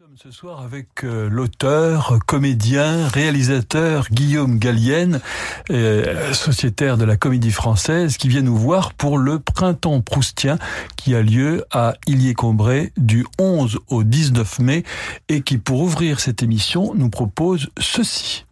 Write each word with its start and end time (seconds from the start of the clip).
sommes 0.00 0.16
ce 0.16 0.30
soir 0.30 0.62
avec 0.62 1.04
euh, 1.04 1.28
l'auteur, 1.28 2.20
comédien, 2.26 3.06
réalisateur 3.08 4.06
Guillaume 4.10 4.58
Gallienne, 4.58 5.20
euh, 5.70 6.32
sociétaire 6.32 6.96
de 6.96 7.04
la 7.04 7.18
Comédie 7.18 7.50
Française, 7.50 8.16
qui 8.16 8.28
vient 8.28 8.40
nous 8.40 8.56
voir 8.56 8.94
pour 8.94 9.18
le 9.18 9.40
Printemps 9.40 10.00
Proustien 10.00 10.56
qui 10.96 11.14
a 11.14 11.20
lieu 11.20 11.66
à 11.70 11.96
Illier-Combray 12.06 12.92
du 12.96 13.26
11 13.38 13.78
au 13.88 14.02
19 14.02 14.60
mai 14.60 14.84
et 15.28 15.42
qui, 15.42 15.58
pour 15.58 15.82
ouvrir 15.82 16.20
cette 16.20 16.42
émission, 16.42 16.94
nous 16.94 17.10
propose 17.10 17.68
ceci. 17.78 18.46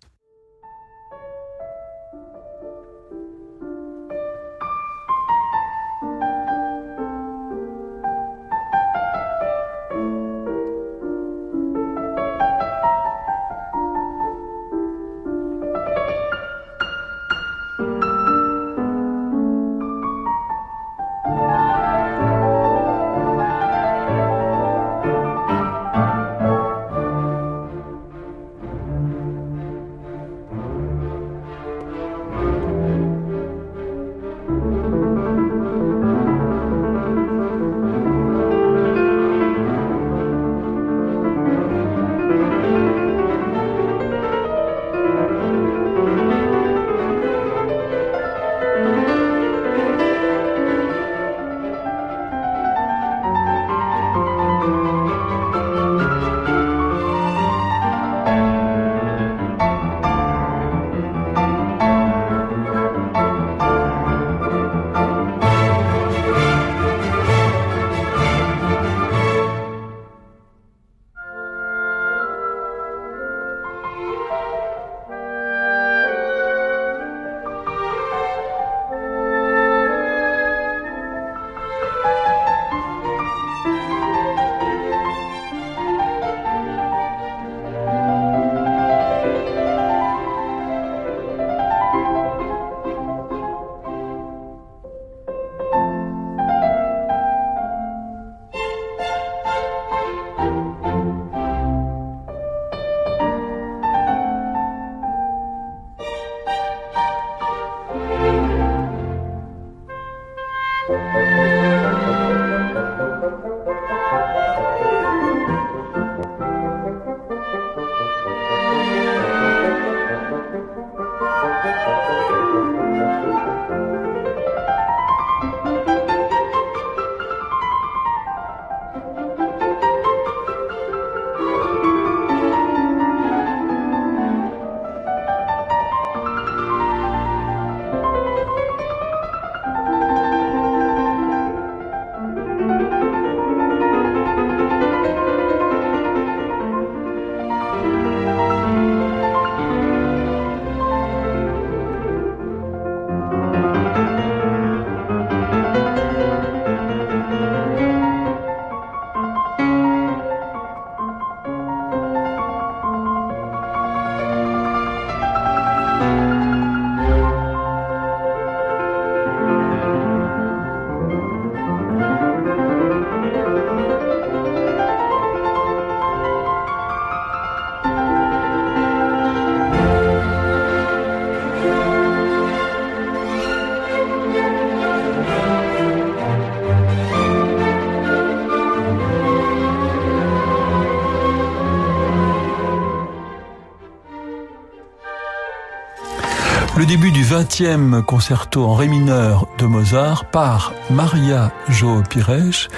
Début 196.89 197.13
du 197.13 197.23
20e 197.23 198.03
concerto 198.03 198.65
en 198.65 198.75
ré 198.75 198.89
mineur 198.89 199.47
de 199.59 199.67
Mozart 199.67 200.25
par 200.25 200.73
Maria 200.89 201.53
Jo 201.69 202.03
Pires 202.09 202.71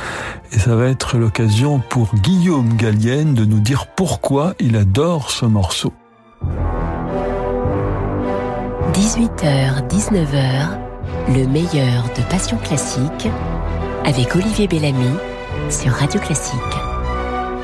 et 0.50 0.58
ça 0.58 0.74
va 0.74 0.86
être 0.86 1.16
l'occasion 1.16 1.78
pour 1.78 2.12
Guillaume 2.16 2.74
Gallienne 2.74 3.34
de 3.34 3.44
nous 3.44 3.60
dire 3.60 3.86
pourquoi 3.86 4.54
il 4.58 4.76
adore 4.76 5.30
ce 5.30 5.46
morceau. 5.46 5.92
18h, 8.92 9.86
19h, 9.88 10.78
le 11.28 11.46
meilleur 11.46 12.02
de 12.16 12.22
Passion 12.28 12.56
Classique 12.56 13.28
avec 14.04 14.34
Olivier 14.34 14.66
Bellamy 14.66 15.14
sur 15.68 15.92
Radio 15.92 16.18
Classique. 16.18 16.58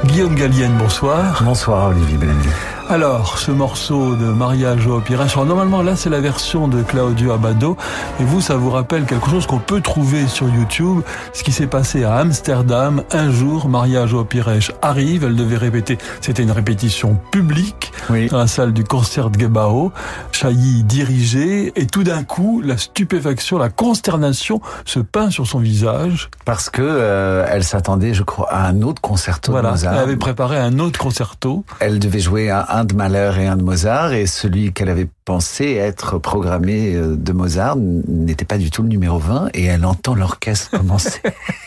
Guillaume 0.05 0.37
Gallienne, 0.37 0.77
bonsoir. 0.79 1.43
Bonsoir 1.43 1.89
Olivier 1.89 2.19
Bellamy. 2.19 2.76
Alors, 2.89 3.39
ce 3.39 3.51
morceau 3.51 4.15
de 4.15 4.27
Maria 4.27 4.77
Joao 4.77 5.01
Pires, 5.01 5.27
normalement 5.45 5.83
là 5.83 5.97
c'est 5.97 6.09
la 6.09 6.21
version 6.21 6.69
de 6.69 6.85
Claudio 6.85 7.33
Abado, 7.33 7.77
et 8.21 8.25
vous 8.25 8.41
ça 8.41 8.55
vous 8.55 8.71
rappelle 8.71 9.07
quelque 9.07 9.29
chose 9.29 9.45
qu'on 9.45 9.59
peut 9.59 9.81
trouver 9.81 10.29
sur 10.29 10.49
YouTube, 10.49 11.01
ce 11.33 11.43
qui 11.43 11.51
s'est 11.51 11.67
passé 11.67 12.05
à 12.05 12.15
Amsterdam. 12.15 13.03
Un 13.11 13.33
jour, 13.33 13.69
Maria 13.69 14.07
Joao 14.07 14.25
Pires 14.25 14.73
arrive, 14.83 15.25
elle 15.25 15.35
devait 15.35 15.57
répéter, 15.57 15.99
c'était 16.21 16.45
une 16.45 16.53
répétition 16.53 17.19
publique 17.33 17.93
oui. 18.09 18.29
dans 18.29 18.39
la 18.39 18.47
salle 18.47 18.73
du 18.73 18.85
concert 18.85 19.31
de 19.31 19.41
Gebao, 19.41 19.91
Chailly 20.31 20.85
dirigeait, 20.85 21.73
et 21.75 21.87
tout 21.87 22.05
d'un 22.05 22.23
coup, 22.23 22.63
la 22.65 22.77
stupéfaction, 22.77 23.59
la 23.59 23.69
consternation 23.69 24.61
se 24.85 25.01
peint 25.01 25.31
sur 25.31 25.49
son 25.49 25.59
visage. 25.59 26.31
Parce 26.45 26.71
que 26.71 26.83
euh, 26.83 27.45
elle 27.51 27.65
s'attendait, 27.65 28.15
je 28.15 28.23
crois, 28.23 28.49
à 28.53 28.69
un 28.69 28.83
autre 28.83 29.03
concerto 29.03 29.51
voilà, 29.51 29.73
de. 29.73 29.87
Elle 29.87 29.99
avait 29.99 30.17
préparé 30.17 30.57
un 30.57 30.79
autre 30.79 31.01
concerto. 31.01 31.65
Elle 31.81 31.99
devait 31.99 32.21
jouer 32.21 32.49
un 32.51 32.76
un 32.77 32.85
de 32.85 32.95
Mahler 32.95 33.33
et 33.39 33.47
un 33.47 33.57
de 33.57 33.63
Mozart, 33.63 34.13
et 34.13 34.27
celui 34.27 34.73
qu'elle 34.73 34.91
avait 34.91 35.09
pensé 35.25 35.75
être 35.75 36.19
programmé 36.19 36.95
euh, 36.95 37.17
de 37.17 37.33
Mozart 37.33 37.77
n'était 37.77 38.45
pas 38.45 38.59
du 38.59 38.71
tout 38.71 38.83
le 38.83 38.89
numéro 38.89 39.19
20, 39.19 39.49
et 39.55 39.65
elle 39.65 39.85
entend 39.87 40.15
l'orchestre 40.15 40.71
commencer. 40.71 41.21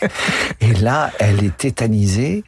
et 0.60 0.72
là, 0.74 1.10
elle 1.18 1.42
est 1.44 1.56
tétanisée, 1.56 2.44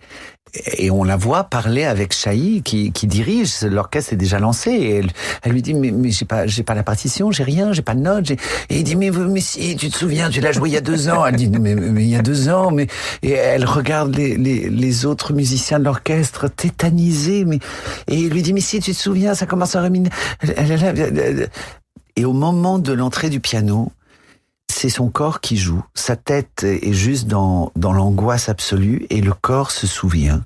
et 0.54 0.90
on 0.90 1.02
la 1.02 1.16
voit 1.16 1.44
parler 1.44 1.84
avec 1.84 2.12
Chahi 2.12 2.62
qui, 2.62 2.92
qui 2.92 3.06
dirige. 3.06 3.62
L'orchestre 3.62 4.12
est 4.12 4.16
déjà 4.16 4.38
lancé. 4.38 4.70
Et 4.70 4.96
elle, 4.96 5.10
elle 5.42 5.52
lui 5.52 5.62
dit 5.62 5.72
mais, 5.72 5.90
mais 5.90 6.10
j'ai 6.10 6.26
pas 6.26 6.46
j'ai 6.46 6.62
pas 6.62 6.74
la 6.74 6.82
partition, 6.82 7.30
j'ai 7.30 7.44
rien, 7.44 7.72
j'ai 7.72 7.82
pas 7.82 7.94
de 7.94 8.00
notes. 8.00 8.30
Et 8.30 8.38
il 8.70 8.84
dit 8.84 8.96
mais, 8.96 9.10
mais 9.10 9.40
si 9.40 9.76
tu 9.76 9.88
te 9.88 9.96
souviens, 9.96 10.28
tu 10.28 10.40
l'as 10.40 10.52
joué 10.52 10.68
il 10.68 10.72
y 10.72 10.76
a 10.76 10.82
deux 10.82 11.08
ans. 11.08 11.24
Elle 11.24 11.36
dit 11.36 11.48
mais, 11.48 11.74
mais, 11.74 12.02
il 12.02 12.08
y 12.08 12.16
a 12.16 12.22
deux 12.22 12.48
ans. 12.48 12.70
Mais 12.70 12.86
et 13.22 13.30
elle 13.30 13.64
regarde 13.64 14.14
les, 14.14 14.36
les, 14.36 14.68
les 14.68 15.06
autres 15.06 15.32
musiciens 15.32 15.78
de 15.78 15.84
l'orchestre 15.84 16.48
tétanisés. 16.48 17.44
Mais 17.46 17.58
et 18.08 18.16
il 18.16 18.30
lui 18.30 18.42
dit 18.42 18.52
mais 18.52 18.60
si 18.60 18.80
tu 18.80 18.92
te 18.92 18.98
souviens, 18.98 19.34
ça 19.34 19.46
commence 19.46 19.74
à 19.74 19.82
reminer. 19.82 20.10
Et 22.14 22.24
au 22.26 22.34
moment 22.34 22.78
de 22.78 22.92
l'entrée 22.92 23.30
du 23.30 23.40
piano, 23.40 23.90
c'est 24.82 24.88
son 24.88 25.10
corps 25.10 25.40
qui 25.40 25.58
joue. 25.58 25.84
Sa 25.94 26.16
tête 26.16 26.64
est 26.64 26.92
juste 26.92 27.28
dans, 27.28 27.70
dans 27.76 27.92
l'angoisse 27.92 28.48
absolue 28.48 29.06
et 29.10 29.20
le 29.20 29.32
corps 29.32 29.70
se 29.70 29.86
souvient. 29.86 30.42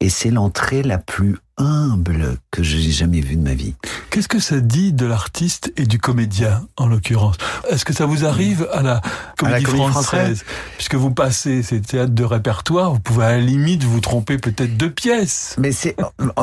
Et 0.00 0.08
c'est 0.08 0.30
l'entrée 0.30 0.82
la 0.82 0.96
plus 0.96 1.36
humble 1.58 2.38
que 2.50 2.62
j'ai 2.62 2.90
jamais 2.90 3.20
vue 3.20 3.36
de 3.36 3.42
ma 3.42 3.52
vie. 3.52 3.74
Qu'est-ce 4.08 4.28
que 4.28 4.38
ça 4.38 4.60
dit 4.60 4.94
de 4.94 5.04
l'artiste 5.04 5.74
et 5.76 5.84
du 5.84 5.98
comédien, 5.98 6.66
en 6.78 6.86
l'occurrence? 6.86 7.36
Est-ce 7.68 7.84
que 7.84 7.92
ça 7.92 8.06
vous 8.06 8.24
arrive 8.24 8.66
à 8.72 8.80
la 8.80 9.02
comédie, 9.36 9.66
française, 9.66 10.42
Puisque 10.78 10.94
vous 10.94 11.10
passez 11.10 11.62
ces 11.62 11.82
théâtres 11.82 12.14
de 12.14 12.24
répertoire, 12.24 12.94
vous 12.94 13.00
pouvez 13.00 13.26
à 13.26 13.30
la 13.32 13.40
limite 13.40 13.84
vous 13.84 14.00
tromper 14.00 14.38
peut-être 14.38 14.78
de 14.78 14.88
pièces. 14.88 15.54
Mais 15.58 15.72
c'est, 15.72 15.96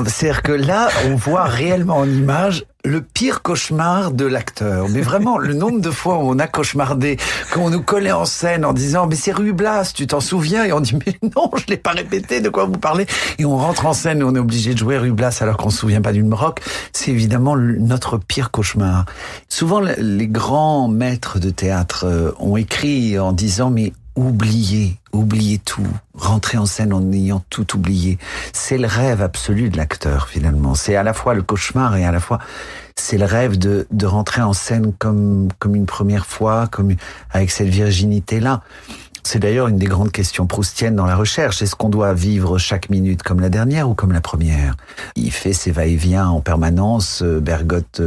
c'est-à-dire 0.06 0.44
que 0.44 0.52
là, 0.52 0.90
on 1.08 1.16
voit 1.16 1.46
réellement 1.46 1.98
en 1.98 2.08
image 2.08 2.66
le 2.86 3.02
pire 3.02 3.42
cauchemar 3.42 4.12
de 4.12 4.26
l'acteur. 4.26 4.90
Mais 4.90 5.02
vraiment, 5.02 5.38
le 5.38 5.54
nombre 5.54 5.80
de 5.80 5.90
fois 5.90 6.18
où 6.18 6.30
on 6.30 6.38
a 6.38 6.48
cauchemardé, 6.48 7.18
quand 7.52 7.62
on 7.62 7.70
nous 7.70 7.82
collait 7.82 8.12
en 8.12 8.26
scène 8.26 8.66
en 8.66 8.74
disant 8.74 9.08
mais 9.08 9.16
c'est 9.16 9.32
Ruy 9.32 9.54
Blas, 9.54 9.94
tu 9.94 10.06
t'en 10.06 10.20
souviens? 10.20 10.66
Et 10.66 10.74
on 10.74 10.82
dit 10.82 10.98
mais 11.06 11.18
non, 11.36 11.50
je 11.56 11.66
l'ai 11.68 11.78
pas 11.78 11.92
répété, 11.92 12.42
de 12.42 12.50
quoi 12.50 12.66
vous 12.66 12.74
parlez? 12.74 13.06
Et 13.40 13.46
on 13.46 13.56
rentre 13.56 13.86
en 13.86 13.94
scène 13.94 14.20
et 14.20 14.24
on 14.24 14.36
est 14.36 14.40
obligé 14.40 14.74
de 14.74 14.80
jouer 14.80 14.98
Ruy 14.98 15.12
Blas 15.12 15.38
alors 15.40 15.56
qu'on 15.56 15.70
se 15.70 15.78
souvient 15.78 16.02
pas 16.02 16.12
d'une 16.12 16.34
rock. 16.34 16.60
C'est 16.92 17.12
évidemment 17.12 17.56
notre 17.56 18.18
pire 18.18 18.52
cauchemar. 18.52 19.06
Souvent, 19.48 19.80
les 19.80 20.28
grands 20.28 20.90
maîtres 20.90 21.40
de 21.40 21.52
théâtre 21.52 22.06
euh, 22.06 22.32
ont 22.40 22.58
écrit 22.58 23.18
en 23.18 23.32
disant 23.32 23.70
mais 23.70 23.94
oubliez, 24.16 24.98
oubliez 25.12 25.58
tout, 25.58 25.88
rentrer 26.14 26.58
en 26.58 26.66
scène 26.66 26.94
en 26.94 27.12
ayant 27.12 27.44
tout 27.50 27.76
oublié. 27.76 28.18
C'est 28.54 28.78
le 28.78 28.88
rêve 28.88 29.22
absolu 29.22 29.70
de 29.70 29.78
l'acteur 29.78 30.28
finalement. 30.28 30.76
C'est 30.76 30.96
à 30.96 31.04
la 31.04 31.14
fois 31.14 31.34
le 31.34 31.42
cauchemar 31.42 31.96
et 31.96 32.06
à 32.06 32.12
la 32.12 32.20
fois 32.20 32.40
c'est 32.96 33.18
le 33.18 33.26
rêve 33.26 33.58
de, 33.58 33.88
de 33.92 34.06
rentrer 34.06 34.42
en 34.42 34.54
scène 34.54 34.94
comme 34.94 35.50
comme 35.60 35.76
une 35.76 35.86
première 35.86 36.26
fois, 36.26 36.68
comme 36.68 36.94
avec 37.32 37.52
cette 37.52 37.70
virginité 37.70 38.40
là. 38.40 38.62
C'est 39.26 39.40
d'ailleurs 39.40 39.70
une 39.70 39.78
des 39.78 39.86
grandes 39.86 40.12
questions 40.12 40.48
proustiennes 40.48 40.98
dans 40.98 41.06
la 41.06 41.16
recherche. 41.16 41.62
Est-ce 41.62 41.76
qu'on 41.76 41.88
doit 41.88 42.14
vivre 42.14 42.58
chaque 42.58 42.90
minute 42.90 43.24
comme 43.24 43.40
la 43.40 43.48
dernière 43.48 43.90
ou 43.90 43.94
comme 43.94 44.12
la 44.12 44.20
première? 44.20 44.76
Il 45.16 45.32
fait 45.32 45.54
ses 45.54 45.72
va-et-vient 45.72 46.28
en 46.28 46.42
permanence. 46.42 47.24
Euh, 47.24 47.40
Bergotte 47.40 48.02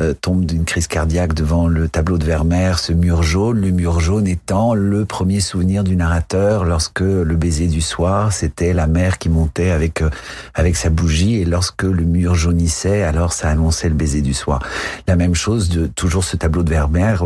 euh, 0.00 0.14
tombe 0.14 0.44
d'une 0.44 0.64
crise 0.64 0.86
cardiaque 0.86 1.34
devant 1.34 1.66
le 1.66 1.88
tableau 1.88 2.16
de 2.16 2.24
Vermeer, 2.24 2.78
ce 2.78 2.92
mur 2.92 3.24
jaune, 3.24 3.60
le 3.60 3.72
mur 3.72 3.98
jaune 3.98 4.28
étant 4.28 4.74
le 4.74 5.04
premier 5.04 5.40
souvenir 5.40 5.82
du 5.82 5.96
narrateur 5.96 6.64
lorsque 6.64 7.00
le 7.00 7.34
baiser 7.36 7.66
du 7.66 7.80
soir, 7.80 8.32
c'était 8.32 8.72
la 8.72 8.86
mer 8.86 9.18
qui 9.18 9.30
montait 9.30 9.70
avec 9.70 10.00
euh, 10.00 10.10
avec 10.54 10.76
sa 10.76 10.90
bougie 10.90 11.40
et 11.40 11.44
lorsque 11.44 11.82
le 11.82 12.04
mur 12.04 12.36
jaunissait, 12.36 13.02
alors 13.02 13.32
ça 13.32 13.48
annonçait 13.48 13.88
le 13.88 13.96
baiser 13.96 14.20
du 14.20 14.32
soir. 14.32 14.62
La 15.08 15.16
même 15.16 15.34
chose 15.34 15.68
de 15.70 15.88
toujours 15.88 16.22
ce 16.22 16.36
tableau 16.36 16.62
de 16.62 16.70
Vermeer 16.70 17.24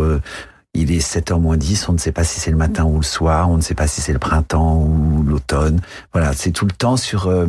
il 0.77 0.93
est 0.93 0.99
7h 0.99 1.41
moins 1.41 1.57
10, 1.57 1.89
on 1.89 1.93
ne 1.95 1.99
sait 1.99 2.13
pas 2.13 2.25
si 2.25 2.39
c'est 2.39 2.51
le 2.51 2.57
matin 2.57 2.85
ou 2.85 2.97
le 2.97 3.05
soir, 3.05 3.51
on 3.51 3.57
ne 3.57 3.63
sait 3.63 3.75
pas 3.75 3.87
si 3.87 4.01
c'est 4.01 4.13
le 4.13 4.19
printemps 4.19 4.83
ou 4.83 5.23
l'automne. 5.23 5.81
Voilà, 6.13 6.33
c'est 6.35 6.51
tout 6.51 6.67
le 6.67 6.73
temps 6.73 6.97
sur 6.97 7.29
euh, 7.29 7.47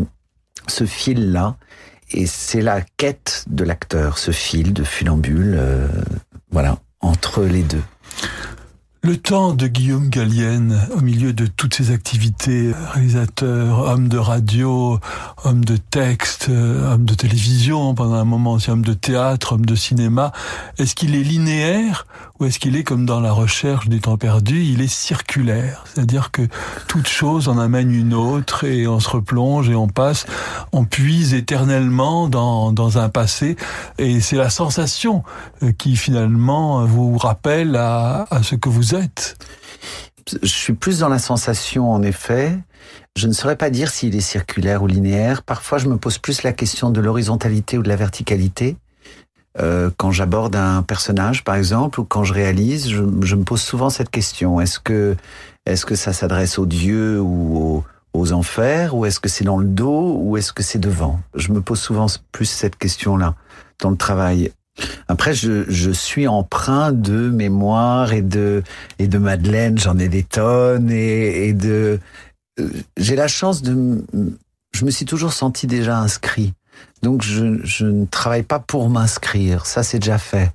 ce 0.68 0.86
fil-là. 0.86 1.56
Et 2.12 2.26
c'est 2.26 2.62
la 2.62 2.82
quête 2.96 3.44
de 3.50 3.66
l'acteur, 3.66 4.18
ce 4.18 4.32
fil 4.32 4.72
de 4.74 4.84
funambule, 4.86 5.56
euh, 5.58 5.88
voilà, 6.52 6.78
entre 7.02 7.44
les 7.44 7.64
deux. 7.64 7.84
Le 9.08 9.16
temps 9.16 9.54
de 9.54 9.68
Guillaume 9.68 10.10
Gallienne, 10.10 10.78
au 10.94 11.00
milieu 11.00 11.32
de 11.32 11.46
toutes 11.46 11.76
ses 11.76 11.92
activités, 11.92 12.74
réalisateur, 12.92 13.88
homme 13.88 14.10
de 14.10 14.18
radio, 14.18 15.00
homme 15.46 15.64
de 15.64 15.78
texte, 15.78 16.50
homme 16.50 17.06
de 17.06 17.14
télévision, 17.14 17.96
pendant 17.96 18.16
un 18.16 18.26
moment 18.26 18.52
aussi 18.52 18.70
homme 18.70 18.84
de 18.84 18.92
théâtre, 18.92 19.54
homme 19.54 19.66
de 19.66 19.76
cinéma, 19.76 20.34
est-ce 20.78 20.94
qu'il 20.94 21.16
est 21.16 21.24
linéaire 21.24 22.06
ou 22.40 22.46
est-ce 22.46 22.60
qu'il 22.60 22.76
est 22.76 22.84
comme 22.84 23.06
dans 23.06 23.22
la 23.22 23.32
recherche 23.32 23.88
du 23.88 24.00
temps 24.00 24.18
perdu, 24.18 24.62
il 24.62 24.82
est 24.82 24.92
circulaire 24.92 25.86
C'est-à-dire 25.86 26.30
que 26.30 26.44
toute 26.88 27.08
chose 27.08 27.48
en 27.48 27.58
amène 27.58 27.92
une 27.92 28.14
autre 28.14 28.66
et 28.66 28.88
on 28.88 29.00
se 29.00 29.10
replonge 29.10 29.70
et 29.70 29.76
on 29.76 29.88
passe, 29.88 30.28
on 30.72 30.84
puise 30.84 31.34
éternellement 31.34 32.28
dans, 32.28 32.74
dans 32.74 33.00
un 33.00 33.10
passé 33.10 33.56
et 33.98 34.20
c'est 34.20 34.36
la 34.36 34.50
sensation 34.50 35.24
euh, 35.64 35.72
qui 35.72 35.96
finalement 35.96 36.86
vous 36.86 37.18
rappelle 37.18 37.76
à, 37.78 38.28
à 38.30 38.44
ce 38.44 38.56
que 38.56 38.68
vous. 38.70 38.97
Je 40.44 40.48
suis 40.48 40.74
plus 40.74 41.00
dans 41.00 41.10
la 41.10 41.20
sensation 41.20 41.92
en 41.92 42.02
effet. 42.04 42.58
Je 43.16 43.28
ne 43.28 43.34
saurais 43.34 43.56
pas 43.56 43.70
dire 43.70 43.90
s'il 43.90 44.16
est 44.16 44.22
circulaire 44.22 44.84
ou 44.84 44.88
linéaire. 44.88 45.42
Parfois, 45.44 45.78
je 45.78 45.88
me 45.88 45.98
pose 45.98 46.18
plus 46.18 46.44
la 46.44 46.54
question 46.54 46.90
de 46.90 47.02
l'horizontalité 47.02 47.78
ou 47.78 47.84
de 47.84 47.90
la 47.90 47.96
verticalité. 47.96 48.78
Euh, 49.60 49.90
quand 49.98 50.12
j'aborde 50.12 50.56
un 50.56 50.84
personnage, 50.84 51.44
par 51.44 51.56
exemple, 51.56 52.00
ou 52.00 52.04
quand 52.04 52.24
je 52.24 52.34
réalise, 52.34 52.90
je, 52.90 53.02
me 53.02 53.44
pose 53.44 53.62
souvent 53.62 53.90
cette 53.90 54.12
question 54.12 54.62
est-ce 54.62 54.80
que 54.80 55.16
est-ce 55.66 55.86
que 55.86 55.96
ça 55.96 56.14
s'adresse 56.14 56.60
aux 56.60 56.68
dieux 56.68 57.20
ou 57.20 57.84
aux, 58.14 58.34
enfers, 58.34 58.96
ou 58.96 59.06
est-ce 59.06 59.20
que 59.20 59.30
c'est 59.30 59.44
dans 59.44 59.58
le 59.58 59.68
dos, 59.68 60.16
ou 60.20 60.38
est-ce 60.38 60.54
que 60.54 60.64
c'est 60.64 60.80
devant? 60.80 61.20
Je 61.36 61.52
me 61.52 61.62
pose 61.62 61.80
souvent 61.80 62.06
plus 62.32 62.46
cette 62.46 62.78
question-là 62.78 63.36
dans 63.80 63.90
le 63.90 63.98
travail. 63.98 64.52
Après, 65.08 65.34
je, 65.34 65.92
suis 65.92 66.28
empreint 66.28 66.92
de 66.92 67.30
mémoire 67.30 68.14
et 68.14 68.22
de 68.22 68.64
et 69.00 69.08
de 69.08 69.18
Madeleine, 69.18 69.78
j'en 69.78 69.98
ai 69.98 70.10
des 70.10 70.24
tonnes 70.24 70.92
et, 70.92 71.54
de. 71.54 72.00
Euh, 72.60 72.70
j'ai 72.98 73.16
la 73.16 73.28
chance 73.28 73.62
de. 73.62 74.04
Je 74.74 74.86
me 74.86 74.92
suis 74.92 75.06
toujours 75.06 75.34
senti 75.34 75.66
déjà 75.68 75.98
inscrit 75.98 76.54
donc 77.02 77.22
je, 77.22 77.84
ne 77.86 78.06
travaille 78.06 78.44
pas 78.44 78.60
pour 78.60 78.90
m'inscrire, 78.90 79.66
ça 79.66 79.84
c'est 79.84 80.00
déjà 80.00 80.18
fait. 80.18 80.54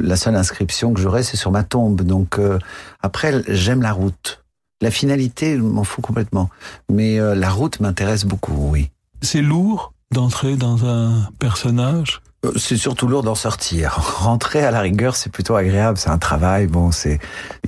La 0.00 0.16
seule 0.16 0.34
inscription 0.34 0.92
que 0.92 1.00
j'aurai, 1.00 1.22
c'est 1.22 1.36
sur 1.36 1.52
ma 1.52 1.62
tombe. 1.62 2.02
Donc 2.02 2.38
euh, 2.38 2.58
après, 3.02 3.42
j'aime 3.46 3.82
la 3.82 3.92
route. 3.92 4.42
La 4.80 4.90
finalité, 4.90 5.56
je 5.56 5.62
m'en 5.62 5.84
fous 5.84 6.02
complètement. 6.02 6.50
Mais 6.90 7.20
euh, 7.20 7.34
la 7.36 7.50
route 7.50 7.78
m'intéresse 7.78 8.24
beaucoup, 8.24 8.70
oui. 8.70 8.90
C'est 9.22 9.42
lourd 9.42 9.92
d'entrer 10.12 10.56
dans 10.56 10.86
un 10.86 11.28
personnage 11.38 12.20
euh, 12.26 12.29
c'est 12.56 12.76
surtout 12.76 13.06
lourd 13.06 13.22
d'en 13.22 13.34
sortir. 13.34 13.92
Rentrer 14.18 14.64
à 14.64 14.70
la 14.70 14.80
rigueur, 14.80 15.16
c'est 15.16 15.30
plutôt 15.30 15.56
agréable. 15.56 15.98
C'est 15.98 16.10
un 16.10 16.18
travail. 16.18 16.66
Bon, 16.66 16.90
c'est, 16.90 17.18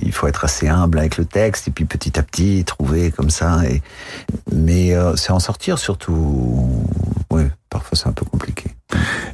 il 0.01 0.11
faut 0.11 0.27
être 0.27 0.45
assez 0.45 0.67
humble 0.67 0.99
avec 0.99 1.17
le 1.17 1.25
texte 1.25 1.67
et 1.67 1.71
puis 1.71 1.85
petit 1.85 2.17
à 2.17 2.23
petit 2.23 2.63
trouver 2.65 3.11
comme 3.11 3.29
ça. 3.29 3.63
Et 3.65 3.81
mais 4.51 4.93
euh, 4.93 5.15
c'est 5.15 5.31
en 5.31 5.39
sortir 5.39 5.77
surtout. 5.77 6.85
Oui, 7.29 7.43
parfois 7.69 7.97
c'est 7.97 8.07
un 8.07 8.13
peu 8.13 8.25
compliqué. 8.25 8.71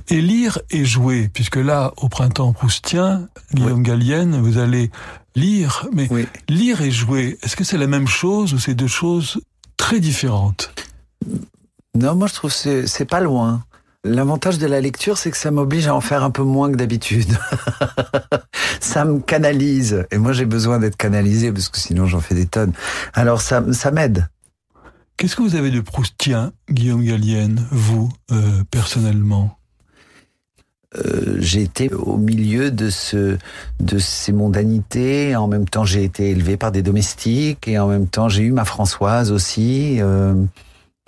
Et 0.09 0.21
lire 0.21 0.59
et 0.71 0.85
jouer, 0.85 1.29
puisque 1.33 1.57
là, 1.57 1.93
au 1.97 2.09
printemps 2.09 2.53
proustien, 2.53 3.27
Guillaume 3.53 3.83
Gallienne, 3.83 4.39
vous 4.41 4.57
allez 4.57 4.89
lire, 5.35 5.87
mais 5.93 6.09
lire 6.47 6.81
et 6.81 6.91
jouer, 6.91 7.37
est-ce 7.43 7.55
que 7.55 7.63
c'est 7.63 7.77
la 7.77 7.87
même 7.87 8.07
chose 8.07 8.53
ou 8.53 8.59
c'est 8.59 8.73
deux 8.73 8.87
choses 8.87 9.41
très 9.77 9.99
différentes? 9.99 10.73
Non, 11.95 12.15
moi 12.15 12.27
je 12.27 12.33
trouve 12.33 12.53
que 12.53 12.85
c'est 12.85 13.05
pas 13.05 13.19
loin. 13.19 13.63
L'avantage 14.05 14.57
de 14.59 14.67
la 14.67 14.79
lecture, 14.79 15.17
c'est 15.17 15.29
que 15.29 15.35
ça 15.35 15.51
m'oblige 15.51 15.87
à 15.87 15.93
en 15.93 15.99
faire 15.99 16.23
un 16.23 16.31
peu 16.31 16.43
moins 16.43 16.71
que 16.71 16.77
d'habitude. 16.77 17.37
ça 18.79 19.03
me 19.03 19.19
canalise. 19.19 20.05
Et 20.11 20.17
moi, 20.17 20.31
j'ai 20.31 20.45
besoin 20.45 20.79
d'être 20.79 20.95
canalisé 20.95 21.51
parce 21.51 21.67
que 21.67 21.77
sinon, 21.77 22.05
j'en 22.05 22.21
fais 22.21 22.35
des 22.35 22.45
tonnes. 22.45 22.71
Alors, 23.13 23.41
ça, 23.41 23.61
ça 23.73 23.91
m'aide. 23.91 24.29
Qu'est-ce 25.17 25.35
que 25.35 25.41
vous 25.41 25.55
avez 25.55 25.69
de 25.69 25.81
proustien, 25.81 26.53
Guillaume 26.71 27.03
Gallienne, 27.03 27.67
vous, 27.71 28.09
euh, 28.31 28.63
personnellement? 28.71 29.57
Euh, 30.97 31.35
j'ai 31.39 31.61
été 31.61 31.93
au 31.93 32.17
milieu 32.17 32.71
de 32.71 32.89
ce 32.89 33.37
de 33.81 33.99
ces 33.99 34.31
mondanités. 34.31 35.35
En 35.35 35.47
même 35.47 35.67
temps, 35.67 35.83
j'ai 35.83 36.05
été 36.05 36.29
élevé 36.29 36.55
par 36.55 36.71
des 36.71 36.81
domestiques 36.81 37.67
et 37.67 37.77
en 37.77 37.87
même 37.87 38.07
temps, 38.07 38.29
j'ai 38.29 38.43
eu 38.43 38.51
ma 38.53 38.63
Françoise 38.63 39.33
aussi. 39.33 39.97
Euh, 39.99 40.33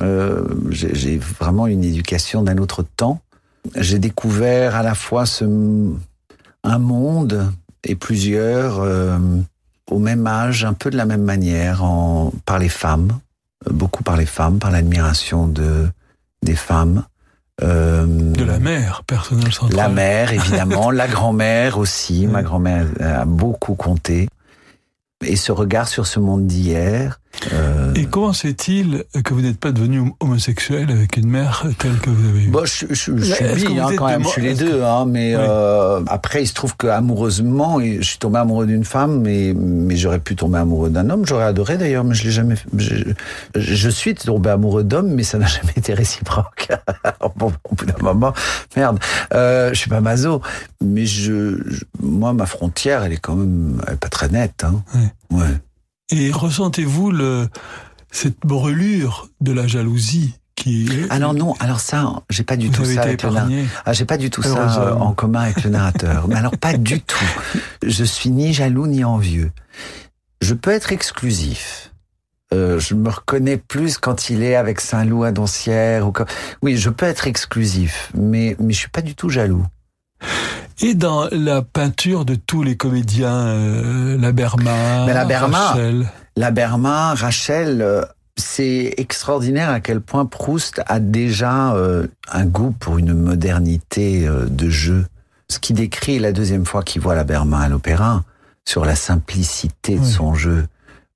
euh, 0.02 0.44
j'ai 0.70 1.18
vraiment 1.18 1.68
une 1.68 1.84
éducation 1.84 2.42
d'un 2.44 2.58
autre 2.58 2.84
temps. 2.84 3.22
J'ai 3.76 4.00
découvert 4.00 4.76
à 4.76 4.84
la 4.84 4.96
fois 4.96 5.26
ce, 5.26 5.46
un 6.64 6.80
monde 6.80 7.52
et 7.84 7.96
plusieurs 7.96 8.80
euh, 8.80 9.18
au 9.90 10.00
même 10.00 10.26
âge, 10.26 10.66
un 10.66 10.74
peu 10.74 10.90
de 10.90 10.98
la 10.98 11.06
même 11.06 11.24
manière, 11.24 11.84
en, 11.84 12.32
par 12.46 12.58
les 12.58 12.70
femmes, 12.70 13.20
beaucoup 13.70 14.04
par 14.04 14.18
les 14.18 14.26
femmes, 14.26 14.60
par 14.60 14.72
l'admiration 14.72 15.48
de 15.48 15.88
des 16.44 16.56
femmes. 16.56 17.04
Euh, 17.62 18.08
de 18.08 18.44
la 18.44 18.58
mère, 18.58 19.04
personnage 19.06 19.56
central. 19.56 19.78
La 19.78 19.90
mère, 19.90 20.34
évidemment, 20.34 20.90
la 20.92 21.08
grand-mère 21.08 21.78
aussi. 21.78 22.26
Ma 22.26 22.42
grand-mère 22.42 22.88
a 23.00 23.26
beaucoup 23.26 23.76
compté. 23.76 24.28
Et 25.24 25.36
ce 25.36 25.52
regard 25.52 25.88
sur 25.88 26.08
ce 26.08 26.20
monde 26.20 26.48
d'hier, 26.48 27.21
Euh... 27.54 27.94
Et 27.96 28.06
comment 28.06 28.34
c'est-il 28.34 29.04
que 29.24 29.34
vous 29.34 29.42
n'êtes 29.42 29.60
pas 29.60 29.72
devenu 29.72 30.14
homosexuel 30.20 30.92
avec 30.92 31.18
une 31.18 31.28
mère 31.28 31.66
telle 31.78 31.98
que 31.98 32.10
vous 32.10 32.30
avez 32.30 32.44
eue? 32.44 32.50
Bon, 32.50 32.66
je, 32.66 32.86
je, 32.90 33.18
je 33.18 33.24
suis 33.24 33.68
bi, 33.68 33.80
hein, 33.80 33.90
quand 33.98 34.08
même, 34.08 34.24
je 34.24 34.30
suis 34.30 34.42
les 34.42 34.54
deux, 34.54 34.84
hein, 34.84 35.06
mais 35.06 35.36
oui. 35.36 35.44
euh, 35.48 36.02
après 36.08 36.44
il 36.44 36.48
se 36.48 36.54
trouve 36.54 36.76
que 36.76 36.88
amoureusement, 36.88 37.80
je 37.80 38.02
suis 38.02 38.18
tombé 38.18 38.40
amoureux 38.40 38.68
d'une 38.68 38.84
femme, 38.84 39.22
mais, 39.22 39.54
mais 39.56 39.96
j'aurais 39.96 40.20
pu 40.20 40.36
tomber 40.36 40.60
amoureux 40.60 40.90
d'un 40.90 41.10
homme, 41.10 41.26
j'aurais 41.26 41.46
adoré 41.46 41.78
d'ailleurs, 41.78 42.04
mais 42.04 42.16
je 42.16 42.24
l'ai 42.24 42.32
jamais 42.32 42.56
fait. 42.56 42.70
Je, 42.78 42.96
je, 43.56 43.90
suis 43.90 44.14
tombé 44.16 44.50
amoureux 44.50 44.84
d'hommes, 44.84 45.12
mais 45.12 45.24
ça 45.24 45.38
n'a 45.38 45.48
jamais 45.48 45.74
été 45.76 45.94
réciproque. 45.94 46.70
bon, 47.36 47.52
au 47.70 47.76
bout 47.76 47.86
d'un 47.86 48.02
moment, 48.02 48.34
merde, 48.76 49.00
euh, 49.34 49.70
je 49.74 49.80
suis 49.80 49.90
pas 49.90 50.02
maso, 50.02 50.42
mais 50.84 51.06
je, 51.06 51.58
moi 52.02 52.34
ma 52.34 52.46
frontière, 52.46 53.04
elle 53.04 53.14
est 53.14 53.18
quand 53.18 53.36
même 53.36 53.82
elle 53.88 53.94
est 53.94 53.98
pas 53.98 54.10
très 54.10 54.30
nette. 54.30 54.64
Hein. 54.64 54.84
Oui. 54.96 55.40
Ouais. 55.40 55.58
Et 56.12 56.32
ressentez-vous 56.32 57.12
le, 57.12 57.48
cette 58.12 58.40
brûlure 58.42 59.30
de 59.40 59.52
la 59.52 59.68
jalousie 59.68 60.36
qui 60.56 60.88
alors 61.10 61.34
non, 61.34 61.56
alors 61.60 61.80
ça, 61.80 62.22
j'ai 62.30 62.44
pas 62.44 62.56
du 62.56 62.70
tout 62.70 62.86
ça 62.86 63.02
avec 63.02 63.24
le 63.24 63.30
ah, 63.86 63.94
j'ai 63.94 64.06
pas 64.06 64.18
du 64.18 64.30
tout 64.30 64.44
ça 64.44 64.96
en 65.00 65.14
commun 65.14 65.42
avec 65.42 65.64
le 65.64 65.72
narrateur. 65.72 66.28
Mais 66.28 66.36
alors 66.36 66.56
pas 66.58 66.78
du 66.78 67.02
tout. 67.02 67.26
Je 67.84 68.04
suis 68.04 68.30
ni 68.30 68.54
jaloux 68.54 68.86
ni 68.86 69.04
envieux. 69.04 69.52
Je 70.42 70.54
peux 70.54 70.72
être 70.72 70.92
exclusif. 70.92 71.92
Euh, 72.54 72.80
je 72.80 72.96
me 72.96 73.10
reconnais 73.10 73.58
plus 73.58 73.98
quand 73.98 74.30
il 74.30 74.44
est 74.44 74.56
avec 74.56 74.82
Saint-Loup 74.82 75.24
à 75.24 75.32
Doncières 75.32 76.06
ou 76.06 76.12
quand... 76.12 76.26
oui, 76.62 76.76
je 76.76 76.90
peux 76.90 77.06
être 77.06 77.26
exclusif, 77.26 78.12
mais 78.14 78.58
mais 78.60 78.74
je 78.74 78.80
suis 78.80 78.90
pas 78.90 79.02
du 79.02 79.16
tout 79.16 79.30
jaloux. 79.30 79.66
Et 80.84 80.96
dans 80.96 81.28
la 81.32 81.62
peinture 81.62 82.26
de 82.26 82.36
tous 82.36 82.64
les 82.64 82.76
comédiens, 82.76 83.48
euh, 83.48 84.18
la 84.18 84.32
Berma, 84.32 85.06
Mais 85.06 85.14
la 85.14 85.26
Berma, 85.26 85.72
Rachel. 85.72 86.10
la 86.36 86.52
Berma, 86.52 87.14
Rachel, 87.14 87.82
euh, 87.82 88.02
c'est 88.36 88.96
extraordinaire 88.98 89.70
à 89.70 89.80
quel 89.80 90.02
point 90.02 90.26
Proust 90.26 90.82
a 90.88 91.00
déjà 91.00 91.76
euh, 91.76 92.08
un 92.32 92.46
goût 92.46 92.72
pour 92.72 92.98
une 92.98 93.14
modernité 93.14 94.28
euh, 94.28 94.46
de 94.48 94.70
jeu. 94.70 95.06
Ce 95.50 95.60
qui 95.60 95.74
décrit 95.74 96.18
la 96.18 96.32
deuxième 96.32 96.66
fois 96.66 96.82
qu'il 96.82 97.02
voit 97.02 97.14
la 97.14 97.26
Berma 97.26 97.60
à 97.60 97.70
l'opéra, 97.70 98.24
sur 98.66 98.86
la 98.86 98.96
simplicité 98.96 100.00
de 100.00 100.06
son 100.06 100.34
jeu. 100.34 100.66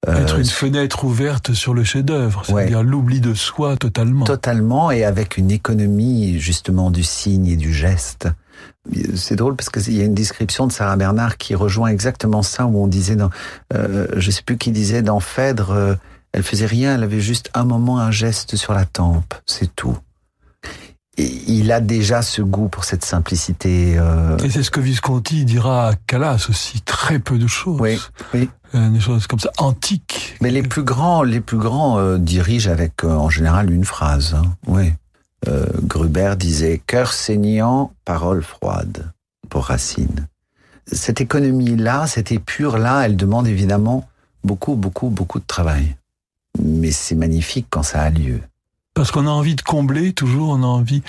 Être 0.07 0.35
Euh, 0.35 0.39
une 0.39 0.45
fenêtre 0.45 1.05
ouverte 1.05 1.53
sur 1.53 1.73
le 1.73 1.83
chef-d'œuvre, 1.83 2.43
c'est-à-dire 2.45 2.83
l'oubli 2.83 3.21
de 3.21 3.33
soi 3.33 3.77
totalement. 3.77 4.25
Totalement, 4.25 4.91
et 4.91 5.03
avec 5.03 5.37
une 5.37 5.49
économie 5.49 6.39
justement 6.39 6.91
du 6.91 7.03
signe 7.03 7.47
et 7.47 7.55
du 7.55 7.73
geste. 7.73 8.27
C'est 9.15 9.35
drôle 9.35 9.55
parce 9.55 9.69
qu'il 9.69 9.93
y 9.95 10.01
a 10.01 10.05
une 10.05 10.13
description 10.13 10.67
de 10.67 10.71
Sarah 10.71 10.95
Bernard 10.95 11.37
qui 11.37 11.55
rejoint 11.55 11.89
exactement 11.89 12.43
ça 12.43 12.65
où 12.65 12.83
on 12.83 12.87
disait 12.87 13.15
dans, 13.15 13.29
euh, 13.73 14.07
je 14.15 14.29
sais 14.31 14.43
plus 14.43 14.57
qui 14.57 14.71
disait 14.71 15.01
dans 15.01 15.19
Phèdre, 15.19 15.71
euh, 15.71 15.95
elle 16.33 16.43
faisait 16.43 16.65
rien, 16.67 16.95
elle 16.95 17.03
avait 17.03 17.21
juste 17.21 17.49
un 17.53 17.63
moment, 17.65 17.97
un 17.99 18.11
geste 18.11 18.55
sur 18.57 18.73
la 18.73 18.85
tempe, 18.85 19.33
c'est 19.45 19.75
tout. 19.75 19.97
Et 21.17 21.31
il 21.47 21.71
a 21.71 21.79
déjà 21.79 22.21
ce 22.21 22.41
goût 22.41 22.67
pour 22.67 22.83
cette 22.83 23.05
simplicité. 23.05 23.95
euh, 23.97 24.37
Et 24.39 24.49
c'est 24.49 24.63
ce 24.63 24.69
que 24.69 24.81
Visconti 24.81 25.45
dira 25.45 25.89
à 25.89 25.93
Calas 26.07 26.47
aussi, 26.49 26.81
très 26.81 27.19
peu 27.19 27.37
de 27.39 27.47
choses. 27.47 27.79
Oui, 27.79 27.97
oui. 28.33 28.49
Euh, 28.75 28.89
des 28.89 28.99
choses 28.99 29.25
comme 29.25 29.39
ça, 29.39 29.49
antiques. 29.57 30.35
Mais 30.41 30.51
les 30.51 30.61
plus 30.61 30.83
grands, 30.83 31.23
les 31.23 31.39
plus 31.39 31.57
grands 31.57 31.97
euh, 31.97 32.17
dirigent 32.17 32.69
avec 32.69 33.05
en 33.05 33.29
général 33.29 33.71
une 33.71 33.85
phrase. 33.85 34.35
Hein. 34.35 34.51
Oui. 34.67 34.93
Euh, 35.47 35.67
Gruber 35.83 36.35
disait 36.37 36.81
cœur 36.85 37.13
saignant, 37.13 37.93
parole 38.03 38.43
froide 38.43 39.11
pour 39.49 39.65
Racine. 39.65 40.27
Cette 40.91 41.21
économie-là, 41.21 42.07
cette 42.07 42.31
épure-là, 42.31 43.05
elle 43.05 43.15
demande 43.15 43.47
évidemment 43.47 44.07
beaucoup, 44.43 44.75
beaucoup, 44.75 45.09
beaucoup 45.09 45.39
de 45.39 45.45
travail. 45.45 45.95
Mais 46.61 46.91
c'est 46.91 47.15
magnifique 47.15 47.67
quand 47.69 47.83
ça 47.83 48.01
a 48.01 48.09
lieu. 48.09 48.41
Parce 48.93 49.11
qu'on 49.11 49.27
a 49.27 49.29
envie 49.29 49.55
de 49.55 49.61
combler, 49.61 50.13
toujours, 50.13 50.49
on 50.49 50.63
a 50.63 50.67
envie. 50.67 51.03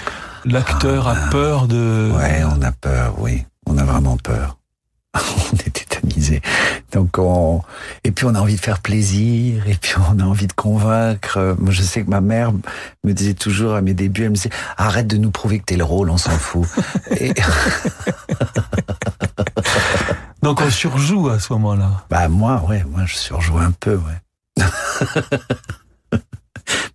L'acteur 0.45 1.07
a 1.07 1.15
peur 1.31 1.69
de. 1.69 2.11
Ouais, 2.17 2.43
on 2.45 2.61
a 2.63 2.73
peur, 2.73 3.15
oui. 3.21 3.45
On 3.67 3.79
a 3.79 3.85
vraiment 3.85 4.17
peur. 4.17 4.59
on 5.15 5.57
Donc 6.93 7.19
on 7.19 7.63
et 8.05 8.11
puis 8.11 8.25
on 8.27 8.35
a 8.35 8.41
envie 8.41 8.57
de 8.57 8.61
faire 8.61 8.81
plaisir 8.81 9.67
et 9.67 9.75
puis 9.75 9.95
on 9.99 10.19
a 10.21 10.25
envie 10.25 10.47
de 10.47 10.53
convaincre. 10.53 11.57
Moi 11.59 11.73
je 11.73 11.83
sais 11.83 12.03
que 12.03 12.11
ma 12.11 12.21
mère 12.21 12.53
me 13.05 13.13
disait 13.13 13.35
toujours 13.35 13.75
à 13.75 13.81
mes 13.83 13.95
débuts, 13.95 14.25
elle 14.25 14.31
me 14.31 14.35
disait 14.35 14.51
arrête 14.77 15.07
de 15.07 15.17
nous 15.17 15.31
prouver 15.31 15.59
que 15.59 15.65
t'es 15.65 15.77
le 15.77 15.85
rôle, 15.85 16.11
on 16.11 16.19
s'en 16.19 16.31
fout. 16.31 16.67
et 17.21 17.33
Donc 20.43 20.61
on 20.61 20.71
surjoue 20.71 21.29
à 21.29 21.41
ce 21.41 21.53
moment-là. 21.55 22.05
bah 22.09 22.29
moi 22.29 22.65
ouais, 22.69 22.85
moi 22.85 23.05
je 23.07 23.17
surjoue 23.17 23.59
un 23.59 23.73
peu, 23.73 23.97
ouais. 23.97 24.65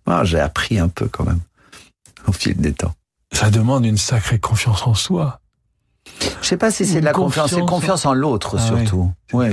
moi 0.06 0.24
j'ai 0.24 0.40
appris 0.40 0.78
un 0.78 0.88
peu 0.88 1.06
quand 1.08 1.24
même 1.24 1.40
au 2.26 2.32
fil 2.32 2.56
des 2.56 2.72
temps. 2.72 2.94
Ça 3.32 3.50
demande 3.50 3.84
une 3.84 3.96
sacrée 3.98 4.38
confiance 4.38 4.86
en 4.86 4.94
soi. 4.94 5.41
Je 6.40 6.46
sais 6.46 6.56
pas 6.56 6.70
si 6.70 6.84
c'est 6.86 7.00
de 7.00 7.04
la 7.04 7.12
confiance, 7.12 7.50
c'est 7.54 7.60
Confiance 7.64 8.06
en- 8.06 8.14
l'autre 8.14 8.56
Ah 8.58 8.66
surtout. 8.66 9.10
Oui. 9.32 9.46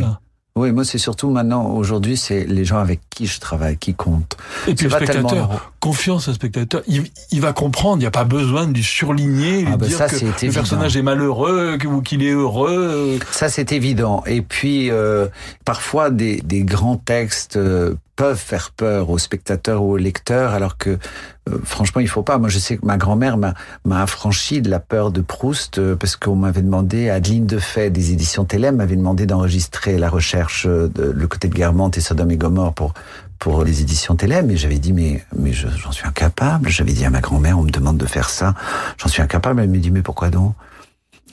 Oui, 0.56 0.74
moi 0.74 0.84
c'est 0.84 0.98
surtout 0.98 1.30
maintenant, 1.30 1.68
aujourd'hui, 1.68 2.18
c'est 2.18 2.44
les 2.44 2.66
gens 2.66 2.80
avec 2.80 3.00
qui 3.10 3.28
je 3.28 3.40
travaille 3.40 3.78
qui 3.78 3.94
comptent. 3.94 4.36
Et 4.68 4.76
puis 4.76 4.88
le 4.88 4.92
tellement 4.92 5.06
spectateur, 5.30 5.48
drôle. 5.48 5.60
confiance 5.80 6.28
au 6.28 6.34
spectateur, 6.34 6.82
il, 6.88 7.06
il 7.32 7.40
va 7.40 7.54
comprendre, 7.54 7.98
il 7.98 8.00
n'y 8.02 8.06
a 8.08 8.12
pas 8.12 8.26
besoin 8.26 8.68
de 8.68 8.74
lui 8.74 8.84
surligner, 8.84 9.62
lui 9.62 9.70
Ah 9.74 9.78
ben 9.78 9.88
dire 9.88 9.98
ça, 9.98 10.10
que 10.10 10.16
le 10.16 10.28
évident. 10.32 10.54
personnage 10.54 10.98
est 10.98 11.02
malheureux 11.02 11.78
ou 11.86 12.02
qu'il 12.02 12.24
est 12.24 12.32
heureux. 12.32 13.20
Ça, 13.32 13.48
c'est 13.48 13.72
évident. 13.72 14.22
Et 14.26 14.42
puis, 14.42 14.92
euh, 14.92 15.28
parfois, 15.64 16.10
des, 16.10 16.42
des 16.42 16.64
grands 16.64 16.98
textes 16.98 17.56
euh, 17.56 17.94
peuvent 18.20 18.36
faire 18.38 18.72
peur 18.72 19.10
aux 19.10 19.18
spectateurs 19.18 19.82
ou 19.82 19.94
aux 19.94 19.98
lecteurs, 19.98 20.52
alors 20.52 20.78
que, 20.78 20.90
euh, 20.90 21.58
franchement, 21.64 22.02
il 22.02 22.10
faut 22.10 22.22
pas. 22.22 22.38
Moi, 22.38 22.50
je 22.50 22.60
sais 22.60 22.76
que 22.76 22.86
ma 22.86 22.98
grand-mère 22.98 23.38
m'a 23.38 23.54
affranchi 24.02 24.62
de 24.62 24.70
la 24.70 24.82
peur 24.82 25.12
de 25.12 25.22
Proust, 25.22 25.78
euh, 25.80 25.96
parce 25.96 26.18
qu'on 26.18 26.36
m'avait 26.36 26.62
demandé, 26.62 27.10
Adeline 27.10 27.46
Defay, 27.46 27.90
des 27.90 28.12
éditions 28.12 28.44
Télém, 28.44 28.76
m'avait 28.76 28.98
demandé 28.98 29.26
d'enregistrer 29.26 29.98
la 29.98 30.10
recherche 30.10 30.66
euh, 30.68 30.90
de 30.94 31.04
Le 31.04 31.28
côté 31.28 31.48
de 31.48 31.54
Guermantes 31.56 31.98
et 31.98 32.02
Sodome 32.02 32.32
et 32.32 32.38
Gomorre 32.38 32.74
pour 32.74 32.94
pour 33.40 33.64
les 33.64 33.80
éditions 33.82 34.18
Télém, 34.18 34.52
et 34.52 34.58
j'avais 34.58 34.80
dit, 34.80 34.92
mais, 34.92 35.24
mais 35.34 35.54
je- 35.54 35.70
j'en 35.70 35.94
suis 35.94 36.06
incapable. 36.06 36.68
J'avais 36.68 36.92
dit 36.92 37.06
à 37.06 37.10
ma 37.10 37.22
grand-mère, 37.22 37.58
on 37.58 37.64
me 37.64 37.72
demande 37.72 37.96
de 37.98 38.06
faire 38.06 38.30
ça. 38.30 38.54
J'en 38.98 39.08
suis 39.08 39.22
incapable. 39.22 39.62
Elle 39.62 39.70
me 39.70 39.78
dit, 39.78 39.92
mais 39.92 40.02
pourquoi 40.02 40.30
donc? 40.30 40.56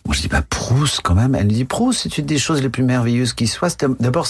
Moi, 0.07 0.15
je 0.15 0.21
dis, 0.23 0.29
bah, 0.29 0.43
Proust, 0.49 1.01
quand 1.03 1.15
même. 1.15 1.35
Elle 1.35 1.47
me 1.47 1.51
dit, 1.51 1.65
Proust, 1.65 2.01
c'est 2.05 2.19
une 2.19 2.27
des 2.27 2.39
choses 2.39 2.63
les 2.63 2.69
plus 2.69 2.85
merveilleuses 2.85 3.33
qui. 3.33 3.47
C'est- 3.49 3.87
D'abord, 4.01 4.27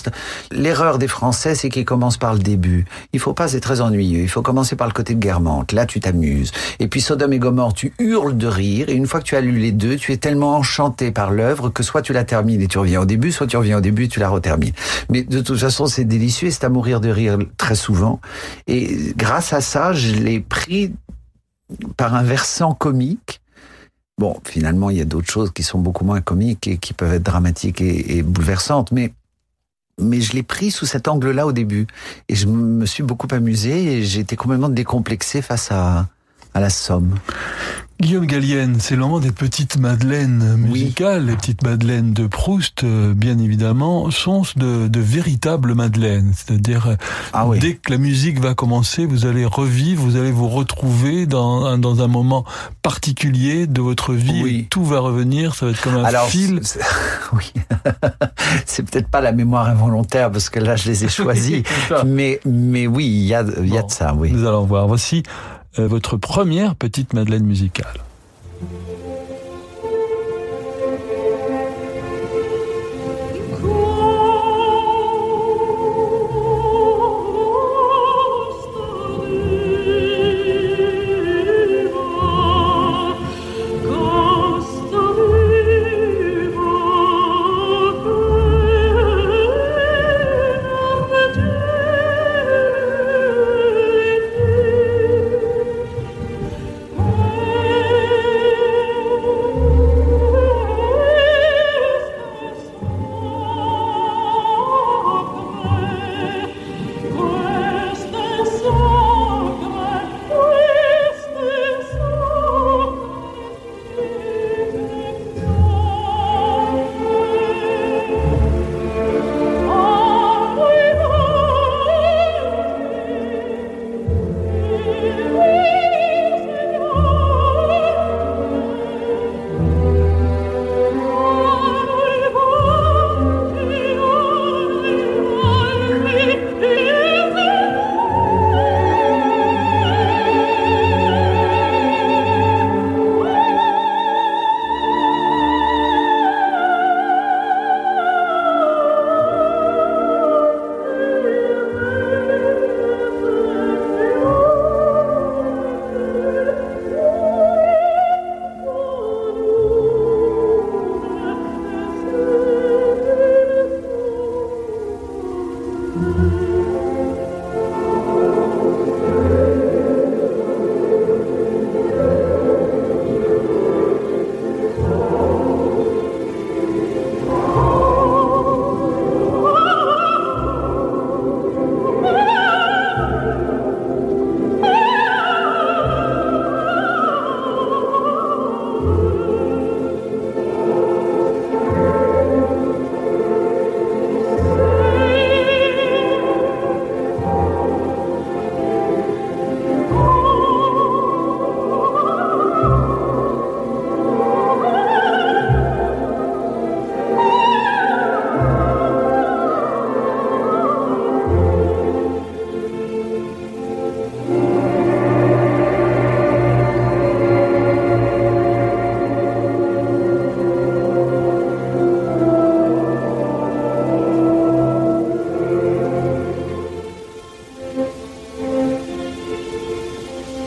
l'erreur 0.50 0.98
des 0.98 1.06
Français, 1.06 1.54
c'est 1.54 1.68
qu'ils 1.68 1.84
commencent 1.84 2.16
par 2.16 2.32
le 2.32 2.38
début. 2.40 2.86
Il 3.12 3.20
faut 3.20 3.34
pas, 3.34 3.46
c'est 3.46 3.60
très 3.60 3.80
ennuyeux. 3.82 4.20
Il 4.22 4.28
faut 4.28 4.40
commencer 4.42 4.74
par 4.74 4.86
le 4.86 4.94
côté 4.94 5.14
de 5.14 5.20
Guermantes. 5.20 5.72
Là, 5.72 5.84
tu 5.84 6.00
t'amuses. 6.00 6.52
Et 6.80 6.88
puis, 6.88 7.00
Sodome 7.02 7.34
et 7.34 7.38
Gomorre, 7.38 7.74
tu 7.74 7.92
hurles 7.98 8.36
de 8.38 8.46
rire. 8.46 8.88
Et 8.88 8.94
une 8.94 9.06
fois 9.06 9.20
que 9.20 9.24
tu 9.26 9.36
as 9.36 9.40
lu 9.42 9.58
les 9.58 9.72
deux, 9.72 9.96
tu 9.96 10.12
es 10.12 10.16
tellement 10.16 10.56
enchanté 10.56 11.10
par 11.10 11.30
l'œuvre 11.30 11.68
que 11.68 11.82
soit 11.82 12.00
tu 12.02 12.12
la 12.14 12.24
termines 12.24 12.62
et 12.62 12.68
tu 12.68 12.78
reviens 12.78 13.02
au 13.02 13.06
début, 13.06 13.30
soit 13.30 13.46
tu 13.46 13.56
reviens 13.58 13.76
au 13.78 13.82
début 13.82 14.04
et 14.04 14.08
tu 14.08 14.18
la 14.18 14.30
retermines. 14.30 14.72
Mais 15.10 15.22
de 15.24 15.40
toute 15.40 15.58
façon, 15.58 15.86
c'est 15.86 16.04
délicieux 16.04 16.48
et 16.48 16.50
c'est 16.50 16.64
à 16.64 16.70
mourir 16.70 17.00
de 17.02 17.10
rire 17.10 17.36
très 17.58 17.74
souvent. 17.74 18.20
Et 18.66 19.12
grâce 19.16 19.52
à 19.52 19.60
ça, 19.60 19.92
je 19.92 20.14
l'ai 20.14 20.40
pris 20.40 20.94
par 21.98 22.14
un 22.14 22.22
versant 22.22 22.72
comique. 22.72 23.40
Bon, 24.18 24.38
finalement, 24.44 24.88
il 24.88 24.96
y 24.96 25.00
a 25.02 25.04
d'autres 25.04 25.30
choses 25.30 25.50
qui 25.52 25.62
sont 25.62 25.78
beaucoup 25.78 26.04
moins 26.04 26.22
comiques 26.22 26.68
et 26.68 26.78
qui 26.78 26.94
peuvent 26.94 27.12
être 27.12 27.22
dramatiques 27.22 27.82
et, 27.82 28.22
bouleversantes, 28.22 28.92
mais 28.92 29.12
mais 29.98 30.20
je 30.20 30.34
l'ai 30.34 30.42
pris 30.42 30.70
sous 30.70 30.84
cet 30.84 31.08
angle-là 31.08 31.46
au 31.46 31.52
début 31.52 31.86
et 32.28 32.34
je 32.34 32.46
me 32.46 32.84
suis 32.84 33.02
beaucoup 33.02 33.28
amusé 33.30 33.94
et 33.94 34.04
j'ai 34.04 34.20
été 34.20 34.36
complètement 34.36 34.68
décomplexé 34.68 35.40
face 35.40 35.72
à 35.72 36.06
à 36.52 36.60
la 36.60 36.70
somme. 36.70 37.14
Guillaume 37.98 38.26
Gallienne, 38.26 38.76
c'est 38.78 38.94
le 38.94 39.00
moment 39.00 39.20
des 39.20 39.32
petites 39.32 39.78
madeleines 39.78 40.58
Oui. 40.64 40.68
musicales. 40.82 41.24
Les 41.26 41.34
petites 41.34 41.62
madeleines 41.64 42.12
de 42.12 42.26
Proust, 42.26 42.84
euh, 42.84 43.14
bien 43.14 43.38
évidemment, 43.38 44.10
sont 44.10 44.42
de, 44.56 44.86
de 44.86 45.00
véritables 45.00 45.74
madeleines. 45.74 46.32
C'est-à-dire, 46.36 46.88
euh, 46.88 46.96
Ah 47.32 47.46
oui. 47.46 47.58
dès 47.58 47.74
que 47.76 47.90
la 47.90 47.96
musique 47.96 48.38
va 48.38 48.52
commencer, 48.54 49.06
vous 49.06 49.24
allez 49.24 49.46
revivre, 49.46 50.02
vous 50.02 50.16
allez 50.16 50.30
vous 50.30 50.46
retrouver 50.48 51.24
dans, 51.24 51.64
un- 51.64 51.78
dans 51.78 52.02
un 52.02 52.06
moment 52.06 52.44
particulier 52.82 53.66
de 53.66 53.80
votre 53.80 54.12
vie. 54.12 54.42
Oui. 54.42 54.56
Et 54.60 54.68
tout 54.68 54.84
va 54.84 55.00
revenir, 55.00 55.54
ça 55.54 55.64
va 55.64 55.72
être 55.72 55.80
comme 55.80 55.96
un 55.96 56.04
Alors, 56.04 56.28
fil. 56.28 56.60
oui, 57.32 57.50
c'est 58.66 58.82
peut-être 58.82 59.08
pas 59.08 59.22
la 59.22 59.32
mémoire 59.32 59.68
involontaire 59.70 60.30
parce 60.30 60.50
que 60.50 60.60
là 60.60 60.76
je 60.76 60.90
les 60.90 61.04
ai 61.04 61.08
choisis, 61.10 61.62
mais 62.04 62.40
mais 62.44 62.86
oui, 62.86 63.06
il 63.06 63.24
y 63.24 63.34
a 63.34 63.42
y 63.62 63.78
a 63.78 63.80
Bon. 63.80 63.86
de 63.86 63.92
ça, 63.92 64.14
oui. 64.14 64.30
Nous 64.32 64.46
allons 64.46 64.66
voir. 64.66 64.86
Voici 64.86 65.22
votre 65.78 66.16
première 66.16 66.74
petite 66.74 67.12
madeleine 67.12 67.44
musicale. 67.44 68.00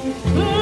Mm-hmm. 0.10 0.59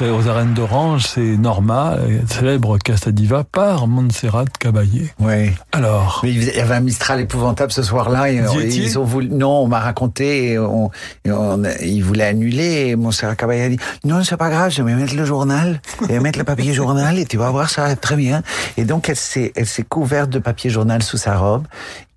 d'Orange. 0.00 0.24
Aux 0.24 0.28
arènes 0.28 0.54
d'Orange, 0.54 1.06
c'est 1.06 1.36
Norma, 1.36 1.96
célèbre 2.26 2.78
Castadiva 2.78 3.44
par 3.44 3.86
Montserrat 3.86 4.46
Caballé. 4.58 5.12
Oui. 5.18 5.50
Alors. 5.72 6.20
Mais 6.22 6.32
il 6.32 6.44
y 6.44 6.60
avait 6.60 6.74
un 6.74 6.80
Mistral 6.80 7.20
épouvantable 7.20 7.72
ce 7.72 7.82
soir-là. 7.82 8.30
Et, 8.30 8.36
ils 8.36 8.98
ont 8.98 9.04
voulu, 9.04 9.28
non, 9.28 9.62
on 9.62 9.68
m'a 9.68 9.80
raconté, 9.80 10.52
et 10.52 10.58
on, 10.58 10.90
ils 11.24 12.02
voulaient 12.02 12.26
annuler, 12.26 12.88
et 12.88 12.96
Montserrat 12.96 13.36
Caballé 13.36 13.62
a 13.62 13.68
dit, 13.68 13.78
non, 14.04 14.22
c'est 14.24 14.36
pas 14.36 14.50
grave, 14.50 14.70
je 14.70 14.82
vais 14.82 14.94
mettre 14.94 15.14
le 15.14 15.24
journal, 15.24 15.80
et 16.08 16.18
mettre 16.20 16.38
le 16.38 16.44
papier 16.44 16.72
journal, 16.72 17.18
et 17.18 17.24
tu 17.24 17.36
vas 17.36 17.50
voir, 17.50 17.70
ça 17.70 17.82
va 17.82 17.90
être 17.90 18.00
très 18.00 18.16
bien. 18.16 18.42
Et 18.76 18.84
donc, 18.84 19.08
elle 19.08 19.16
s'est, 19.16 19.52
elle 19.54 19.66
s'est 19.66 19.84
couverte 19.84 20.30
de 20.30 20.38
papier 20.38 20.70
journal 20.70 21.02
sous 21.02 21.18
sa 21.18 21.36
robe, 21.36 21.66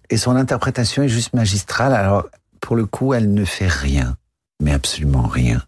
et 0.10 0.18
son 0.18 0.36
interprétation 0.36 1.04
est 1.04 1.10
juste 1.10 1.34
magistrale. 1.34 1.94
Alors, 1.94 2.26
pour 2.62 2.76
le 2.76 2.86
coup, 2.86 3.14
elle 3.14 3.34
ne 3.34 3.46
fait 3.46 3.68
rien. 3.68 4.16
Mais 4.62 4.72
absolument 4.72 5.28
rien 5.28 5.62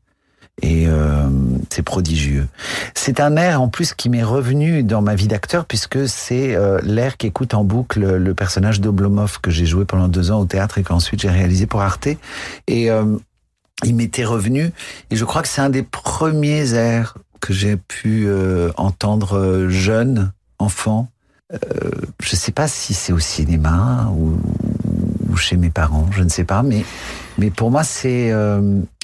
et 0.62 0.88
euh, 0.88 1.30
c'est 1.70 1.84
prodigieux. 1.84 2.48
C'est 2.96 3.20
un 3.20 3.36
air 3.36 3.62
en 3.62 3.68
plus 3.68 3.94
qui 3.94 4.10
m'est 4.10 4.24
revenu 4.24 4.84
dans 4.84 5.02
ma 5.02 5.14
vie 5.14 5.28
d'acteur 5.28 5.66
puisque 5.66 6.08
c'est 6.08 6.56
euh, 6.56 6.80
l'air 6.84 7.18
qu'écoute 7.18 7.54
en 7.54 7.64
boucle 7.64 8.18
le 8.18 8.34
personnage 8.34 8.82
d'Oblomov 8.82 9.40
que 9.40 9.52
j'ai 9.52 9.66
joué 9.66 9.86
pendant 9.86 10.08
deux 10.08 10.32
ans 10.32 10.40
au 10.40 10.46
théâtre 10.46 10.80
et 10.80 10.84
qu'ensuite 10.84 11.22
j'ai 11.22 11.30
réalisé 11.30 11.68
pour 11.68 11.82
Arte. 11.82 12.08
Et 12.68 12.90
euh, 12.90 13.18
il 13.84 13.96
m'était 13.96 14.26
revenu 14.26 14.72
et 15.12 15.16
je 15.16 15.26
crois 15.26 15.44
que 15.44 15.48
c'est 15.48 15.62
un 15.62 15.70
des 15.70 15.84
premiers 15.84 16.74
airs 16.74 17.18
que 17.40 17.54
j'ai 17.54 17.78
pu 17.78 18.26
euh, 18.26 18.72
entendre 18.78 19.68
jeune, 19.70 20.32
enfant. 20.58 21.08
je 21.52 22.32
ne 22.32 22.36
sais 22.36 22.52
pas 22.52 22.68
si 22.68 22.96
c'est 22.96 23.14
au 23.14 23.20
cinéma 23.20 24.12
ou, 24.12 24.40
ou, 25.30 25.38
chez 25.38 25.56
mes 25.56 25.70
parents, 25.70 26.08
je 26.12 26.24
ne 26.24 26.30
sais 26.30 26.44
pas, 26.44 26.64
mais 26.64 26.84
mais 27.38 27.52
pour 27.52 27.70
moi 27.70 27.84
c'est 27.84 28.34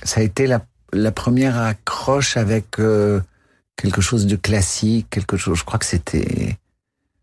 ça 0.03 0.19
a 0.19 0.23
été 0.23 0.47
la 0.47 0.59
la 0.93 1.11
première 1.11 1.57
accroche 1.57 2.37
avec 2.37 2.79
euh, 2.79 3.19
quelque 3.75 4.01
chose 4.01 4.27
de 4.27 4.35
classique, 4.35 5.07
quelque 5.09 5.37
chose. 5.37 5.57
Je 5.57 5.63
crois 5.63 5.79
que 5.79 5.85
c'était, 5.85 6.57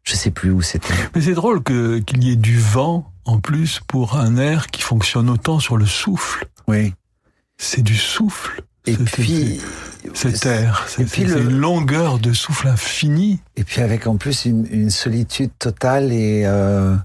je 0.03 0.15
sais 0.15 0.31
plus 0.31 0.51
où 0.51 0.61
c'était. 0.61 0.95
Mais 1.15 1.21
c'est 1.21 1.35
drôle 1.35 1.63
que 1.63 1.99
qu'il 1.99 2.25
y 2.25 2.33
ait 2.33 2.37
du 2.37 2.59
vent 2.59 3.11
en 3.25 3.39
plus 3.41 3.81
pour 3.87 4.17
un 4.17 4.37
air 4.37 4.67
qui 4.69 4.83
fonctionne 4.83 5.31
autant 5.31 5.61
sur 5.61 5.77
le 5.77 5.87
souffle. 5.87 6.47
Oui. 6.67 6.95
C'est 7.59 7.83
du 7.83 7.97
souffle. 7.97 8.63
Et 8.87 8.97
puis 8.97 9.61
cet 10.15 10.47
air, 10.47 10.87
c'est 10.89 11.19
une 11.19 11.51
longueur 11.51 12.19
de 12.19 12.33
souffle 12.33 12.69
infini. 12.69 13.41
Et 13.57 13.65
puis 13.65 13.83
avec 13.83 14.07
en 14.07 14.17
plus 14.17 14.47
une, 14.47 14.91
solitude 14.91 15.51
totale 15.59 16.13
et 16.13 16.45
euh, 16.47 16.97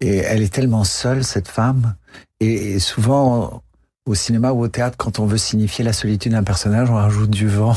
et 0.00 0.18
elle 0.18 0.42
est 0.42 0.52
tellement 0.52 0.84
seule 0.84 1.24
cette 1.24 1.48
femme. 1.48 1.96
et 2.40 2.78
souvent 2.78 3.62
au 4.06 4.14
cinéma 4.14 4.52
ou 4.52 4.62
au 4.62 4.68
théâtre, 4.68 4.96
quand 4.96 5.18
on 5.18 5.26
veut 5.26 5.38
signifier 5.38 5.84
la 5.84 5.92
solitude 5.92 6.32
d'un 6.32 6.44
personnage, 6.44 6.90
on 6.90 6.94
rajoute 6.94 7.30
du 7.30 7.48
vent. 7.48 7.76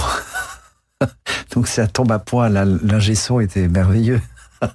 Donc 1.54 1.68
ça 1.68 1.88
tombe 1.88 2.12
à 2.12 2.20
point. 2.20 2.50
L'ingé 2.50 3.15
son 3.15 3.39
était 3.39 3.68
merveilleux. 3.68 4.22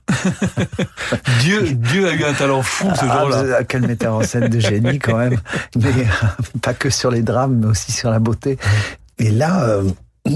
Dieu, 1.40 1.72
Dieu 1.72 2.08
a 2.08 2.14
eu 2.14 2.24
un 2.24 2.32
talent 2.32 2.62
fou 2.62 2.88
ce 2.94 3.04
ah, 3.04 3.20
jour-là. 3.20 3.64
quel 3.64 3.82
metteur 3.82 4.14
en 4.14 4.22
scène 4.22 4.48
de 4.48 4.58
génie 4.58 4.98
quand 4.98 5.16
même. 5.16 5.38
Mais 5.76 5.90
euh, 5.90 6.58
pas 6.62 6.74
que 6.74 6.90
sur 6.90 7.10
les 7.10 7.22
drames, 7.22 7.58
mais 7.60 7.66
aussi 7.66 7.92
sur 7.92 8.10
la 8.10 8.18
beauté. 8.18 8.58
Et 9.18 9.30
là, 9.30 9.64
euh, 9.64 9.90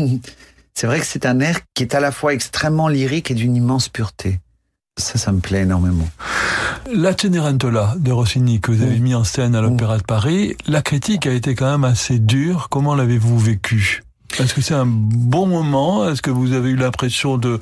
c'est 0.74 0.86
vrai 0.86 1.00
que 1.00 1.06
c'est 1.06 1.24
un 1.24 1.40
air 1.40 1.60
qui 1.74 1.82
est 1.82 1.94
à 1.94 2.00
la 2.00 2.12
fois 2.12 2.34
extrêmement 2.34 2.88
lyrique 2.88 3.30
et 3.30 3.34
d'une 3.34 3.56
immense 3.56 3.88
pureté. 3.88 4.38
Ça, 4.98 5.16
ça 5.18 5.32
me 5.32 5.40
plaît 5.40 5.62
énormément. 5.62 6.08
La 6.92 7.16
Cenerentola 7.16 7.94
de 7.98 8.12
Rossini 8.12 8.60
que 8.60 8.72
vous 8.72 8.82
avez 8.82 8.98
mis 8.98 9.14
en 9.14 9.24
scène 9.24 9.54
à 9.54 9.60
l'Opéra 9.60 9.96
de 9.98 10.02
Paris, 10.02 10.56
la 10.66 10.82
critique 10.82 11.26
a 11.26 11.32
été 11.32 11.54
quand 11.54 11.70
même 11.70 11.84
assez 11.84 12.18
dure. 12.18 12.68
Comment 12.68 12.94
l'avez-vous 12.94 13.38
vécu? 13.38 14.02
Est-ce 14.38 14.54
que 14.54 14.60
c'est 14.60 14.74
un 14.74 14.86
bon 14.86 15.46
moment? 15.46 16.08
Est-ce 16.08 16.22
que 16.22 16.30
vous 16.30 16.52
avez 16.52 16.70
eu 16.70 16.76
l'impression 16.76 17.38
de 17.38 17.60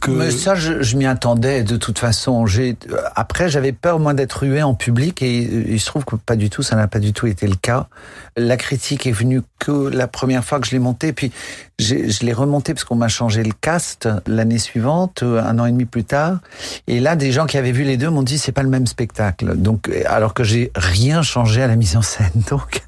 que 0.00 0.10
Mais 0.10 0.30
ça, 0.30 0.54
je, 0.54 0.82
je 0.82 0.96
m'y 0.96 1.06
attendais 1.06 1.62
de 1.62 1.76
toute 1.76 1.98
façon. 1.98 2.46
J'ai 2.46 2.76
après, 3.14 3.48
j'avais 3.48 3.72
peur 3.72 3.98
moi 3.98 4.14
d'être 4.14 4.40
rué 4.40 4.62
en 4.62 4.74
public 4.74 5.22
et 5.22 5.38
il 5.38 5.80
se 5.80 5.86
trouve 5.86 6.04
que 6.04 6.16
pas 6.16 6.36
du 6.36 6.50
tout, 6.50 6.62
ça 6.62 6.76
n'a 6.76 6.88
pas 6.88 6.98
du 6.98 7.12
tout 7.12 7.26
été 7.26 7.46
le 7.46 7.56
cas. 7.56 7.88
La 8.36 8.56
critique 8.56 9.06
est 9.06 9.12
venue 9.12 9.42
que 9.58 9.88
la 9.88 10.06
première 10.06 10.44
fois 10.44 10.60
que 10.60 10.66
je 10.66 10.72
l'ai 10.72 10.78
monté, 10.78 11.12
puis 11.12 11.32
je 11.78 12.24
l'ai 12.24 12.32
remonté 12.32 12.74
parce 12.74 12.84
qu'on 12.84 12.96
m'a 12.96 13.08
changé 13.08 13.42
le 13.42 13.52
cast 13.52 14.08
l'année 14.26 14.58
suivante, 14.58 15.22
un 15.22 15.58
an 15.58 15.66
et 15.66 15.72
demi 15.72 15.84
plus 15.84 16.04
tard. 16.04 16.38
Et 16.86 17.00
là, 17.00 17.16
des 17.16 17.32
gens 17.32 17.46
qui 17.46 17.58
avaient 17.58 17.72
vu 17.72 17.84
les 17.84 17.96
deux 17.96 18.10
m'ont 18.10 18.22
dit 18.22 18.38
c'est 18.38 18.52
pas 18.52 18.62
le 18.62 18.70
même 18.70 18.86
spectacle. 18.86 19.56
Donc, 19.56 19.90
alors 20.06 20.34
que 20.34 20.44
j'ai 20.44 20.70
rien 20.74 21.22
changé 21.22 21.62
à 21.62 21.66
la 21.66 21.76
mise 21.76 21.96
en 21.96 22.02
scène, 22.02 22.30
donc. 22.50 22.82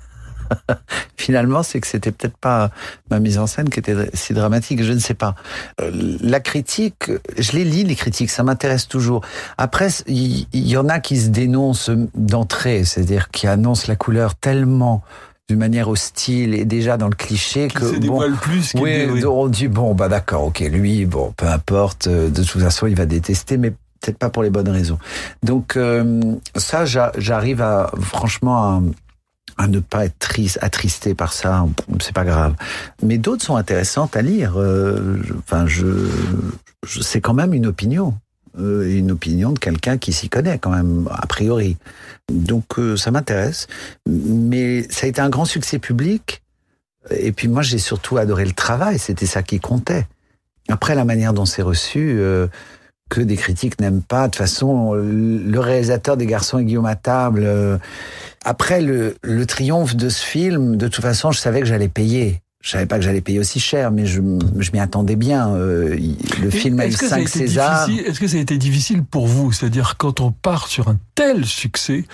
Finalement, 1.16 1.62
c'est 1.62 1.80
que 1.80 1.86
c'était 1.86 2.12
peut-être 2.12 2.36
pas 2.36 2.70
ma 3.10 3.18
mise 3.20 3.38
en 3.38 3.46
scène 3.46 3.68
qui 3.68 3.80
était 3.80 3.96
si 4.14 4.32
dramatique, 4.32 4.82
je 4.82 4.92
ne 4.92 4.98
sais 4.98 5.14
pas. 5.14 5.34
Euh, 5.80 5.90
la 6.20 6.40
critique, 6.40 7.10
je 7.38 7.52
les 7.52 7.64
lis 7.64 7.84
les 7.84 7.96
critiques, 7.96 8.30
ça 8.30 8.42
m'intéresse 8.42 8.86
toujours. 8.86 9.22
Après, 9.58 9.88
il 10.06 10.46
y, 10.52 10.76
en 10.76 10.88
a 10.88 11.00
qui 11.00 11.18
se 11.18 11.28
dénoncent 11.28 11.90
d'entrée, 12.14 12.84
c'est-à-dire 12.84 13.30
qui 13.30 13.46
annoncent 13.46 13.86
la 13.88 13.96
couleur 13.96 14.34
tellement 14.34 15.02
d'une 15.48 15.58
manière 15.58 15.88
hostile 15.88 16.54
et 16.54 16.64
déjà 16.64 16.96
dans 16.96 17.08
le 17.08 17.14
cliché 17.14 17.68
que 17.68 17.94
se 17.94 18.00
bon, 18.00 18.20
plus 18.40 18.72
oui, 18.74 19.06
oui, 19.08 19.24
on 19.24 19.46
dit 19.46 19.68
bon 19.68 19.94
bah 19.94 20.08
d'accord 20.08 20.42
ok 20.42 20.58
lui 20.58 21.06
bon 21.06 21.32
peu 21.36 21.46
importe 21.46 22.08
euh, 22.08 22.28
de 22.30 22.42
toute 22.42 22.60
façon 22.60 22.88
il 22.88 22.96
va 22.96 23.06
détester 23.06 23.56
mais 23.56 23.70
peut-être 23.70 24.18
pas 24.18 24.28
pour 24.28 24.42
les 24.42 24.50
bonnes 24.50 24.68
raisons 24.68 24.98
donc 25.44 25.76
euh, 25.76 26.20
ça 26.56 26.84
j'arrive 26.84 27.62
à 27.62 27.92
franchement 28.00 28.56
à, 28.58 28.82
à 29.58 29.68
ne 29.68 29.80
pas 29.80 30.04
être 30.04 30.18
triste, 30.18 30.58
attristé 30.60 31.14
par 31.14 31.32
ça, 31.32 31.66
c'est 32.00 32.14
pas 32.14 32.24
grave. 32.24 32.54
Mais 33.02 33.18
d'autres 33.18 33.44
sont 33.44 33.56
intéressantes 33.56 34.16
à 34.16 34.22
lire. 34.22 34.54
Euh, 34.56 35.18
enfin, 35.38 35.66
je, 35.66 35.86
je 36.86 37.00
c'est 37.00 37.20
quand 37.20 37.34
même 37.34 37.54
une 37.54 37.66
opinion, 37.66 38.14
euh, 38.58 38.86
une 38.88 39.10
opinion 39.10 39.52
de 39.52 39.58
quelqu'un 39.58 39.96
qui 39.96 40.12
s'y 40.12 40.28
connaît 40.28 40.58
quand 40.58 40.70
même 40.70 41.08
a 41.10 41.26
priori. 41.26 41.76
Donc 42.30 42.78
euh, 42.78 42.96
ça 42.96 43.10
m'intéresse. 43.10 43.66
Mais 44.06 44.86
ça 44.90 45.06
a 45.06 45.08
été 45.08 45.20
un 45.20 45.30
grand 45.30 45.46
succès 45.46 45.78
public. 45.78 46.42
Et 47.10 47.32
puis 47.32 47.48
moi, 47.48 47.62
j'ai 47.62 47.78
surtout 47.78 48.18
adoré 48.18 48.44
le 48.44 48.52
travail. 48.52 48.98
C'était 48.98 49.26
ça 49.26 49.42
qui 49.42 49.60
comptait. 49.60 50.06
Après, 50.68 50.94
la 50.94 51.04
manière 51.04 51.32
dont 51.32 51.46
c'est 51.46 51.62
reçu. 51.62 52.16
Euh, 52.18 52.48
que 53.08 53.20
des 53.20 53.36
critiques 53.36 53.80
n'aiment 53.80 54.02
pas. 54.02 54.22
De 54.22 54.32
toute 54.32 54.36
façon, 54.36 54.92
le 54.94 55.60
réalisateur 55.60 56.16
des 56.16 56.26
Garçons 56.26 56.58
et 56.58 56.64
Guillaume 56.64 56.86
à 56.86 56.96
table. 56.96 57.42
Euh, 57.44 57.78
après 58.46 58.80
le, 58.80 59.16
le 59.22 59.44
triomphe 59.44 59.96
de 59.96 60.08
ce 60.08 60.24
film, 60.24 60.76
de 60.76 60.86
toute 60.86 61.02
façon, 61.02 61.32
je 61.32 61.38
savais 61.40 61.60
que 61.60 61.66
j'allais 61.66 61.88
payer. 61.88 62.40
Je 62.62 62.70
savais 62.70 62.86
pas 62.86 62.96
que 62.96 63.04
j'allais 63.04 63.20
payer 63.20 63.38
aussi 63.38 63.60
cher, 63.60 63.90
mais 63.90 64.06
je, 64.06 64.20
je 64.58 64.70
m'y 64.72 64.80
attendais 64.80 65.14
bien. 65.16 65.54
Euh, 65.54 65.96
le 66.42 66.50
film 66.50 66.80
a 66.80 66.86
eu 66.86 66.92
cinq 66.92 67.28
Césars. 67.28 67.88
Est-ce 67.90 68.18
que 68.18 68.26
ça 68.26 68.38
a 68.38 68.40
été 68.40 68.56
difficile 68.56 69.04
pour 69.04 69.26
vous? 69.26 69.52
C'est-à-dire 69.52 69.96
quand 69.98 70.20
on 70.20 70.30
part 70.30 70.68
sur 70.68 70.88
un 70.88 70.98
tel 71.14 71.44
succès, 71.44 72.04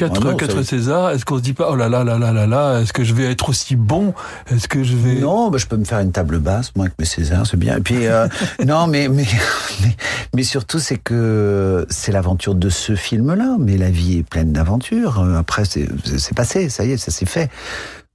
Quatre, 0.00 0.28
ah 0.30 0.34
quatre 0.34 0.62
Césars, 0.62 1.10
est-ce 1.10 1.26
qu'on 1.26 1.36
se 1.36 1.42
dit 1.42 1.52
pas, 1.52 1.68
oh 1.70 1.76
là 1.76 1.90
là 1.90 2.04
là 2.04 2.18
là 2.18 2.32
là 2.32 2.46
là, 2.46 2.80
est-ce 2.80 2.94
que 2.94 3.04
je 3.04 3.12
vais 3.12 3.30
être 3.30 3.50
aussi 3.50 3.76
bon? 3.76 4.14
Est-ce 4.50 4.66
que 4.66 4.82
je 4.82 4.96
vais... 4.96 5.16
Non, 5.16 5.50
bah, 5.50 5.58
je 5.58 5.66
peux 5.66 5.76
me 5.76 5.84
faire 5.84 6.00
une 6.00 6.10
table 6.10 6.38
basse, 6.38 6.72
moi, 6.74 6.86
avec 6.86 6.98
mes 6.98 7.04
Césars, 7.04 7.46
c'est 7.46 7.58
bien. 7.58 7.76
Et 7.76 7.80
puis, 7.82 8.06
euh, 8.06 8.26
non, 8.66 8.86
mais, 8.86 9.08
mais, 9.08 9.26
mais, 9.82 9.94
mais 10.34 10.42
surtout, 10.42 10.78
c'est 10.78 10.96
que 10.96 11.86
c'est 11.90 12.12
l'aventure 12.12 12.54
de 12.54 12.70
ce 12.70 12.94
film-là, 12.96 13.56
mais 13.58 13.76
la 13.76 13.90
vie 13.90 14.20
est 14.20 14.22
pleine 14.22 14.52
d'aventures. 14.52 15.22
Après, 15.36 15.66
c'est 15.66 15.86
passé, 16.34 16.70
ça 16.70 16.86
y 16.86 16.92
est, 16.92 16.96
ça 16.96 17.10
s'est 17.10 17.26
fait 17.26 17.50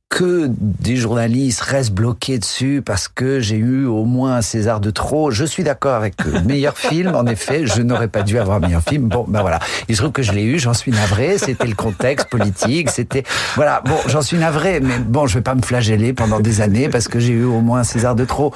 que 0.09 0.49
des 0.49 0.95
journalistes 0.95 1.61
restent 1.61 1.93
bloqués 1.93 2.37
dessus 2.37 2.81
parce 2.85 3.07
que 3.07 3.39
j'ai 3.39 3.57
eu 3.57 3.85
au 3.85 4.05
moins 4.05 4.35
un 4.37 4.41
César 4.41 4.79
de 4.79 4.89
trop. 4.91 5.31
Je 5.31 5.43
suis 5.45 5.63
d'accord 5.63 5.95
avec 5.95 6.15
eux. 6.25 6.39
Meilleur 6.45 6.77
film, 6.77 7.15
en 7.15 7.25
effet, 7.25 7.65
je 7.65 7.81
n'aurais 7.81 8.07
pas 8.07 8.21
dû 8.21 8.37
avoir 8.37 8.59
meilleur 8.59 8.81
film. 8.81 9.07
Bon, 9.07 9.25
ben 9.27 9.41
voilà. 9.41 9.59
Il 9.89 9.95
se 9.95 10.01
trouve 10.01 10.13
que 10.13 10.21
je 10.21 10.31
l'ai 10.31 10.43
eu, 10.43 10.59
j'en 10.59 10.73
suis 10.73 10.91
navré. 10.91 11.37
C'était 11.37 11.67
le 11.67 11.75
contexte 11.75 12.29
politique, 12.29 12.89
c'était 12.91 13.23
voilà. 13.55 13.81
Bon, 13.85 13.97
j'en 14.07 14.21
suis 14.21 14.37
navré, 14.37 14.79
mais 14.79 14.99
bon, 14.99 15.27
je 15.27 15.35
vais 15.35 15.43
pas 15.43 15.55
me 15.55 15.61
flageller 15.61 16.13
pendant 16.13 16.39
des 16.39 16.61
années 16.61 16.87
parce 16.87 17.07
que 17.07 17.19
j'ai 17.19 17.33
eu 17.33 17.43
au 17.43 17.61
moins 17.61 17.79
un 17.79 17.83
César 17.83 18.15
de 18.15 18.25
trop 18.25 18.53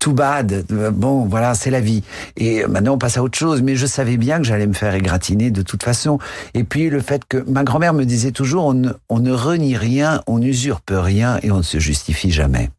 too 0.00 0.12
bad. 0.12 0.64
Bon, 0.92 1.26
voilà, 1.26 1.54
c'est 1.54 1.70
la 1.70 1.80
vie. 1.80 2.02
Et 2.36 2.66
maintenant, 2.66 2.94
on 2.94 2.98
passe 2.98 3.16
à 3.16 3.22
autre 3.22 3.38
chose. 3.38 3.62
Mais 3.62 3.76
je 3.76 3.86
savais 3.86 4.16
bien 4.16 4.38
que 4.38 4.44
j'allais 4.44 4.66
me 4.66 4.72
faire 4.72 4.94
égratigner 4.94 5.52
de 5.52 5.62
toute 5.62 5.84
façon. 5.84 6.18
Et 6.54 6.64
puis, 6.64 6.90
le 6.90 7.00
fait 7.00 7.22
que 7.28 7.44
ma 7.48 7.62
grand-mère 7.62 7.94
me 7.94 8.04
disait 8.04 8.32
toujours, 8.32 8.64
on 8.64 8.74
ne, 8.74 8.90
on 9.08 9.20
ne 9.20 9.32
renie 9.32 9.76
rien, 9.76 10.22
on 10.26 10.38
n'usurpe 10.38 10.90
rien 10.92 11.38
et 11.42 11.52
on 11.52 11.58
ne 11.58 11.62
se 11.62 11.78
justifie 11.78 12.32
jamais. 12.32 12.70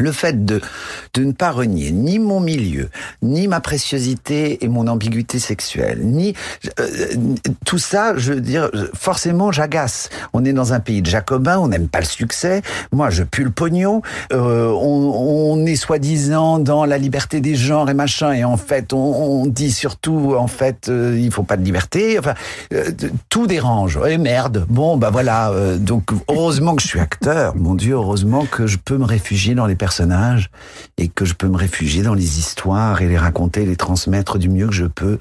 Le 0.00 0.12
fait 0.12 0.44
de, 0.44 0.60
de 1.14 1.24
ne 1.24 1.32
pas 1.32 1.50
renier 1.50 1.90
ni 1.90 2.18
mon 2.18 2.40
milieu, 2.40 2.88
ni 3.22 3.48
ma 3.48 3.60
préciosité 3.60 4.64
et 4.64 4.68
mon 4.68 4.86
ambiguïté 4.86 5.38
sexuelle, 5.38 6.00
ni 6.02 6.34
euh, 6.78 6.86
tout 7.64 7.78
ça, 7.78 8.16
je 8.16 8.34
veux 8.34 8.40
dire, 8.40 8.70
forcément, 8.94 9.52
j'agace. 9.52 10.08
On 10.32 10.44
est 10.44 10.52
dans 10.52 10.72
un 10.72 10.80
pays 10.80 11.02
de 11.02 11.06
jacobins, 11.06 11.58
on 11.58 11.68
n'aime 11.68 11.88
pas 11.88 12.00
le 12.00 12.06
succès. 12.06 12.62
Moi, 12.92 13.10
je 13.10 13.22
pue 13.22 13.44
le 13.44 13.50
pognon. 13.50 14.02
Euh, 14.32 14.68
on, 14.68 15.56
on, 15.56 15.66
est 15.66 15.76
soi-disant 15.76 16.58
dans 16.58 16.84
la 16.84 16.98
liberté 16.98 17.40
des 17.40 17.54
genres 17.54 17.90
et 17.90 17.94
machin, 17.94 18.32
et 18.32 18.44
en 18.44 18.56
fait, 18.56 18.92
on, 18.92 19.42
on 19.42 19.46
dit 19.46 19.72
surtout, 19.72 20.34
en 20.36 20.46
fait, 20.46 20.88
euh, 20.88 21.18
il 21.18 21.30
faut 21.30 21.42
pas 21.42 21.56
de 21.56 21.64
liberté. 21.64 22.18
Enfin, 22.18 22.34
euh, 22.72 22.90
tout 23.28 23.46
dérange. 23.46 23.98
Et 24.08 24.18
merde. 24.18 24.66
Bon, 24.68 24.96
bah 24.96 25.10
voilà. 25.10 25.50
Euh, 25.50 25.78
donc, 25.78 26.10
heureusement 26.28 26.74
que 26.74 26.82
je 26.82 26.88
suis 26.88 27.00
acteur. 27.00 27.56
Mon 27.56 27.74
Dieu, 27.74 27.94
heureusement 27.94 28.46
que 28.46 28.66
je 28.66 28.78
peux 28.78 28.96
me 28.96 29.04
réfugier 29.04 29.54
dans 29.54 29.66
les 29.66 29.74
et 30.98 31.08
que 31.08 31.24
je 31.24 31.34
peux 31.34 31.48
me 31.48 31.56
réfugier 31.56 32.02
dans 32.02 32.14
les 32.14 32.38
histoires 32.38 33.02
et 33.02 33.08
les 33.08 33.18
raconter, 33.18 33.66
les 33.66 33.76
transmettre 33.76 34.38
du 34.38 34.48
mieux 34.48 34.66
que 34.66 34.72
je 34.72 34.86
peux 34.86 35.18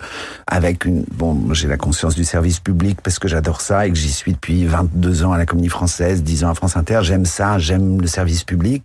avec 0.48 0.86
une, 0.86 1.04
bon, 1.12 1.54
j'ai 1.54 1.68
la 1.68 1.78
conscience 1.78 2.16
du 2.16 2.24
service 2.24 2.60
public 2.60 3.00
parce 3.02 3.20
que 3.20 3.28
j'adore 3.28 3.62
ça 3.62 3.88
et 3.88 3.90
que 3.90 3.98
j'y 3.98 4.12
suis 4.12 4.34
depuis 4.34 4.66
22 4.66 5.24
ans 5.24 5.32
à 5.32 5.38
la 5.38 5.46
Comédie 5.46 5.70
Française, 5.70 6.24
10 6.24 6.44
ans 6.44 6.50
à 6.50 6.54
France 6.54 6.78
Inter. 6.78 7.00
J'aime 7.04 7.26
ça, 7.26 7.58
j'aime 7.58 8.02
le 8.02 8.08
service 8.08 8.44
public 8.44 8.84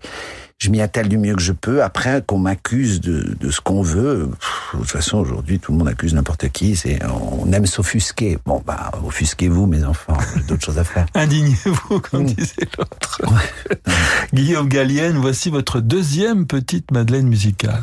je 0.58 0.70
m'y 0.70 0.80
attelle 0.80 1.08
du 1.08 1.18
mieux 1.18 1.34
que 1.34 1.42
je 1.42 1.52
peux. 1.52 1.82
Après, 1.82 2.22
qu'on 2.26 2.38
m'accuse 2.38 3.00
de, 3.00 3.36
de, 3.38 3.50
ce 3.50 3.60
qu'on 3.60 3.82
veut, 3.82 4.30
de 4.72 4.78
toute 4.78 4.90
façon, 4.90 5.18
aujourd'hui, 5.18 5.58
tout 5.58 5.72
le 5.72 5.78
monde 5.78 5.88
accuse 5.88 6.14
n'importe 6.14 6.48
qui. 6.48 6.76
C'est, 6.76 6.98
on 7.06 7.50
aime 7.52 7.66
s'offusquer. 7.66 8.38
Bon, 8.46 8.62
bah, 8.64 8.90
offusquez-vous, 9.04 9.66
mes 9.66 9.84
enfants. 9.84 10.16
J'ai 10.34 10.42
d'autres 10.42 10.64
choses 10.64 10.78
à 10.78 10.84
faire. 10.84 11.06
Indignez-vous, 11.14 12.00
comme 12.00 12.24
disait 12.24 12.68
l'autre. 12.78 13.20
Ouais. 13.24 13.82
Guillaume 14.32 14.68
Gallienne, 14.68 15.16
voici 15.16 15.50
votre 15.50 15.80
deuxième 15.80 16.46
petite 16.46 16.90
Madeleine 16.92 17.28
musicale. 17.28 17.82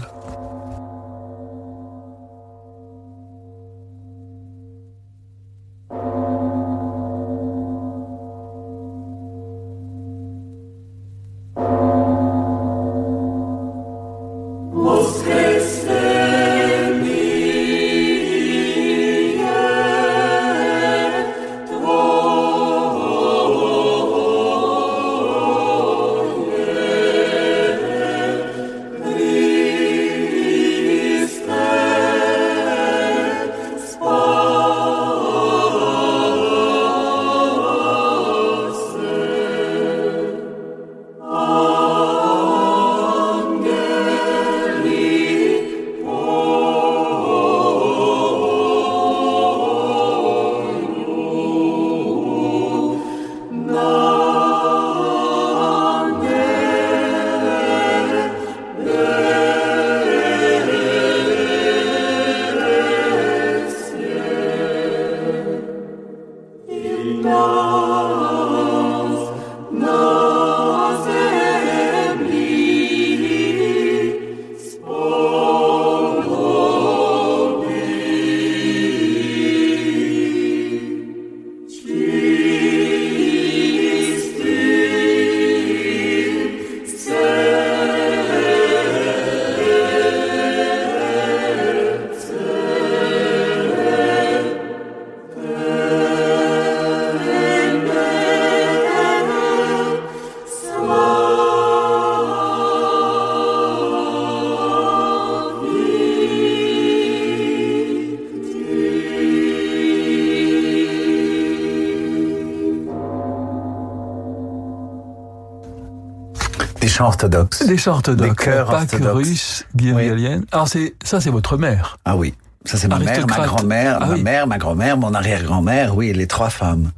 Chants 116.92 117.08
orthodoxes. 117.08 117.66
Des 117.66 117.78
chants 117.78 117.94
orthodoxes. 117.94 118.30
Des 118.30 118.36
chœurs 118.36 118.70
orthodoxes. 118.70 119.28
russe, 119.28 119.66
Guillaume 119.76 119.98
oui. 119.98 120.42
Alors 120.52 120.68
c'est 120.68 120.94
ça, 121.04 121.20
c'est 121.20 121.30
votre 121.30 121.58
mère. 121.58 121.98
Ah 122.06 122.16
oui, 122.16 122.34
ça 122.66 122.78
c'est 122.78 122.88
ma 122.88 123.00
mère, 123.00 123.26
ma 123.28 123.46
grand-mère, 123.46 123.98
ah, 124.02 124.06
ma 124.06 124.14
oui. 124.14 124.22
mère, 124.22 124.48
ma 124.48 124.58
grand-mère, 124.58 124.98
mon 124.98 125.14
arrière-grand-mère. 125.14 125.96
Oui, 125.96 126.14
les 126.14 126.28
trois 126.28 126.50
femmes. 126.50 126.92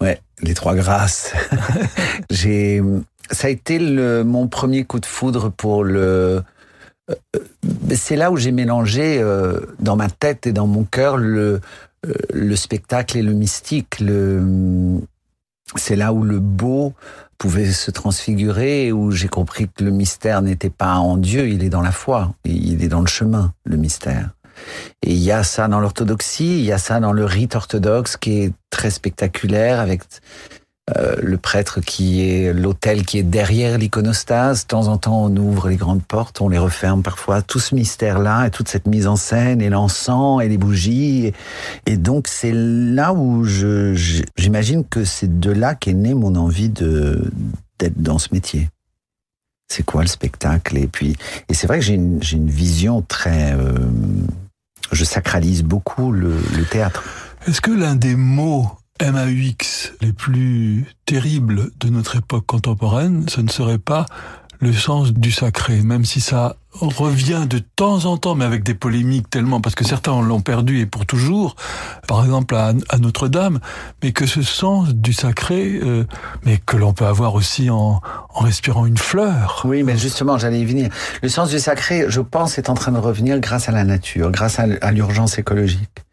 Ouais, 0.00 0.20
les 0.42 0.54
trois 0.54 0.74
grâces. 0.74 1.32
J'ai, 2.30 2.82
ça 3.30 3.46
a 3.46 3.50
été 3.50 3.78
le, 3.78 4.24
mon 4.24 4.48
premier 4.48 4.84
coup 4.84 5.00
de 5.00 5.06
foudre 5.06 5.50
pour 5.50 5.84
le. 5.84 6.42
Euh, 7.08 7.14
c'est 7.94 8.16
là 8.16 8.32
où 8.32 8.36
j'ai 8.36 8.50
mélangé 8.50 9.18
euh, 9.20 9.60
dans 9.78 9.94
ma 9.94 10.10
tête 10.10 10.48
et 10.48 10.52
dans 10.52 10.66
mon 10.66 10.82
cœur 10.82 11.16
le 11.16 11.60
euh, 12.06 12.12
le 12.32 12.56
spectacle 12.56 13.16
et 13.16 13.22
le 13.22 13.32
mystique. 13.32 14.00
Le, 14.00 14.42
c'est 15.74 15.96
là 15.96 16.12
où 16.12 16.22
le 16.22 16.38
beau 16.38 16.92
pouvait 17.38 17.70
se 17.70 17.90
transfigurer, 17.90 18.92
où 18.92 19.10
j'ai 19.10 19.28
compris 19.28 19.68
que 19.68 19.84
le 19.84 19.90
mystère 19.90 20.40
n'était 20.42 20.70
pas 20.70 20.94
en 20.94 21.16
Dieu, 21.16 21.48
il 21.48 21.64
est 21.64 21.68
dans 21.68 21.82
la 21.82 21.92
foi, 21.92 22.32
il 22.44 22.82
est 22.82 22.88
dans 22.88 23.00
le 23.00 23.06
chemin, 23.06 23.52
le 23.64 23.76
mystère. 23.76 24.30
Et 25.02 25.12
il 25.12 25.18
y 25.18 25.32
a 25.32 25.42
ça 25.42 25.68
dans 25.68 25.80
l'orthodoxie, 25.80 26.60
il 26.60 26.64
y 26.64 26.72
a 26.72 26.78
ça 26.78 27.00
dans 27.00 27.12
le 27.12 27.24
rite 27.24 27.56
orthodoxe 27.56 28.16
qui 28.16 28.40
est 28.40 28.52
très 28.70 28.90
spectaculaire 28.90 29.80
avec 29.80 30.02
euh, 30.96 31.16
le 31.20 31.36
prêtre 31.36 31.80
qui 31.80 32.30
est 32.30 32.52
l'autel 32.52 33.04
qui 33.04 33.18
est 33.18 33.24
derrière 33.24 33.76
l'iconostase. 33.76 34.62
De 34.62 34.66
temps 34.68 34.86
en 34.86 34.98
temps, 34.98 35.24
on 35.24 35.36
ouvre 35.36 35.68
les 35.68 35.74
grandes 35.74 36.04
portes, 36.04 36.40
on 36.40 36.48
les 36.48 36.58
referme 36.58 37.02
parfois. 37.02 37.42
Tout 37.42 37.58
ce 37.58 37.74
mystère-là 37.74 38.46
et 38.46 38.50
toute 38.50 38.68
cette 38.68 38.86
mise 38.86 39.08
en 39.08 39.16
scène 39.16 39.60
et 39.60 39.68
l'encens 39.68 40.40
et 40.44 40.48
les 40.48 40.58
bougies. 40.58 41.32
Et, 41.86 41.96
donc, 41.96 42.28
c'est 42.28 42.52
là 42.54 43.12
où 43.12 43.44
j'imagine 43.44 44.84
que 44.84 45.04
c'est 45.04 45.40
de 45.40 45.50
là 45.50 45.74
qu'est 45.74 45.92
née 45.92 46.14
mon 46.14 46.36
envie 46.36 46.68
de, 46.68 47.32
d'être 47.80 48.00
dans 48.00 48.18
ce 48.18 48.28
métier. 48.32 48.68
C'est 49.66 49.82
quoi 49.82 50.02
le 50.02 50.08
spectacle? 50.08 50.78
Et 50.78 50.86
puis, 50.86 51.16
et 51.48 51.54
c'est 51.54 51.66
vrai 51.66 51.80
que 51.80 51.84
j'ai 51.84 51.94
une, 51.94 52.20
vision 52.20 53.02
très, 53.02 53.54
euh, 53.54 53.74
je 54.92 55.04
sacralise 55.04 55.64
beaucoup 55.64 56.12
le 56.12 56.38
théâtre. 56.70 57.02
Est-ce 57.48 57.60
que 57.60 57.72
l'un 57.72 57.96
des 57.96 58.14
mots 58.14 58.70
MAUX 59.00 59.92
les 60.00 60.12
plus 60.12 60.86
terribles 61.04 61.70
de 61.80 61.88
notre 61.88 62.16
époque 62.16 62.46
contemporaine, 62.46 63.28
ce 63.28 63.40
ne 63.40 63.48
serait 63.48 63.78
pas 63.78 64.06
le 64.60 64.72
sens 64.72 65.12
du 65.12 65.30
sacré, 65.32 65.82
même 65.82 66.04
si 66.04 66.20
ça 66.20 66.56
revient 66.72 67.46
de 67.48 67.58
temps 67.58 68.04
en 68.04 68.16
temps, 68.16 68.34
mais 68.34 68.44
avec 68.44 68.62
des 68.62 68.74
polémiques 68.74 69.28
tellement, 69.30 69.60
parce 69.60 69.74
que 69.74 69.84
certains 69.84 70.20
l'ont 70.22 70.40
perdu 70.40 70.80
et 70.80 70.86
pour 70.86 71.06
toujours, 71.06 71.56
par 72.06 72.24
exemple 72.24 72.54
à, 72.54 72.72
Notre-Dame, 72.98 73.60
mais 74.02 74.12
que 74.12 74.26
ce 74.26 74.42
sens 74.42 74.94
du 74.94 75.12
sacré, 75.12 75.78
euh, 75.82 76.04
mais 76.44 76.58
que 76.58 76.76
l'on 76.76 76.92
peut 76.92 77.06
avoir 77.06 77.34
aussi 77.34 77.70
en, 77.70 78.00
en, 78.34 78.40
respirant 78.40 78.86
une 78.86 78.98
fleur. 78.98 79.62
Oui, 79.64 79.82
mais 79.82 79.96
justement, 79.96 80.38
j'allais 80.38 80.60
y 80.60 80.64
venir. 80.64 80.90
Le 81.22 81.28
sens 81.28 81.50
du 81.50 81.58
sacré, 81.58 82.06
je 82.08 82.20
pense, 82.20 82.58
est 82.58 82.68
en 82.68 82.74
train 82.74 82.92
de 82.92 82.98
revenir 82.98 83.38
grâce 83.40 83.68
à 83.68 83.72
la 83.72 83.84
nature, 83.84 84.30
grâce 84.30 84.58
à 84.58 84.92
l'urgence 84.92 85.38
écologique 85.38 86.05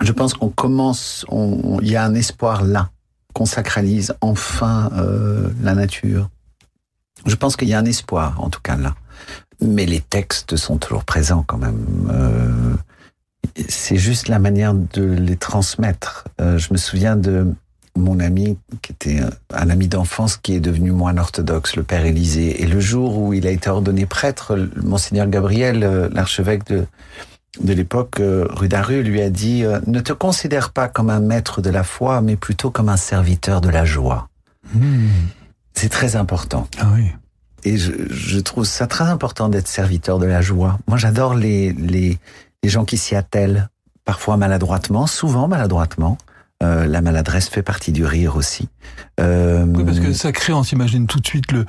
je 0.00 0.12
pense 0.12 0.34
qu'on 0.34 0.48
commence, 0.48 1.24
il 1.30 1.88
y 1.88 1.96
a 1.96 2.04
un 2.04 2.14
espoir 2.14 2.64
là, 2.64 2.90
qu'on 3.34 3.46
sacralise 3.46 4.14
enfin 4.20 4.90
euh, 4.96 5.48
la 5.62 5.74
nature. 5.74 6.28
Je 7.26 7.34
pense 7.34 7.56
qu'il 7.56 7.68
y 7.68 7.74
a 7.74 7.78
un 7.78 7.84
espoir, 7.84 8.40
en 8.40 8.48
tout 8.48 8.60
cas 8.60 8.76
là. 8.76 8.94
Mais 9.60 9.86
les 9.86 10.00
textes 10.00 10.56
sont 10.56 10.78
toujours 10.78 11.04
présents 11.04 11.42
quand 11.46 11.58
même. 11.58 12.08
Euh, 12.12 12.74
c'est 13.68 13.96
juste 13.96 14.28
la 14.28 14.38
manière 14.38 14.74
de 14.74 15.02
les 15.02 15.36
transmettre. 15.36 16.28
Euh, 16.40 16.58
je 16.58 16.72
me 16.72 16.78
souviens 16.78 17.16
de 17.16 17.52
mon 17.96 18.20
ami, 18.20 18.56
qui 18.82 18.92
était 18.92 19.20
un 19.52 19.70
ami 19.70 19.88
d'enfance, 19.88 20.36
qui 20.36 20.54
est 20.54 20.60
devenu 20.60 20.92
moine 20.92 21.18
orthodoxe, 21.18 21.74
le 21.74 21.82
père 21.82 22.06
Élisée. 22.06 22.62
Et 22.62 22.66
le 22.66 22.78
jour 22.78 23.18
où 23.18 23.32
il 23.32 23.44
a 23.48 23.50
été 23.50 23.68
ordonné 23.68 24.06
prêtre, 24.06 24.56
monseigneur 24.76 25.26
Gabriel, 25.26 26.08
l'archevêque 26.12 26.64
de, 26.68 26.86
de 27.60 27.72
l'époque, 27.72 28.20
euh, 28.20 28.46
rue 28.50 28.68
d'Aru, 28.68 29.02
lui 29.02 29.20
a 29.20 29.30
dit 29.30 29.64
euh, 29.64 29.80
Ne 29.86 30.00
te 30.00 30.12
considère 30.12 30.70
pas 30.70 30.88
comme 30.88 31.10
un 31.10 31.20
maître 31.20 31.60
de 31.60 31.70
la 31.70 31.82
foi, 31.82 32.20
mais 32.20 32.36
plutôt 32.36 32.70
comme 32.70 32.88
un 32.88 32.96
serviteur 32.96 33.60
de 33.60 33.68
la 33.68 33.84
joie. 33.84 34.28
Hmm. 34.74 35.08
C'est 35.74 35.88
très 35.88 36.16
important. 36.16 36.66
Ah 36.78 36.88
oui. 36.94 37.10
Et 37.64 37.76
je, 37.76 37.92
je 38.10 38.38
trouve 38.38 38.64
ça 38.64 38.86
très 38.86 39.04
important 39.04 39.48
d'être 39.48 39.68
serviteur 39.68 40.18
de 40.18 40.26
la 40.26 40.40
joie. 40.42 40.78
Moi, 40.86 40.98
j'adore 40.98 41.34
les, 41.34 41.72
les, 41.72 42.18
les 42.62 42.68
gens 42.68 42.84
qui 42.84 42.96
s'y 42.96 43.16
attellent, 43.16 43.68
parfois 44.04 44.36
maladroitement, 44.36 45.06
souvent 45.06 45.48
maladroitement. 45.48 46.18
Euh, 46.60 46.86
la 46.86 47.00
maladresse 47.02 47.48
fait 47.48 47.62
partie 47.62 47.92
du 47.92 48.04
rire 48.04 48.34
aussi. 48.34 48.68
Euh, 49.20 49.64
oui, 49.64 49.84
parce 49.84 50.00
que 50.00 50.12
ça 50.12 50.32
crée, 50.32 50.52
on 50.52 50.64
s'imagine 50.64 51.06
tout 51.06 51.20
de 51.20 51.26
suite 51.26 51.52
le, 51.52 51.64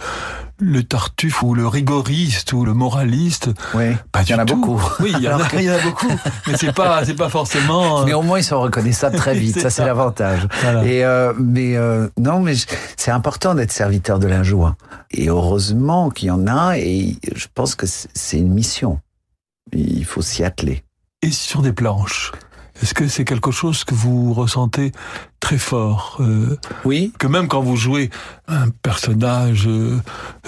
le 0.60 0.84
tartuffe 0.84 1.44
ou 1.44 1.54
le 1.54 1.68
rigoriste 1.68 2.54
ou 2.54 2.66
le 2.66 2.74
moraliste. 2.74 3.52
Oui, 3.76 3.96
pas 4.12 4.24
il 4.24 4.30
y 4.30 4.34
en 4.34 4.40
a 4.40 4.46
tout. 4.46 4.56
beaucoup. 4.56 4.82
Oui, 5.00 5.14
il 5.16 5.24
y, 5.24 5.30
en 5.30 5.40
a, 5.40 5.48
il 5.54 5.62
y 5.62 5.70
en 5.70 5.76
a 5.76 5.84
beaucoup, 5.84 6.12
mais 6.48 6.58
c'est 6.58 6.74
pas, 6.74 7.06
c'est 7.06 7.14
pas 7.14 7.30
forcément. 7.30 8.04
Mais 8.06 8.14
au 8.14 8.24
moins 8.24 8.40
ils 8.40 8.44
sont 8.44 8.60
reconnaissables 8.60 9.16
très 9.16 9.36
vite. 9.40 9.60
ça, 9.60 9.70
c'est 9.70 9.86
l'avantage. 9.86 10.48
Voilà. 10.62 10.84
Et 10.86 11.04
euh, 11.04 11.34
mais 11.38 11.76
euh, 11.76 12.08
non, 12.18 12.40
mais 12.40 12.54
c'est 12.98 13.12
important 13.12 13.56
d'être 13.56 13.72
serviteur 13.72 14.20
de 14.20 14.28
la 14.28 14.44
joie. 14.44 14.76
Et 15.12 15.30
heureusement 15.30 16.10
qu'il 16.10 16.28
y 16.28 16.32
en 16.32 16.48
a. 16.48 16.78
Et 16.78 17.18
je 17.36 17.46
pense 17.54 17.76
que 17.76 17.86
c'est 17.88 18.38
une 18.38 18.54
mission. 18.54 19.00
Il 19.72 20.06
faut 20.06 20.22
s'y 20.22 20.44
atteler. 20.44 20.84
Et 21.22 21.32
sur 21.32 21.62
des 21.62 21.74
planches. 21.74 22.32
Est-ce 22.82 22.94
que 22.94 23.08
c'est 23.08 23.26
quelque 23.26 23.52
chose 23.52 23.84
que 23.84 23.94
vous 23.94 24.34
ressentez 24.34 24.92
très 25.40 25.58
fort 25.58 26.18
euh, 26.20 26.58
Oui. 26.86 27.14
Que 27.20 27.28
même 27.28 27.48
quand 27.48 27.62
vous 27.62 27.76
jouez 27.76 28.10
un 28.48 28.70
personnage 28.70 29.68
euh, 29.68 29.98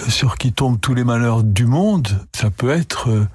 sur 0.08 0.36
qui 0.36 0.52
tombent 0.52 0.80
tous 0.80 0.94
les 0.94 1.04
malheurs 1.04 1.42
du 1.42 1.66
monde, 1.66 2.08
ça 2.34 2.50
peut 2.50 2.70
être 2.70 3.10
euh, 3.10 3.26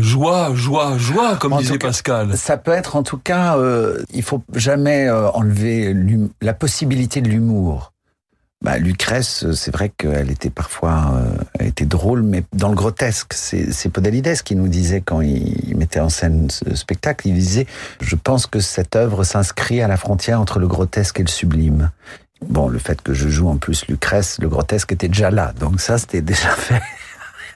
joie, 0.00 0.54
joie, 0.54 0.98
joie, 0.98 1.36
comme 1.36 1.52
En 1.52 1.58
disait 1.58 1.78
cas, 1.78 1.88
Pascal. 1.88 2.36
Ça 2.36 2.56
peut 2.56 2.72
être 2.72 2.96
en 2.96 3.02
tout 3.02 3.18
cas, 3.18 3.56
il 4.12 4.22
faut 4.22 4.42
jamais 4.54 5.10
enlever 5.10 5.94
la 6.40 6.54
possibilité 6.54 7.20
de 7.20 7.28
l'humour. 7.28 7.92
Bah, 8.60 8.76
Lucrèce, 8.78 9.52
c'est 9.52 9.70
vrai 9.70 9.88
qu'elle 9.88 10.32
était 10.32 10.50
parfois, 10.50 11.12
euh, 11.14 11.44
elle 11.60 11.68
était 11.68 11.86
drôle, 11.86 12.22
mais 12.22 12.42
dans 12.52 12.68
le 12.68 12.74
grotesque. 12.74 13.32
C'est 13.34 13.88
Podalides 13.88 14.42
qui 14.42 14.56
nous 14.56 14.66
disait 14.66 15.00
quand 15.00 15.20
il, 15.20 15.76
mettait 15.76 16.00
en 16.00 16.08
scène 16.08 16.50
ce 16.50 16.74
spectacle, 16.74 17.28
il 17.28 17.34
disait, 17.34 17.66
je 18.00 18.16
pense 18.16 18.48
que 18.48 18.58
cette 18.58 18.96
œuvre 18.96 19.22
s'inscrit 19.22 19.80
à 19.80 19.86
la 19.86 19.96
frontière 19.96 20.40
entre 20.40 20.58
le 20.58 20.66
grotesque 20.66 21.20
et 21.20 21.22
le 21.22 21.28
sublime. 21.28 21.92
Bon, 22.40 22.68
le 22.68 22.78
fait 22.78 23.00
que 23.00 23.14
je 23.14 23.28
joue 23.28 23.48
en 23.48 23.58
plus 23.58 23.86
Lucrèce, 23.86 24.38
le 24.40 24.48
grotesque 24.48 24.90
était 24.92 25.08
déjà 25.08 25.30
là, 25.30 25.52
donc 25.58 25.80
ça 25.80 25.98
c'était 25.98 26.22
déjà 26.22 26.50
fait. 26.50 26.82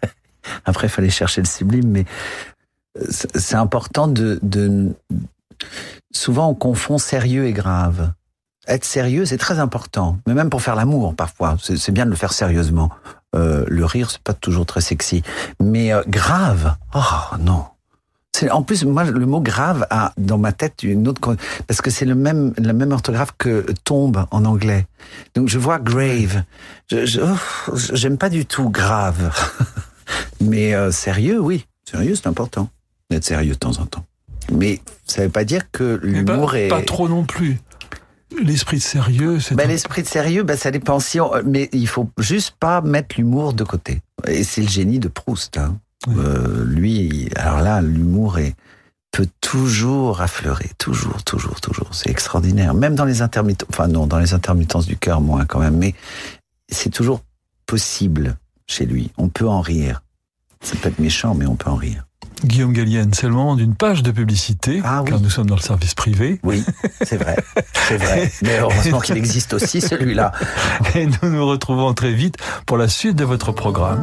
Après, 0.64 0.86
il 0.86 0.90
fallait 0.90 1.10
chercher 1.10 1.40
le 1.40 1.46
sublime, 1.46 1.88
mais 1.88 2.04
c'est 3.10 3.36
c'est 3.36 3.56
important 3.56 4.06
de, 4.06 4.38
de... 4.42 4.92
Souvent, 6.12 6.48
on 6.48 6.54
confond 6.54 6.98
sérieux 6.98 7.46
et 7.46 7.52
grave. 7.52 8.12
Être 8.68 8.84
sérieux, 8.84 9.24
c'est 9.24 9.38
très 9.38 9.58
important. 9.58 10.18
Mais 10.26 10.34
même 10.34 10.48
pour 10.50 10.62
faire 10.62 10.76
l'amour, 10.76 11.14
parfois, 11.16 11.56
c'est 11.60 11.90
bien 11.90 12.04
de 12.04 12.10
le 12.10 12.16
faire 12.16 12.32
sérieusement. 12.32 12.90
Euh, 13.34 13.64
le 13.68 13.84
rire, 13.84 14.10
c'est 14.10 14.22
pas 14.22 14.34
toujours 14.34 14.66
très 14.66 14.80
sexy. 14.80 15.22
Mais 15.60 15.92
euh, 15.92 16.02
grave, 16.06 16.76
oh 16.94 17.36
non. 17.40 17.64
En 18.50 18.62
plus 18.62 18.84
moi 18.84 19.04
le 19.04 19.26
mot 19.26 19.40
grave 19.40 19.86
a 19.90 20.12
dans 20.16 20.38
ma 20.38 20.52
tête 20.52 20.82
une 20.84 21.06
autre 21.06 21.36
parce 21.66 21.80
que 21.82 21.90
c'est 21.90 22.06
le 22.06 22.14
même 22.14 22.54
la 22.56 22.72
même 22.72 22.90
orthographe 22.90 23.32
que 23.36 23.66
tombe 23.84 24.24
en 24.30 24.44
anglais. 24.46 24.86
Donc 25.34 25.48
je 25.48 25.58
vois 25.58 25.78
grave. 25.78 26.42
Je 26.90 27.04
je- 27.04 27.20
oh, 27.20 27.76
j'aime 27.92 28.16
pas 28.16 28.30
du 28.30 28.46
tout 28.46 28.70
grave. 28.70 29.30
Mais 30.40 30.74
euh, 30.74 30.90
sérieux, 30.90 31.40
oui. 31.40 31.66
Sérieux, 31.88 32.14
c'est 32.16 32.26
important 32.26 32.68
d'être 33.10 33.24
sérieux 33.24 33.52
de 33.52 33.58
temps 33.58 33.78
en 33.78 33.84
temps. 33.86 34.04
Mais 34.50 34.80
ça 35.06 35.22
veut 35.22 35.28
pas 35.28 35.44
dire 35.44 35.70
que 35.70 36.00
Mais 36.02 36.24
pas, 36.24 36.32
l'humour 36.32 36.54
est. 36.56 36.68
pas 36.68 36.82
trop 36.82 37.08
non 37.08 37.24
plus. 37.24 37.60
L'esprit 38.40 38.78
de 38.78 38.82
sérieux, 38.82 39.40
c'est 39.40 39.54
Ben, 39.54 39.64
un- 39.64 39.68
l'esprit 39.68 40.02
de 40.02 40.08
sérieux, 40.08 40.42
ben, 40.42 40.56
ça 40.56 40.70
dépend 40.70 41.00
si 41.00 41.20
on- 41.20 41.30
mais 41.44 41.68
il 41.72 41.86
faut 41.88 42.08
juste 42.18 42.54
pas 42.58 42.80
mettre 42.80 43.16
l'humour 43.18 43.52
de 43.54 43.64
côté. 43.64 44.00
Et 44.26 44.44
c'est 44.44 44.62
le 44.62 44.68
génie 44.68 44.98
de 44.98 45.08
Proust. 45.08 45.58
Hein. 45.58 45.78
Oui. 46.08 46.14
Euh, 46.18 46.64
lui, 46.64 47.28
alors 47.36 47.60
là, 47.60 47.80
l'humour 47.80 48.38
est 48.38 48.54
peut 49.12 49.28
toujours 49.42 50.22
affleurer, 50.22 50.70
toujours, 50.78 51.22
toujours, 51.22 51.60
toujours. 51.60 51.90
C'est 51.94 52.08
extraordinaire. 52.10 52.72
Même 52.74 52.94
dans 52.94 53.04
les 53.04 53.20
intermittences, 53.20 53.68
enfin 53.70 53.86
non, 53.86 54.06
dans 54.06 54.18
les 54.18 54.32
intermittences 54.32 54.86
du 54.86 54.96
cœur 54.96 55.20
moins 55.20 55.44
quand 55.44 55.58
même, 55.60 55.76
mais 55.76 55.94
c'est 56.70 56.88
toujours 56.90 57.20
possible 57.66 58.36
chez 58.66 58.86
lui. 58.86 59.10
On 59.18 59.28
peut 59.28 59.46
en 59.48 59.60
rire. 59.60 60.02
Ça 60.62 60.76
peut 60.76 60.88
être 60.88 60.98
méchant, 60.98 61.34
mais 61.34 61.44
on 61.46 61.56
peut 61.56 61.68
en 61.68 61.76
rire. 61.76 62.06
Guillaume 62.44 62.72
Gallienne, 62.72 63.10
c'est 63.14 63.26
le 63.26 63.32
moment 63.32 63.54
d'une 63.56 63.74
page 63.74 64.02
de 64.02 64.10
publicité, 64.10 64.80
Ah 64.84 65.02
oui. 65.02 65.10
car 65.10 65.20
nous 65.20 65.30
sommes 65.30 65.46
dans 65.48 65.54
le 65.56 65.60
service 65.60 65.94
privé. 65.94 66.40
Oui, 66.42 66.64
c'est 67.02 67.16
vrai, 67.16 67.36
c'est 67.88 67.96
vrai. 67.96 68.30
Mais 68.42 68.58
heureusement 68.58 69.00
qu'il 69.00 69.16
existe 69.16 69.52
aussi 69.54 69.80
celui-là. 69.80 70.32
Et 70.94 71.06
nous 71.06 71.30
nous 71.30 71.46
retrouvons 71.46 71.94
très 71.94 72.12
vite 72.12 72.36
pour 72.66 72.76
la 72.78 72.88
suite 72.88 73.16
de 73.16 73.24
votre 73.24 73.52
programme. 73.52 74.02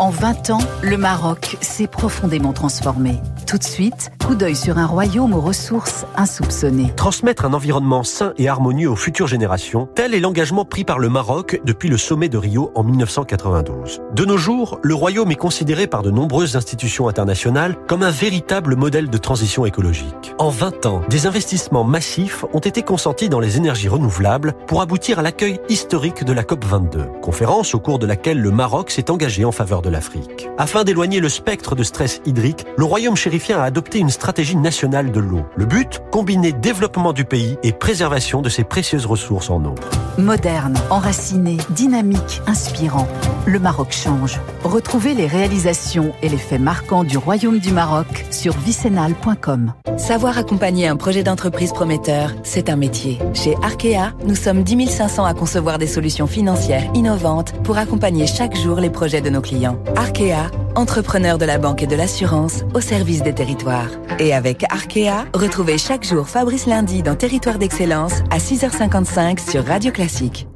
En 0.00 0.10
20 0.10 0.50
ans, 0.50 0.58
le 0.82 0.96
Maroc 0.96 1.56
s'est 1.60 1.86
profondément 1.86 2.52
transformé. 2.52 3.20
Tout 3.46 3.58
de 3.58 3.64
suite, 3.64 4.10
coup 4.26 4.34
d'œil 4.34 4.56
sur 4.56 4.78
un 4.78 4.86
royaume 4.86 5.34
aux 5.34 5.40
ressources 5.40 6.04
insoupçonnées. 6.16 6.92
Transmettre 6.96 7.44
un 7.44 7.52
environnement 7.52 8.02
sain 8.02 8.32
et 8.36 8.48
harmonieux 8.48 8.90
aux 8.90 8.96
futures 8.96 9.28
générations, 9.28 9.88
tel 9.94 10.12
est 10.12 10.18
l'engagement 10.18 10.64
pris 10.64 10.82
par 10.82 10.98
le 10.98 11.08
Maroc 11.08 11.60
depuis 11.64 11.88
le 11.88 11.96
sommet 11.96 12.28
de 12.28 12.38
Rio 12.38 12.72
en 12.74 12.82
1992. 12.82 14.00
De 14.12 14.24
nos 14.24 14.36
jours, 14.36 14.80
le 14.82 14.94
royaume 14.94 15.30
est 15.30 15.36
considéré 15.36 15.86
par 15.86 16.02
de 16.02 16.10
nombreuses 16.10 16.56
institutions 16.56 17.06
internationales 17.06 17.76
comme 17.86 18.02
un 18.02 18.10
véritable 18.10 18.74
modèle 18.74 19.10
de 19.10 19.18
transition 19.18 19.64
écologique. 19.64 20.34
En 20.38 20.48
20 20.48 20.86
ans, 20.86 21.02
des 21.08 21.28
investissements 21.28 21.84
massifs 21.84 22.44
ont 22.52 22.58
été 22.58 22.82
consentis 22.82 23.28
dans 23.28 23.40
les 23.40 23.58
énergies 23.58 23.88
renouvelables 23.88 24.54
pour 24.66 24.82
aboutir 24.82 25.20
à 25.20 25.22
l'accueil 25.22 25.60
historique 25.68 26.24
de 26.24 26.32
la 26.32 26.42
COP22, 26.42 27.20
conférence 27.20 27.76
au 27.76 27.78
cours 27.78 28.00
de 28.00 28.06
laquelle 28.06 28.40
le 28.40 28.50
Maroc 28.50 28.90
s'est 28.90 29.12
engagé 29.12 29.44
en 29.44 29.52
faveur 29.52 29.82
de 29.84 29.90
l'Afrique. 29.90 30.48
Afin 30.58 30.82
d'éloigner 30.82 31.20
le 31.20 31.28
spectre 31.28 31.76
de 31.76 31.82
stress 31.82 32.20
hydrique, 32.24 32.64
le 32.76 32.84
royaume 32.84 33.16
chérifien 33.16 33.60
a 33.60 33.64
adopté 33.64 33.98
une 33.98 34.10
stratégie 34.10 34.56
nationale 34.56 35.12
de 35.12 35.20
l'eau. 35.20 35.44
Le 35.56 35.66
but 35.66 36.00
Combiner 36.10 36.52
développement 36.52 37.12
du 37.12 37.24
pays 37.24 37.58
et 37.62 37.72
préservation 37.72 38.40
de 38.40 38.48
ses 38.48 38.64
précieuses 38.64 39.06
ressources 39.06 39.50
en 39.50 39.64
eau. 39.64 39.74
Moderne, 40.18 40.74
enraciné, 40.90 41.56
dynamique, 41.70 42.40
inspirant, 42.46 43.06
le 43.46 43.58
Maroc 43.58 43.92
change. 43.92 44.40
Retrouvez 44.62 45.14
les 45.14 45.26
réalisations 45.26 46.12
et 46.22 46.28
les 46.28 46.38
faits 46.38 46.60
marquants 46.60 47.04
du 47.04 47.18
Royaume 47.18 47.58
du 47.58 47.72
Maroc 47.72 48.24
sur 48.30 48.56
vicenal.com. 48.56 49.72
Savoir 49.96 50.38
accompagner 50.38 50.88
un 50.88 50.96
projet 50.96 51.22
d'entreprise 51.22 51.72
prometteur, 51.72 52.32
c'est 52.42 52.68
un 52.68 52.76
métier. 52.76 53.18
Chez 53.32 53.54
Arkea, 53.62 54.12
nous 54.24 54.34
sommes 54.34 54.62
10 54.62 54.88
500 54.88 55.24
à 55.24 55.34
concevoir 55.34 55.78
des 55.78 55.86
solutions 55.86 56.26
financières 56.26 56.90
innovantes 56.94 57.52
pour 57.62 57.78
accompagner 57.78 58.26
chaque 58.26 58.56
jour 58.56 58.76
les 58.76 58.90
projets 58.90 59.20
de 59.20 59.30
nos 59.30 59.40
clients. 59.40 59.73
Arkea, 59.96 60.50
entrepreneur 60.74 61.38
de 61.38 61.44
la 61.44 61.58
banque 61.58 61.82
et 61.82 61.86
de 61.86 61.96
l'assurance 61.96 62.64
au 62.74 62.80
service 62.80 63.22
des 63.22 63.34
territoires. 63.34 63.90
Et 64.18 64.34
avec 64.34 64.64
Arkea, 64.70 65.24
retrouvez 65.34 65.78
chaque 65.78 66.04
jour 66.04 66.28
Fabrice 66.28 66.66
Lundi 66.66 67.02
dans 67.02 67.14
Territoire 67.14 67.58
d'Excellence 67.58 68.20
à 68.30 68.38
6h55 68.38 69.50
sur 69.50 69.64
Radio 69.64 69.92
Classique. 69.92 70.46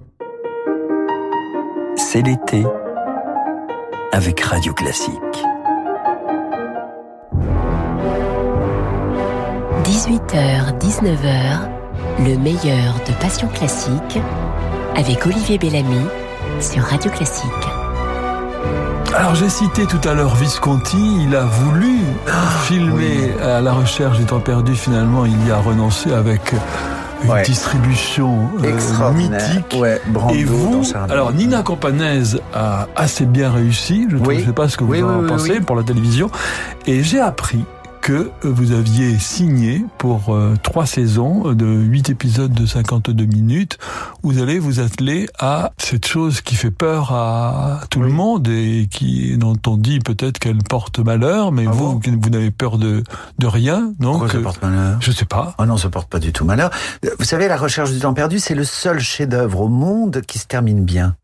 C'est 1.97 2.23
l'été 2.23 2.65
avec 4.13 4.41
Radio 4.41 4.73
Classique. 4.73 5.13
18h, 9.85 10.79
19h, 10.79 11.69
le 12.21 12.37
meilleur 12.39 12.95
de 13.07 13.13
Passion 13.21 13.49
Classique 13.49 14.19
avec 14.97 15.25
Olivier 15.27 15.59
Bellamy 15.59 16.07
sur 16.61 16.83
Radio 16.83 17.11
Classique. 17.11 17.78
Alors 19.19 19.35
j'ai 19.35 19.49
cité 19.49 19.85
tout 19.87 20.09
à 20.09 20.15
l'heure 20.15 20.35
Visconti, 20.37 21.25
il 21.25 21.35
a 21.35 21.43
voulu 21.43 21.99
filmer 22.63 23.33
à 23.43 23.61
la 23.61 23.73
recherche 23.73 24.17
du 24.19 24.25
temps 24.25 24.39
perdu, 24.39 24.77
finalement 24.77 25.27
il 25.27 25.49
y 25.49 25.51
a 25.51 25.57
renoncé 25.59 26.13
avec 26.13 26.53
une 26.53 26.59
Ouais. 27.33 27.43
distribution 27.43 28.49
euh, 28.63 29.11
mythique. 29.13 29.77
Ouais, 29.77 30.01
Brando 30.07 30.35
Et 30.35 30.45
vous, 30.45 30.85
alors 31.11 31.33
Nina 31.33 31.63
Campanese 31.65 32.41
a 32.55 32.87
assez 32.95 33.27
bien 33.27 33.51
réussi, 33.51 34.07
je 34.09 34.17
Oui. 34.19 34.39
je 34.39 34.47
sais 34.47 34.53
pas 34.53 34.69
ce 34.69 34.77
que 34.77 34.85
vous 34.85 34.93
Oui, 34.93 35.03
en 35.03 35.27
pensez 35.27 35.59
pour 35.59 35.75
la 35.75 35.83
télévision, 35.83 36.31
et 36.87 37.03
j'ai 37.03 37.19
appris 37.19 37.65
que 38.09 38.31
vous 38.43 38.73
aviez 38.73 39.19
signé 39.19 39.85
pour 39.99 40.35
euh, 40.35 40.55
trois 40.63 40.87
saisons 40.87 41.53
de 41.53 41.67
huit 41.67 42.09
épisodes 42.09 42.51
de 42.51 42.65
52 42.65 43.27
minutes. 43.27 43.77
Vous 44.23 44.41
allez 44.41 44.59
vous 44.59 44.81
atteler 44.81 45.29
à 45.39 45.73
cette 45.77 46.07
chose 46.07 46.41
qui 46.41 46.55
fait 46.55 46.71
peur 46.71 47.13
à 47.13 47.83
tout 47.91 48.01
le 48.01 48.09
monde 48.09 48.49
et 48.49 48.89
qui 48.91 49.37
dont 49.37 49.59
on 49.67 49.77
dit 49.77 49.99
peut-être 49.99 50.39
qu'elle 50.39 50.57
porte 50.63 51.01
malheur, 51.01 51.53
mais 51.53 51.67
Ah 51.69 51.71
vous, 51.71 51.99
bon 51.99 52.19
vous 52.23 52.31
n'avez 52.31 52.51
peur 52.51 52.79
de, 52.79 53.05
de 53.39 53.47
rien, 53.47 53.93
non 54.01 54.13
Pourquoi 54.13 54.29
ça 54.29 54.39
Que- 54.39 54.43
porte 54.43 54.63
malheur? 54.63 54.97
Je 55.01 55.13
sais 55.13 55.27
pas. 55.27 55.55
Oh 55.59 55.67
non, 55.67 55.77
ça 55.77 55.91
porte 55.91 56.09
pas 56.09 56.19
du 56.19 56.33
tout 56.33 56.47
malheur. 56.47 56.71
Euh, 57.05 57.11
Vous 57.19 57.27
savez, 57.27 57.47
La 57.47 57.59
recherche 57.59 57.91
du 57.93 57.99
temps 57.99 58.15
perdu, 58.15 58.39
c'est 58.39 58.55
le 58.55 58.65
seul 58.65 59.01
chef-d'œuvre 59.01 59.61
au 59.61 59.69
monde 59.69 60.23
qui 60.27 60.39
se 60.39 60.47
termine 60.47 60.83
bien. 60.83 61.15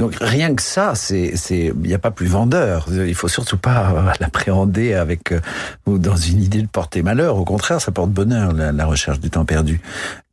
Donc 0.00 0.16
rien 0.20 0.56
que 0.56 0.62
ça, 0.62 0.96
c'est, 0.96 1.36
c'est, 1.36 1.66
il 1.66 1.86
n'y 1.88 1.94
a 1.94 2.00
pas 2.00 2.10
plus 2.10 2.26
vendeur. 2.26 2.86
Il 2.90 3.14
faut 3.14 3.28
surtout 3.28 3.56
pas 3.56 3.92
euh, 3.92 4.12
l'appréhender 4.18 4.92
avec 4.94 5.30
euh, 5.30 5.40
ou 5.86 5.98
dans 5.98 6.16
une 6.16 6.42
idée 6.42 6.60
de 6.62 6.66
porter 6.66 7.04
malheur. 7.04 7.36
Au 7.36 7.44
contraire, 7.44 7.80
ça 7.80 7.92
porte 7.92 8.10
bonheur 8.10 8.52
la, 8.52 8.72
la 8.72 8.86
recherche 8.86 9.20
du 9.20 9.30
temps 9.30 9.44
perdu. 9.44 9.80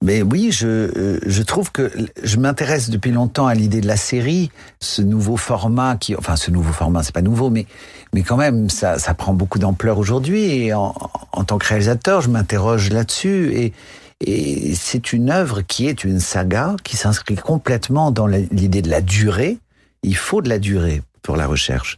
Mais 0.04 0.24
oui, 0.24 0.52
je, 0.52 0.68
euh, 0.68 1.20
je 1.28 1.44
trouve 1.44 1.72
que 1.72 1.92
je 2.24 2.38
m'intéresse 2.38 2.90
depuis 2.90 3.12
longtemps 3.12 3.46
à 3.46 3.54
l'idée 3.54 3.82
de 3.82 3.88
la 3.88 3.98
série, 3.98 4.50
ce 4.80 5.04
nouveau 5.04 5.38
format 5.38 5.96
qui, 5.96 6.16
enfin, 6.16 6.36
ce 6.36 6.50
nouveau 6.50 6.74
format, 6.74 7.04
c'est 7.04 7.14
pas 7.14 7.22
nouveau, 7.22 7.52
mais 7.52 7.68
mais 8.14 8.24
quand 8.24 8.38
même, 8.38 8.68
ça, 8.68 8.98
ça 8.98 9.14
prend 9.14 9.34
beaucoup 9.34 9.60
d'ampleur 9.60 10.00
aujourd'hui. 10.00 10.42
Et 10.42 10.74
en, 10.74 10.96
en 11.32 11.44
tant 11.44 11.60
que 11.60 11.68
réalisateur, 11.68 12.22
je 12.22 12.30
m'interroge 12.30 12.90
là-dessus. 12.90 13.52
Et, 13.54 13.74
et 14.22 14.76
c'est 14.76 15.14
une 15.14 15.32
œuvre 15.32 15.62
qui 15.62 15.88
est 15.88 16.04
une 16.04 16.20
saga, 16.20 16.76
qui 16.84 16.96
s'inscrit 16.96 17.36
complètement 17.36 18.12
dans 18.12 18.28
l'idée 18.28 18.82
de 18.82 18.90
la 18.90 19.02
durée. 19.02 19.58
Il 20.04 20.16
faut 20.16 20.42
de 20.42 20.50
la 20.50 20.60
durée 20.60 21.02
pour 21.24 21.38
la 21.38 21.48
recherche. 21.48 21.98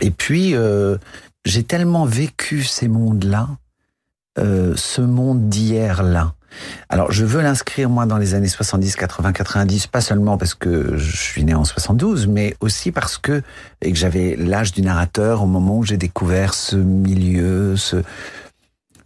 Et 0.00 0.10
puis, 0.10 0.54
euh, 0.54 0.98
j'ai 1.44 1.62
tellement 1.62 2.04
vécu 2.04 2.64
ces 2.64 2.88
mondes-là, 2.88 3.48
euh, 4.38 4.74
ce 4.76 5.00
monde 5.00 5.48
d'hier-là. 5.48 6.34
Alors, 6.88 7.12
je 7.12 7.24
veux 7.24 7.40
l'inscrire, 7.40 7.88
moi, 7.88 8.06
dans 8.06 8.18
les 8.18 8.34
années 8.34 8.48
70, 8.48 8.96
80, 8.96 9.32
90, 9.32 9.86
pas 9.86 10.00
seulement 10.00 10.38
parce 10.38 10.54
que 10.54 10.96
je 10.96 11.16
suis 11.16 11.44
né 11.44 11.54
en 11.54 11.64
72, 11.64 12.26
mais 12.26 12.56
aussi 12.60 12.90
parce 12.90 13.18
que, 13.18 13.42
et 13.82 13.92
que 13.92 13.98
j'avais 13.98 14.34
l'âge 14.36 14.72
du 14.72 14.82
narrateur 14.82 15.42
au 15.42 15.46
moment 15.46 15.78
où 15.78 15.84
j'ai 15.84 15.98
découvert 15.98 16.54
ce 16.54 16.76
milieu, 16.76 17.76
ce, 17.76 18.02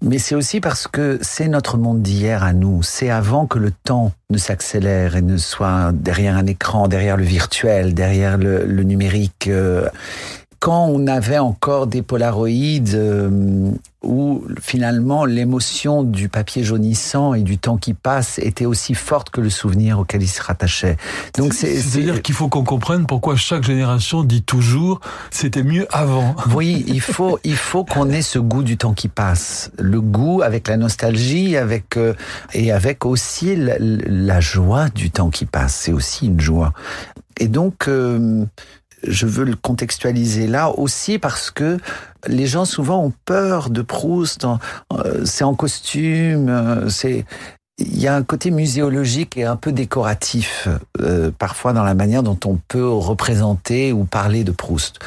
mais 0.02 0.18
c'est 0.18 0.34
aussi 0.34 0.60
parce 0.60 0.88
que 0.88 1.18
c'est 1.22 1.48
notre 1.48 1.78
monde 1.78 2.02
d'hier 2.02 2.42
à 2.42 2.52
nous. 2.52 2.82
C'est 2.82 3.10
avant 3.10 3.46
que 3.46 3.58
le 3.58 3.70
temps 3.70 4.12
ne 4.30 4.38
s'accélère 4.38 5.16
et 5.16 5.22
ne 5.22 5.36
soit 5.36 5.92
derrière 5.92 6.36
un 6.36 6.46
écran, 6.46 6.88
derrière 6.88 7.16
le 7.16 7.24
virtuel, 7.24 7.94
derrière 7.94 8.36
le, 8.36 8.64
numérique. 8.82 9.46
euh, 9.48 9.88
Quand 10.58 10.86
on 10.86 11.06
avait 11.06 11.38
encore 11.38 11.86
des 11.86 12.02
polaroïdes 12.02 12.94
euh, 12.94 13.70
où 14.02 14.44
finalement 14.60 15.24
l'émotion 15.24 16.02
du 16.02 16.28
papier 16.28 16.64
jaunissant 16.64 17.34
et 17.34 17.42
du 17.42 17.58
temps 17.58 17.76
qui 17.76 17.94
passe 17.94 18.38
était 18.38 18.66
aussi 18.66 18.94
forte 18.94 19.30
que 19.30 19.40
le 19.40 19.50
souvenir 19.50 19.98
auquel 19.98 20.22
il 20.22 20.28
se 20.28 20.42
rattachait. 20.42 20.96
Donc 21.38 21.54
c'est 21.54 21.76
C'est-à-dire 21.80 22.14
c'est- 22.16 22.22
qu'il 22.22 22.34
faut 22.34 22.48
qu'on 22.48 22.64
comprenne 22.64 23.06
pourquoi 23.06 23.36
chaque 23.36 23.62
génération 23.64 24.24
dit 24.24 24.42
toujours 24.42 25.00
c'était 25.30 25.62
mieux 25.62 25.86
avant. 25.94 26.34
Oui, 26.54 26.84
il 26.88 27.00
faut, 27.00 27.38
il 27.44 27.56
faut 27.56 27.84
qu'on 27.84 28.10
ait 28.10 28.22
ce 28.22 28.38
goût 28.38 28.62
du 28.62 28.76
temps 28.76 28.92
qui 28.94 29.08
passe. 29.08 29.70
Le 29.78 30.00
goût 30.00 30.42
avec 30.42 30.68
la 30.68 30.76
nostalgie, 30.76 31.56
avec 31.56 31.96
euh, 31.96 32.14
et 32.52 32.72
avec 32.72 33.04
aussi 33.06 33.56
la, 33.56 33.76
la 33.78 34.40
joie 34.40 34.88
du 34.90 35.10
temps 35.10 35.30
qui 35.30 35.46
passe. 35.46 35.74
C'est 35.74 35.92
aussi 35.92 36.26
une 36.26 36.40
joie. 36.40 36.72
Et 37.38 37.48
donc, 37.48 37.88
euh, 37.88 38.44
je 39.06 39.26
veux 39.26 39.44
le 39.44 39.56
contextualiser 39.56 40.46
là 40.46 40.70
aussi 40.70 41.18
parce 41.18 41.50
que 41.50 41.78
les 42.26 42.46
gens 42.46 42.64
souvent 42.64 43.04
ont 43.04 43.12
peur 43.24 43.70
de 43.70 43.82
Proust. 43.82 44.46
c'est 45.24 45.44
en 45.44 45.54
costume, 45.54 46.48
euh, 46.48 46.88
c'est 46.88 47.24
il 47.78 48.00
y 48.00 48.06
a 48.06 48.14
un 48.14 48.22
côté 48.22 48.50
muséologique 48.50 49.36
et 49.36 49.44
un 49.44 49.56
peu 49.56 49.72
décoratif 49.72 50.68
euh, 51.00 51.30
parfois 51.36 51.72
dans 51.72 51.82
la 51.82 51.94
manière 51.94 52.22
dont 52.22 52.38
on 52.44 52.58
peut 52.68 52.88
représenter 52.88 53.92
ou 53.92 54.04
parler 54.04 54.44
de 54.44 54.52
Proust. 54.52 54.98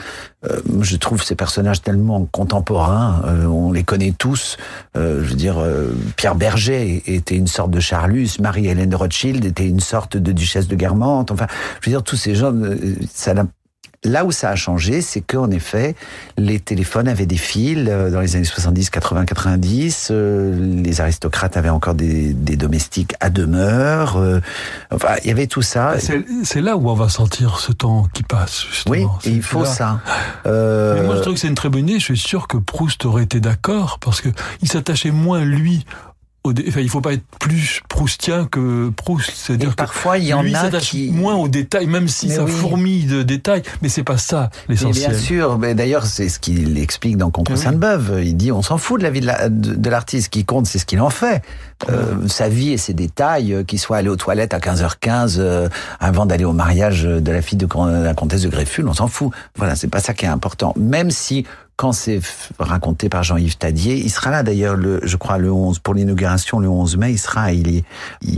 Euh, 0.45 0.59
je 0.81 0.95
trouve 0.97 1.23
ces 1.23 1.35
personnages 1.35 1.81
tellement 1.81 2.25
contemporains, 2.25 3.21
euh, 3.25 3.45
on 3.45 3.71
les 3.71 3.83
connaît 3.83 4.13
tous. 4.17 4.57
Je 4.95 4.99
veux 4.99 5.35
dire, 5.35 5.57
Pierre 6.15 6.35
Berger 6.35 7.03
était 7.05 7.35
une 7.35 7.47
sorte 7.47 7.71
de 7.71 7.79
Charlus, 7.79 8.39
Marie-Hélène 8.39 8.89
de 8.89 8.95
Rothschild 8.95 9.43
était 9.45 9.67
une 9.67 9.79
sorte 9.79 10.17
de 10.17 10.31
duchesse 10.31 10.67
de 10.67 10.75
Guermantes. 10.75 11.31
Enfin, 11.31 11.47
je 11.81 11.89
veux 11.89 11.95
dire, 11.95 12.03
tous 12.03 12.15
ces 12.15 12.33
gens, 12.33 12.53
ça 13.13 13.33
n'a 13.33 13.45
Là 14.05 14.23
où 14.23 14.31
ça 14.31 14.49
a 14.49 14.55
changé, 14.55 15.01
c'est 15.01 15.21
qu'en 15.21 15.49
effet, 15.51 15.95
les 16.37 16.59
téléphones 16.59 17.07
avaient 17.07 17.25
des 17.25 17.37
fils 17.37 17.85
euh, 17.89 18.09
dans 18.11 18.21
les 18.21 18.35
années 18.35 18.45
70, 18.45 18.89
80, 18.89 19.25
90. 19.25 20.07
euh, 20.11 20.81
les 20.83 21.01
aristocrates 21.01 21.57
avaient 21.57 21.69
encore 21.69 21.95
des, 21.95 22.33
des 22.33 22.55
domestiques 22.55 23.13
à 23.19 23.29
demeure. 23.29 24.17
euh, 24.17 24.39
enfin, 24.91 25.15
il 25.23 25.27
y 25.27 25.31
avait 25.31 25.47
tout 25.47 25.61
ça. 25.61 25.95
C'est 25.99 26.23
c'est 26.43 26.61
là 26.61 26.77
où 26.77 26.89
on 26.89 26.93
va 26.93 27.09
sentir 27.09 27.59
ce 27.59 27.71
temps 27.71 28.07
qui 28.13 28.23
passe, 28.23 28.63
justement. 28.71 28.95
Oui, 28.95 29.31
il 29.31 29.41
faut 29.41 29.63
là. 29.63 29.65
ça. 29.65 29.99
Euh, 30.45 30.95
Mais 30.95 31.05
moi, 31.05 31.15
je 31.17 31.21
trouve 31.21 31.33
que 31.33 31.39
c'est 31.39 31.47
une 31.47 31.55
très 31.55 31.69
bonne 31.69 31.89
idée. 31.89 31.99
Je 31.99 32.05
suis 32.05 32.17
sûr 32.17 32.47
que 32.47 32.57
Proust 32.57 33.05
aurait 33.05 33.23
été 33.23 33.39
d'accord 33.39 33.99
parce 33.99 34.21
que 34.21 34.29
il 34.61 34.69
s'attachait 34.71 35.11
moins 35.11 35.43
lui. 35.43 35.85
Enfin, 36.67 36.81
il 36.81 36.89
faut 36.89 37.01
pas 37.01 37.13
être 37.13 37.23
plus 37.39 37.81
proustien 37.89 38.45
que 38.45 38.89
Proust. 38.89 39.31
C'est-à-dire 39.33 39.71
que 39.71 39.75
parfois, 39.75 40.17
il 40.17 40.25
y 40.25 40.33
en 40.33 40.41
lui 40.43 40.53
a 40.55 40.61
s'attache 40.61 40.89
qui... 40.91 41.11
moins 41.11 41.35
aux 41.35 41.47
détails, 41.47 41.87
même 41.87 42.07
si 42.07 42.27
Mais 42.27 42.35
ça 42.35 42.43
oui. 42.43 42.51
fourmille 42.51 43.05
de 43.05 43.23
détails. 43.23 43.63
Mais 43.81 43.89
c'est 43.89 44.03
pas 44.03 44.17
ça 44.17 44.49
l'essentiel. 44.69 45.09
bien 45.11 45.19
sûr, 45.19 45.57
mais 45.59 45.75
d'ailleurs 45.75 46.05
c'est 46.05 46.29
ce 46.29 46.39
qu'il 46.39 46.77
explique 46.77 47.17
dans 47.17 47.29
Contre 47.31 47.51
Oui. 47.53 47.57
Sainte-Beuve. 47.57 48.21
Il 48.23 48.35
dit 48.37 48.51
on 48.51 48.61
s'en 48.61 48.77
fout 48.77 48.99
de 48.99 49.03
la 49.03 49.09
vie 49.11 49.21
de 49.21 49.25
la- 49.27 49.49
de 49.49 49.75
de 49.75 49.89
l'artiste, 49.89 50.25
ce 50.25 50.29
qui 50.29 50.45
compte 50.45 50.65
c'est 50.67 50.79
ce 50.79 50.85
qu'il 50.85 51.01
en 51.01 51.09
fait. 51.09 51.41
Euh, 51.89 52.27
sa 52.27 52.47
vie 52.47 52.71
et 52.71 52.77
ses 52.77 52.93
détails, 52.93 53.53
euh, 53.53 53.63
qu'il 53.63 53.79
soit 53.79 53.97
allé 53.97 54.07
aux 54.09 54.15
toilettes 54.15 54.53
à 54.53 54.59
15h15 54.59 55.35
euh, 55.39 55.67
avant 55.99 56.25
d'aller 56.25 56.45
au 56.45 56.53
mariage 56.53 57.03
de 57.03 57.31
la 57.31 57.41
fille 57.41 57.57
de 57.57 57.67
la 58.03 58.13
comtesse 58.13 58.41
de 58.43 58.49
Grefful, 58.49 58.87
on 58.87 58.93
s'en 58.93 59.07
fout. 59.07 59.31
Voilà, 59.57 59.75
c'est 59.75 59.89
pas 59.89 59.99
ça 59.99 60.13
qui 60.13 60.25
est 60.25 60.29
important. 60.29 60.73
Même 60.77 61.11
si 61.11 61.45
quand 61.75 61.91
c'est 61.91 62.21
raconté 62.57 63.09
par 63.09 63.23
Jean-Yves 63.23 63.57
Tadier, 63.57 63.97
il 63.97 64.09
sera 64.09 64.31
là 64.31 64.43
d'ailleurs, 64.43 64.77
le, 64.77 65.01
je 65.03 65.17
crois, 65.17 65.37
le 65.37 65.51
11, 65.51 65.79
pour 65.79 65.93
l'inauguration, 65.93 66.59
le 66.59 66.69
11 66.69 66.95
mai, 66.97 67.11
il 67.11 67.17
sera, 67.17 67.51
il, 67.51 67.83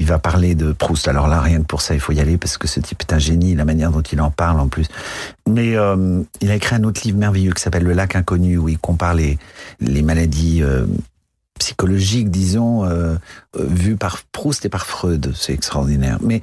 va 0.06 0.18
parler 0.18 0.56
de 0.56 0.72
Proust. 0.72 1.08
Alors 1.08 1.28
là, 1.28 1.40
rien 1.40 1.60
que 1.60 1.66
pour 1.66 1.82
ça, 1.82 1.94
il 1.94 2.00
faut 2.00 2.14
y 2.14 2.20
aller, 2.20 2.38
parce 2.38 2.58
que 2.58 2.68
ce 2.68 2.80
type 2.80 3.02
est 3.02 3.14
un 3.14 3.20
génie, 3.20 3.54
la 3.54 3.66
manière 3.66 3.92
dont 3.92 4.02
il 4.02 4.22
en 4.22 4.32
parle 4.32 4.60
en 4.60 4.68
plus. 4.68 4.88
Mais 5.48 5.76
euh, 5.76 6.24
il 6.42 6.50
a 6.50 6.56
écrit 6.56 6.76
un 6.76 6.84
autre 6.84 7.02
livre 7.04 7.20
merveilleux 7.20 7.54
qui 7.54 7.62
s'appelle 7.62 7.84
Le 7.84 7.94
lac 7.94 8.16
inconnu, 8.16 8.58
où 8.58 8.70
il 8.70 8.80
compare 8.80 9.14
les, 9.14 9.38
maladies 9.80 10.64
euh, 10.64 10.88
psychologiques, 11.60 12.32
disons, 12.32 12.86
euh, 12.86 13.18
vues 13.56 13.98
par 13.98 14.24
Proust 14.32 14.66
et 14.66 14.70
par 14.70 14.88
Freud. 14.88 15.32
C'est 15.36 15.54
extraordinaire. 15.54 16.18
Mais 16.22 16.42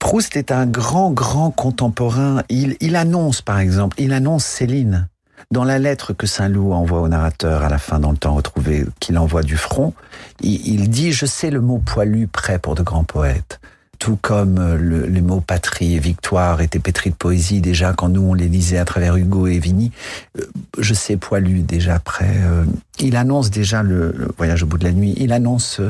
Proust 0.00 0.36
est 0.36 0.50
un 0.50 0.66
grand, 0.66 1.12
grand 1.12 1.52
contemporain. 1.52 2.42
Il, 2.48 2.76
il 2.80 2.96
annonce, 2.96 3.40
par 3.40 3.60
exemple, 3.60 4.00
il 4.00 4.12
annonce 4.12 4.44
Céline. 4.44 5.06
Dans 5.50 5.64
la 5.64 5.78
lettre 5.78 6.12
que 6.12 6.26
Saint-Loup 6.26 6.72
envoie 6.72 7.00
au 7.00 7.08
narrateur 7.08 7.62
à 7.62 7.68
la 7.68 7.78
fin, 7.78 7.98
dans 7.98 8.10
le 8.10 8.16
temps 8.16 8.34
retrouvé, 8.34 8.84
qu'il 9.00 9.18
envoie 9.18 9.42
du 9.42 9.56
front, 9.56 9.92
il, 10.40 10.88
dit 10.88 11.12
«Je 11.12 11.26
sais 11.26 11.50
le 11.50 11.60
mot 11.60 11.78
poilu 11.78 12.26
prêt 12.26 12.58
pour 12.58 12.74
de 12.74 12.82
grands 12.82 13.04
poètes». 13.04 13.60
Tout 13.98 14.18
comme 14.20 14.58
euh, 14.58 14.76
le, 14.76 15.06
les 15.06 15.20
mots 15.20 15.40
patrie 15.40 15.94
et 15.94 16.00
victoire 16.00 16.60
étaient 16.60 16.80
pétris 16.80 17.10
de 17.10 17.14
poésie 17.14 17.60
déjà 17.60 17.92
quand 17.92 18.08
nous 18.08 18.22
on 18.22 18.34
les 18.34 18.48
lisait 18.48 18.78
à 18.78 18.84
travers 18.84 19.14
Hugo 19.14 19.46
et 19.46 19.60
Vigny. 19.60 19.92
Euh, 20.40 20.44
Je 20.78 20.92
sais 20.92 21.16
poilu 21.16 21.60
déjà 21.60 22.00
prêt. 22.00 22.34
euh, 22.38 22.64
Il 22.98 23.14
annonce 23.14 23.50
déjà 23.50 23.84
le, 23.84 24.12
le 24.16 24.28
voyage 24.36 24.64
au 24.64 24.66
bout 24.66 24.78
de 24.78 24.84
la 24.84 24.90
nuit. 24.90 25.14
Il 25.18 25.32
annonce, 25.32 25.80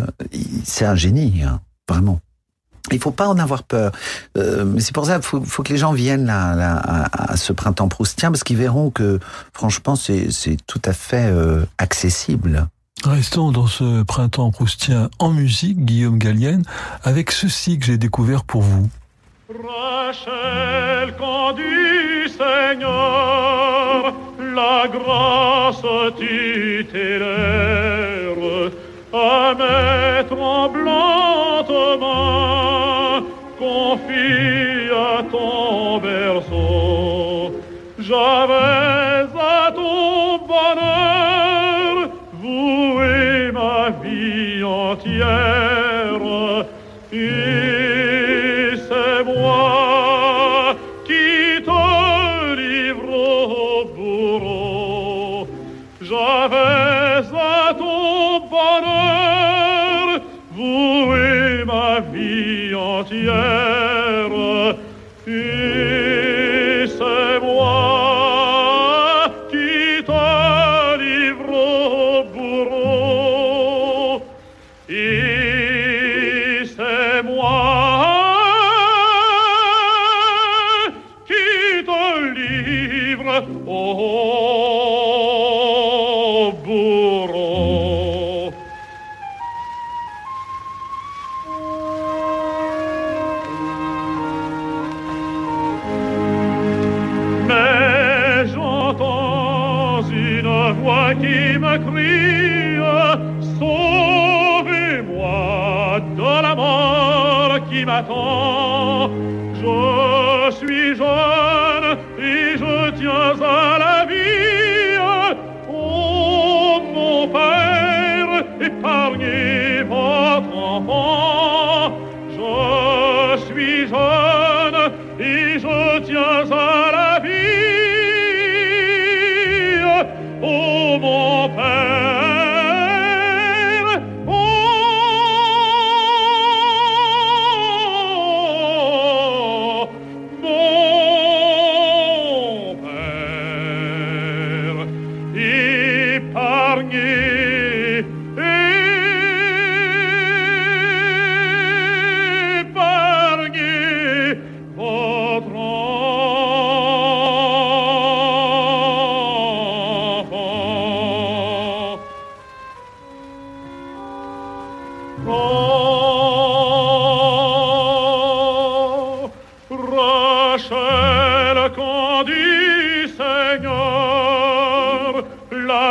c'est 0.63 0.85
un 0.85 0.95
génie, 0.95 1.43
hein, 1.43 1.61
vraiment. 1.89 2.21
Il 2.91 2.99
faut 2.99 3.13
pas 3.13 3.29
en 3.29 3.39
avoir 3.39 3.63
peur. 3.63 3.93
Euh, 4.37 4.65
mais 4.65 4.81
c'est 4.81 4.95
pour 4.95 5.07
ça 5.07 5.15
qu'il 5.15 5.23
faut, 5.23 5.43
faut 5.43 5.63
que 5.63 5.73
les 5.73 5.79
gens 5.79 5.93
viennent 5.93 6.27
là, 6.27 6.55
là, 6.55 6.77
à, 6.77 7.33
à 7.33 7.37
ce 7.37 7.53
printemps 7.53 7.89
proustien 7.89 8.31
parce 8.31 8.43
qu'ils 8.43 8.57
verront 8.57 8.91
que 8.91 9.21
franchement 9.53 9.95
c'est 9.95 10.31
c'est 10.33 10.57
tout 10.67 10.83
à 10.85 10.93
fait 10.93 11.31
euh, 11.31 11.65
accessible. 11.79 12.67
Restons 13.05 13.53
dans 13.53 13.67
ce 13.67 14.03
printemps 14.03 14.51
proustien 14.51 15.11
en 15.19 15.31
musique, 15.31 15.85
Guillaume 15.85 16.19
Gallienne, 16.19 16.65
avec 17.03 17.33
ceci 17.33 17.79
que 17.79 17.87
j'ai 17.87 17.99
découvert 17.99 18.45
pour 18.45 18.63
vous. 18.63 18.89
Rachel, 19.49 21.15
quand 21.19 21.53
du 21.53 22.29
Seigneur 22.29 24.15
la 24.39 24.89
grâce 24.89 25.83
tutélaire 26.17 27.33
à 29.13 29.55
mes 29.55 30.27
tremblantes 30.29 30.83
mains 30.85 31.32
mon 35.93 35.99
berceau. 35.99 37.53
J'avais 37.99 39.27
à 39.39 39.73
ton 39.73 40.39
bonheur 40.51 42.09
voué 42.43 43.53
ma 43.53 43.91
vie 44.03 44.65
entière. 44.65 46.23
Et 47.13 48.71
c'est 48.87 49.25
moi 49.25 50.75
qui 51.05 51.63
te 51.69 51.85
livre 52.63 53.13
au 53.15 53.85
bourreau. 53.97 55.49
J'avais 56.01 57.27
à 57.37 57.75
ton 57.75 58.41
bonheur 58.55 60.21
voué 60.57 61.65
ma 61.67 62.01
vie 62.01 62.75
entière. 62.75 63.72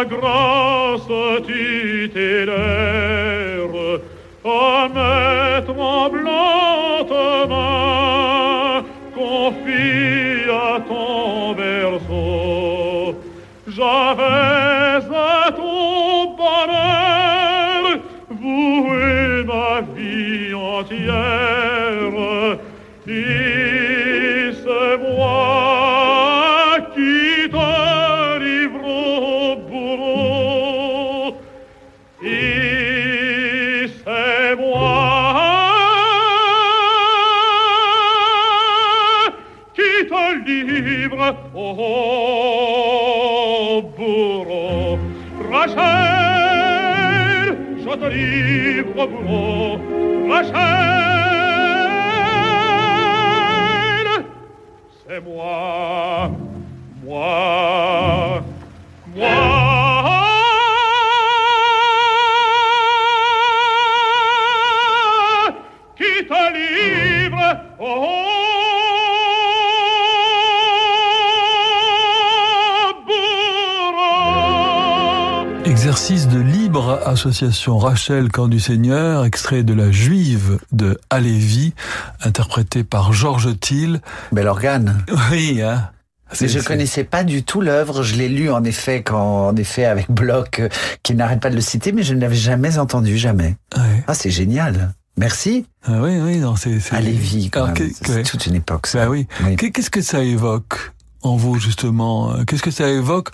La 0.02 0.06
grâce 0.06 0.51
livre 49.02 49.20
au 49.20 49.24
bourreau. 49.24 49.80
Rachel, 50.30 50.81
association 77.06 77.78
Rachel 77.78 78.30
Camp 78.32 78.47
du 78.47 78.60
Seigneur, 78.60 79.26
extrait 79.26 79.64
de 79.64 79.74
La 79.74 79.91
Juive 79.91 80.60
de 80.72 80.99
Halévy, 81.10 81.74
interprété 82.24 82.84
par 82.84 83.14
Georges 83.14 83.58
Thiel. 83.60 84.02
Bel 84.32 84.47
organe. 84.47 85.04
Oui, 85.32 85.62
hein. 85.62 85.89
Mais 86.39 86.47
je 86.47 86.60
connaissais 86.60 87.04
pas 87.04 87.24
du 87.26 87.43
tout 87.43 87.60
l'œuvre. 87.60 88.04
Je 88.04 88.16
l'ai 88.16 88.30
lu 88.30 88.49
en 88.49 88.64
effet 88.64 89.04
quand, 89.04 89.47
en 89.47 89.56
effet, 89.58 89.84
avec 89.84 90.10
Bloch, 90.10 90.60
euh, 90.60 90.70
qui 91.04 91.14
n'arrête 91.14 91.41
pas 91.41 91.49
de 91.49 91.56
le 91.56 91.62
citer, 91.62 91.91
mais 91.91 92.04
je 92.04 92.14
ne 92.14 92.22
l'avais 92.22 92.36
jamais 92.38 92.78
entendu, 92.78 93.18
jamais. 93.18 93.58
Ouais. 93.76 94.04
Ah, 94.08 94.14
c'est 94.14 94.32
génial. 94.32 94.93
Merci. 95.18 95.66
Ah 95.86 95.99
oui, 96.02 96.20
oui, 96.22 96.38
non, 96.38 96.56
c'est. 96.56 96.80
c'est- 96.80 96.95
À 96.95 97.02
Lévis, 97.02 97.49
quand 97.49 97.66
Alors, 97.66 97.78
même. 97.78 97.89
que- 97.89 97.93
C'est 98.02 98.14
ouais. 98.16 98.24
toute 98.24 98.45
une 98.47 98.56
époque, 98.56 98.88
ça. 98.88 98.99
Bah 99.06 99.10
oui. 99.10 99.28
Oui. 99.43 99.58
Qu'est- 99.58 99.72
Qu'est-ce 99.72 99.89
que 99.89 100.02
ça 100.02 100.24
évoque 100.24 100.93
en 101.22 101.36
vous 101.36 101.60
justement? 101.60 102.34
Qu'est-ce 102.45 102.64
que 102.64 102.72
ça 102.72 102.88
évoque 102.88 103.28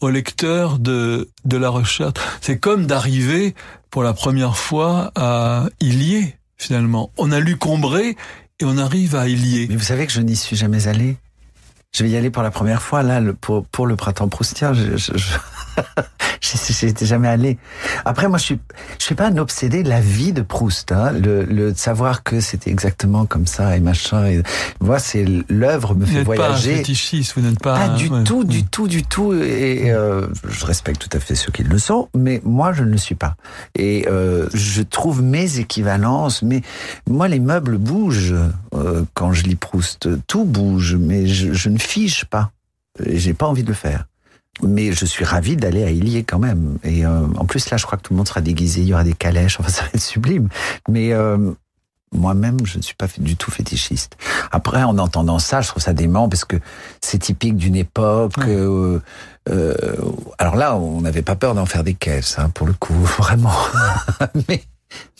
au 0.00 0.10
lecteur 0.10 0.78
de 0.78 1.28
de 1.44 1.56
la 1.56 1.68
recherche 1.68 2.14
C'est 2.40 2.58
comme 2.58 2.86
d'arriver 2.86 3.54
pour 3.90 4.02
la 4.02 4.12
première 4.12 4.56
fois 4.56 5.12
à 5.14 5.66
Ilier 5.80 6.36
finalement. 6.56 7.10
On 7.16 7.32
a 7.32 7.40
lu 7.40 7.56
Combré 7.56 8.16
et 8.60 8.64
on 8.64 8.76
arrive 8.78 9.16
à 9.16 9.28
Ilier. 9.28 9.66
Mais 9.68 9.76
vous 9.76 9.84
savez 9.84 10.06
que 10.06 10.12
je 10.12 10.20
n'y 10.20 10.36
suis 10.36 10.56
jamais 10.56 10.86
allé. 10.86 11.16
Je 11.92 12.04
vais 12.04 12.10
y 12.10 12.16
aller 12.16 12.30
pour 12.30 12.42
la 12.42 12.50
première 12.50 12.82
fois, 12.82 13.02
là, 13.02 13.20
pour, 13.40 13.66
pour 13.66 13.86
le 13.86 13.96
printemps 13.96 14.28
proustien. 14.28 14.72
j'y- 16.40 16.72
j'y 16.72 16.86
étais 16.86 17.06
jamais 17.06 17.28
allé. 17.28 17.58
Après, 18.04 18.28
moi, 18.28 18.38
je 18.38 18.44
suis, 18.44 18.60
je 18.98 19.04
suis 19.04 19.14
pas 19.14 19.26
un 19.28 19.36
obsédé 19.36 19.82
de 19.82 19.88
la 19.88 20.00
vie 20.00 20.32
de 20.32 20.42
Proust, 20.42 20.92
hein. 20.92 21.12
Le, 21.12 21.44
le 21.44 21.72
de 21.72 21.76
savoir 21.78 22.22
que 22.22 22.40
c'était 22.40 22.70
exactement 22.70 23.26
comme 23.26 23.46
ça 23.46 23.76
et 23.76 23.80
machin. 23.80 24.26
Et, 24.26 24.42
moi, 24.80 24.98
c'est 24.98 25.24
l'œuvre 25.48 25.94
me 25.94 26.04
Vous 26.04 26.10
fait 26.10 26.18
n'êtes 26.18 26.26
pas 26.26 26.32
un 26.32 26.36
voyager. 26.48 26.76
fétichiste, 26.76 27.34
vous 27.36 27.42
n'êtes 27.42 27.60
pas. 27.60 27.76
Pas 27.78 27.88
du 27.90 28.08
ouais. 28.08 28.24
tout, 28.24 28.44
du 28.44 28.64
tout, 28.64 28.88
du 28.88 29.02
tout. 29.02 29.32
Et 29.34 29.90
euh, 29.90 30.26
je 30.48 30.64
respecte 30.66 31.00
tout 31.08 31.16
à 31.16 31.20
fait 31.20 31.34
ceux 31.34 31.52
qui 31.52 31.62
le 31.62 31.78
sont, 31.78 32.08
mais 32.16 32.40
moi, 32.44 32.72
je 32.72 32.82
ne 32.84 32.90
le 32.90 32.98
suis 32.98 33.14
pas. 33.14 33.36
Et 33.76 34.06
euh, 34.08 34.48
je 34.54 34.82
trouve 34.82 35.22
mes 35.22 35.58
équivalences. 35.58 36.42
Mais 36.42 36.62
moi, 37.08 37.28
les 37.28 37.40
meubles 37.40 37.78
bougent 37.78 38.34
euh, 38.74 39.04
quand 39.14 39.32
je 39.32 39.44
lis 39.44 39.56
Proust. 39.56 40.08
Tout 40.26 40.44
bouge, 40.44 40.96
mais 40.98 41.26
je, 41.26 41.52
je 41.52 41.68
ne 41.68 41.78
fige 41.78 42.24
pas. 42.24 42.50
J'ai 43.06 43.34
pas 43.34 43.46
envie 43.46 43.62
de 43.62 43.68
le 43.68 43.74
faire. 43.74 44.06
Mais 44.62 44.92
je 44.92 45.04
suis 45.04 45.24
ravi 45.24 45.56
d'aller 45.56 45.84
à 45.84 45.90
Ilier 45.90 46.24
quand 46.24 46.38
même. 46.38 46.78
Et 46.84 47.06
euh, 47.06 47.26
en 47.36 47.44
plus, 47.44 47.70
là, 47.70 47.76
je 47.76 47.86
crois 47.86 47.98
que 47.98 48.02
tout 48.02 48.12
le 48.12 48.18
monde 48.18 48.28
sera 48.28 48.40
déguisé. 48.40 48.82
Il 48.82 48.88
y 48.88 48.94
aura 48.94 49.04
des 49.04 49.14
calèches. 49.14 49.58
Enfin, 49.60 49.68
ça 49.70 49.82
va 49.82 49.88
être 49.94 50.00
sublime. 50.00 50.48
Mais 50.88 51.12
euh, 51.12 51.52
moi-même, 52.12 52.58
je 52.64 52.78
ne 52.78 52.82
suis 52.82 52.94
pas 52.94 53.06
du 53.18 53.36
tout 53.36 53.50
fétichiste. 53.50 54.16
Après, 54.50 54.82
en 54.82 54.98
entendant 54.98 55.38
ça, 55.38 55.60
je 55.60 55.68
trouve 55.68 55.82
ça 55.82 55.92
dément 55.92 56.28
parce 56.28 56.44
que 56.44 56.56
c'est 57.00 57.18
typique 57.18 57.56
d'une 57.56 57.76
époque. 57.76 58.36
Ouais. 58.38 58.48
euh, 58.48 59.00
euh, 59.48 59.74
alors 60.38 60.56
là, 60.56 60.76
on 60.76 61.00
n'avait 61.00 61.22
pas 61.22 61.36
peur 61.36 61.54
d'en 61.54 61.66
faire 61.66 61.84
des 61.84 61.94
caisses, 61.94 62.36
hein, 62.38 62.50
pour 62.50 62.66
le 62.66 62.72
coup, 62.72 62.94
vraiment. 63.18 63.54
mais, 64.48 64.62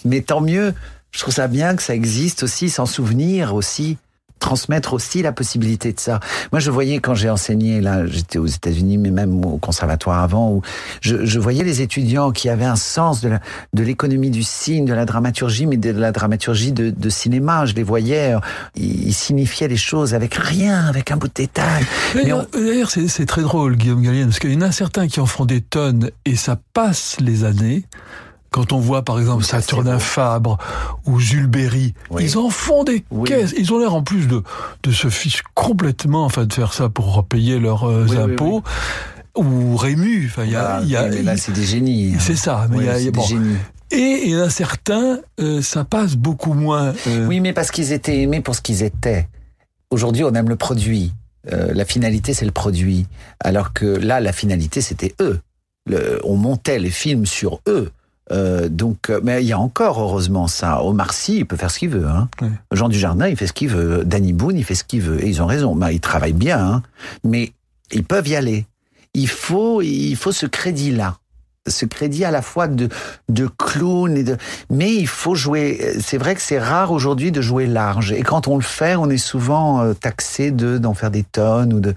mais 0.05 0.21
tant 0.21 0.41
mieux. 0.41 0.75
Je 1.13 1.21
trouve 1.21 1.35
ça 1.35 1.49
bien 1.49 1.75
que 1.75 1.83
ça 1.83 1.95
existe 1.95 2.45
aussi, 2.45 2.71
s'en 2.71 2.87
souvenir 2.87 3.55
aussi. 3.55 3.99
Transmettre 4.41 4.95
aussi 4.95 5.23
la 5.23 5.33
possibilité 5.33 5.93
de 5.93 6.01
ça. 6.01 6.19
Moi, 6.51 6.59
je 6.59 6.71
voyais 6.71 6.99
quand 6.99 7.15
j'ai 7.15 7.31
enseigné, 7.31 7.81
là, 7.81 8.07
j'étais 8.07 8.39
aux 8.39 8.47
États-Unis, 8.47 8.99
mais 8.99 9.11
même 9.11 9.45
au 9.45 9.59
conservatoire 9.59 10.21
avant, 10.21 10.51
où 10.51 10.63
je, 11.01 11.25
je, 11.25 11.39
voyais 11.39 11.63
les 11.63 11.83
étudiants 11.83 12.33
qui 12.33 12.49
avaient 12.49 12.65
un 12.65 12.77
sens 12.77 13.21
de 13.21 13.83
l'économie 13.83 14.31
du 14.31 14.43
signe, 14.43 14.85
de 14.85 14.95
la 14.95 15.05
dramaturgie, 15.05 15.67
mais 15.67 15.77
de 15.77 15.91
la 15.91 16.11
dramaturgie 16.11 16.73
de, 16.73 16.91
de 16.91 17.09
cinéma. 17.09 17.67
Je 17.67 17.75
les 17.75 17.83
voyais, 17.83 18.35
ils, 18.77 19.15
signifiaient 19.15 19.69
les 19.69 19.77
choses 19.77 20.15
avec 20.15 20.35
rien, 20.35 20.87
avec 20.87 21.11
un 21.11 21.17
bout 21.17 21.29
de 21.29 21.35
détail. 21.35 21.85
D'ailleurs, 22.15 22.91
c'est 22.91 23.27
très 23.27 23.43
drôle, 23.43 23.77
Guillaume 23.77 24.03
Gallienne, 24.03 24.29
parce 24.29 24.39
qu'il 24.39 24.53
y 24.53 24.57
en 24.57 24.63
a 24.63 24.73
certains 24.73 25.07
qui 25.07 25.21
en 25.21 25.27
font 25.27 25.45
des 25.45 25.61
tonnes 25.61 26.11
et 26.25 26.37
ça 26.37 26.59
passe 26.73 27.17
les 27.21 27.45
années. 27.45 27.85
Quand 28.51 28.73
on 28.73 28.79
voit 28.79 29.03
par 29.03 29.19
exemple 29.21 29.45
Saturnin 29.45 29.99
Fabre 29.99 30.59
ou 31.07 31.21
Jules 31.21 31.47
Berry, 31.47 31.95
ils 32.19 32.37
en 32.37 32.51
font 32.51 32.83
des 32.83 33.05
caisses. 33.25 33.55
Ils 33.57 33.73
ont 33.73 33.79
l'air 33.79 33.95
en 33.95 34.03
plus 34.03 34.27
de, 34.27 34.43
de 34.83 34.91
se 34.91 35.09
ficher 35.09 35.43
complètement, 35.55 36.25
enfin 36.25 36.47
de 36.47 36.53
faire 36.53 36.73
ça 36.73 36.89
pour 36.89 37.25
payer 37.25 37.59
leurs 37.61 37.89
euh, 37.89 38.07
impôts. 38.19 38.63
Ou 39.37 39.77
Rému, 39.77 40.27
enfin 40.27 40.45
il 40.45 40.51
y 40.51 40.57
a, 40.57 40.83
y 40.83 40.97
a 40.97 41.09
là 41.09 41.37
c'est 41.37 41.53
des 41.53 41.65
génies. 41.65 42.15
Hein. 42.15 42.19
C'est 42.21 42.35
ça, 42.35 42.67
mais 42.71 42.79
il 42.79 42.85
y 42.85 42.89
a, 42.89 43.11
des 43.11 43.23
génies. 43.23 43.57
Et 43.93 44.23
il 44.25 44.31
y 44.31 44.37
en 44.37 44.41
a 44.41 44.51
certains, 44.51 45.21
euh, 45.41 45.63
ça 45.63 45.85
passe 45.85 46.17
beaucoup 46.17 46.53
moins. 46.53 46.93
Euh... 47.07 47.27
Oui, 47.27 47.41
mais 47.41 47.53
parce 47.53 47.71
qu'ils 47.71 47.93
étaient 47.93 48.21
aimés 48.21 48.41
pour 48.41 48.55
ce 48.55 48.61
qu'ils 48.61 48.83
étaient. 48.83 49.29
Aujourd'hui, 49.91 50.23
on 50.25 50.33
aime 50.35 50.49
le 50.49 50.57
produit. 50.57 51.13
Euh, 51.53 51.73
la 51.75 51.85
finalité, 51.85 52.35
c'est 52.35 52.45
le 52.45 52.53
produit. 52.53 53.07
Alors 53.41 53.73
que 53.73 53.87
là, 53.87 54.21
la 54.21 54.33
finalité, 54.33 54.81
c'était 54.81 55.15
eux. 55.21 55.41
Le, 55.87 56.21
on 56.25 56.37
montait 56.37 56.79
les 56.79 56.91
films 56.91 57.27
sur 57.27 57.61
eux. 57.67 57.91
Euh, 58.33 58.69
donc, 58.69 59.11
euh, 59.11 59.21
mais 59.23 59.43
il 59.43 59.47
y 59.49 59.53
a 59.53 59.59
encore 59.59 60.01
heureusement 60.01 60.47
ça. 60.47 60.83
Omar 60.85 61.13
Sy, 61.13 61.39
il 61.39 61.47
peut 61.47 61.57
faire 61.57 61.71
ce 61.71 61.79
qu'il 61.79 61.91
veut. 61.91 62.07
Hein. 62.07 62.29
Jean 62.73 62.89
Dujardin, 62.89 63.29
il 63.29 63.37
fait 63.37 63.47
ce 63.47 63.53
qu'il 63.53 63.69
veut. 63.69 64.05
Danny 64.05 64.33
Boone, 64.33 64.57
il 64.57 64.65
fait 64.65 64.75
ce 64.75 64.85
qu'il 64.85 65.03
veut. 65.03 65.23
Et 65.25 65.29
ils 65.29 65.43
ont 65.43 65.47
raison. 65.47 65.75
Bah, 65.75 65.93
ils 65.93 66.01
travaillent 66.01 66.33
bien, 66.33 66.59
hein. 66.59 66.83
mais 67.25 67.53
ils 67.93 68.05
peuvent 68.05 68.29
y 68.29 68.37
aller. 68.37 68.67
Il 69.15 69.29
faut, 69.29 69.83
il 69.83 70.15
faut 70.15 70.33
ce 70.33 70.47
crédit-là 70.47 71.17
ce 71.67 71.85
crédit 71.85 72.25
à 72.25 72.31
la 72.31 72.43
fois 72.43 72.69
de, 72.69 72.89
de 73.29 73.47
clown 73.47 74.17
et 74.17 74.25
de, 74.25 74.37
mais 74.71 74.95
il 74.95 75.07
faut 75.07 75.35
jouer. 75.35 75.95
C'est 76.01 76.19
vrai 76.19 76.35
que 76.35 76.41
c'est 76.41 76.59
rare 76.59 76.91
aujourd'hui 76.91 77.33
de 77.33 77.41
jouer 77.41 77.67
large. 77.67 78.13
Et 78.13 78.23
quand 78.23 78.49
on 78.49 78.57
le 78.57 78.63
fait, 78.63 78.97
on 78.97 79.11
est 79.11 79.19
souvent 79.19 79.83
euh, 79.83 79.93
taxé 79.93 80.51
de 80.51 80.79
d'en 80.79 80.95
faire 80.95 81.11
des 81.11 81.23
tonnes 81.23 81.73
ou 81.73 81.81
de. 81.81 81.95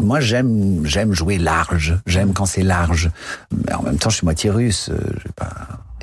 Moi, 0.00 0.20
j'aime, 0.20 0.82
j'aime 0.84 1.12
jouer 1.12 1.38
large. 1.38 1.98
J'aime 2.06 2.32
quand 2.32 2.46
c'est 2.46 2.62
large. 2.62 3.10
Mais 3.52 3.72
en 3.74 3.82
même 3.82 3.98
temps, 3.98 4.10
je 4.10 4.16
suis 4.16 4.24
moitié 4.24 4.50
russe. 4.50 4.90
Euh, 4.90 4.98
je 5.18 5.24
vais 5.24 5.32
pas. 5.34 5.50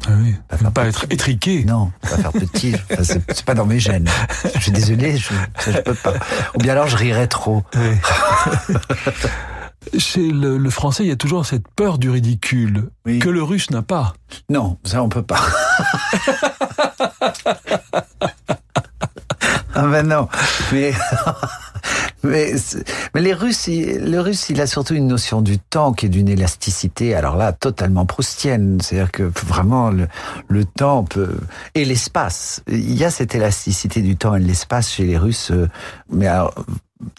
Ah 0.07 0.11
oui. 0.17 0.35
Pas, 0.47 0.57
faire 0.57 0.71
pas 0.71 0.85
être 0.85 1.05
étriqué. 1.09 1.63
Non, 1.65 1.91
pas 2.01 2.17
faire 2.17 2.31
petit. 2.31 2.75
c'est 3.01 3.45
pas 3.45 3.53
dans 3.53 3.65
mes 3.65 3.79
gènes. 3.79 4.07
Je 4.55 4.59
suis 4.59 4.71
désolé, 4.71 5.17
je, 5.17 5.33
je 5.65 5.79
peux 5.79 5.93
pas. 5.93 6.13
Ou 6.55 6.59
bien 6.59 6.73
alors, 6.73 6.87
je 6.87 6.97
rirais 6.97 7.27
trop. 7.27 7.63
Oui. 7.75 8.77
Chez 9.99 10.31
le, 10.31 10.57
le, 10.57 10.69
français, 10.69 11.03
il 11.03 11.09
y 11.09 11.11
a 11.11 11.15
toujours 11.15 11.45
cette 11.45 11.67
peur 11.75 11.99
du 11.99 12.09
ridicule 12.09 12.89
oui. 13.05 13.19
que 13.19 13.29
le 13.29 13.43
russe 13.43 13.69
n'a 13.69 13.83
pas. 13.83 14.13
Non, 14.49 14.77
ça 14.83 15.03
on 15.03 15.09
peut 15.09 15.21
pas. 15.21 15.39
ah 19.75 19.87
ben 19.87 20.07
non, 20.07 20.27
mais 20.71 20.91
mais, 22.25 22.53
mais 23.13 23.21
les 23.21 23.33
Russes, 23.33 23.67
le 23.67 24.19
Russe, 24.19 24.49
il 24.49 24.61
a 24.61 24.67
surtout 24.67 24.93
une 24.93 25.07
notion 25.07 25.41
du 25.41 25.59
temps 25.59 25.93
qui 25.93 26.07
est 26.07 26.09
d'une 26.09 26.29
élasticité. 26.29 27.15
Alors 27.15 27.35
là, 27.37 27.53
totalement 27.53 28.05
proustienne. 28.05 28.79
C'est-à-dire 28.81 29.11
que 29.11 29.23
vraiment 29.45 29.89
le, 29.89 30.07
le 30.47 30.65
temps 30.65 31.03
peut 31.03 31.37
et 31.73 31.85
l'espace. 31.85 32.63
Il 32.67 32.95
y 32.95 33.03
a 33.03 33.09
cette 33.09 33.35
élasticité 33.35 34.01
du 34.01 34.15
temps 34.17 34.35
et 34.35 34.39
de 34.39 34.45
l'espace 34.45 34.91
chez 34.91 35.05
les 35.05 35.17
Russes, 35.17 35.51
euh, 35.51 35.69
mais 36.09 36.27
alors, 36.27 36.53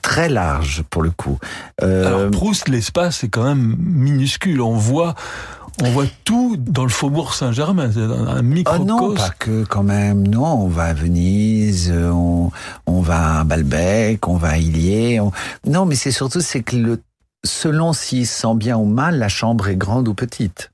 très 0.02 0.28
large 0.28 0.82
pour 0.90 1.02
le 1.02 1.10
coup. 1.10 1.38
Euh... 1.82 2.06
Alors 2.06 2.30
Proust, 2.30 2.68
l'espace 2.68 3.24
est 3.24 3.28
quand 3.28 3.44
même 3.44 3.76
minuscule. 3.78 4.60
On 4.60 4.74
voit 4.74 5.14
on 5.82 5.90
voit 5.90 6.06
tout 6.24 6.56
dans 6.56 6.84
le 6.84 6.90
faubourg 6.90 7.34
Saint-Germain, 7.34 7.90
c'est 7.92 8.00
un 8.00 8.42
microcosme. 8.42 8.82
Oh 8.82 9.08
non, 9.08 9.14
pas 9.14 9.30
que 9.38 9.64
quand 9.64 9.82
même. 9.82 10.26
Non, 10.26 10.62
on 10.62 10.68
va 10.68 10.84
à 10.84 10.94
Venise, 10.94 11.92
on, 11.92 12.50
on 12.86 13.00
va 13.00 13.40
à 13.40 13.44
Balbec, 13.44 14.26
on 14.28 14.36
va 14.36 14.50
à 14.50 14.56
Illier. 14.58 15.20
Non, 15.66 15.84
mais 15.84 15.94
c'est 15.94 16.12
surtout 16.12 16.40
c'est 16.40 16.62
que 16.62 16.76
le, 16.76 17.02
selon 17.44 17.92
s'il 17.92 18.26
sent 18.26 18.54
bien 18.54 18.76
ou 18.76 18.84
mal, 18.84 19.18
la 19.18 19.28
chambre 19.28 19.68
est 19.68 19.76
grande 19.76 20.08
ou 20.08 20.14
petite. 20.14 20.70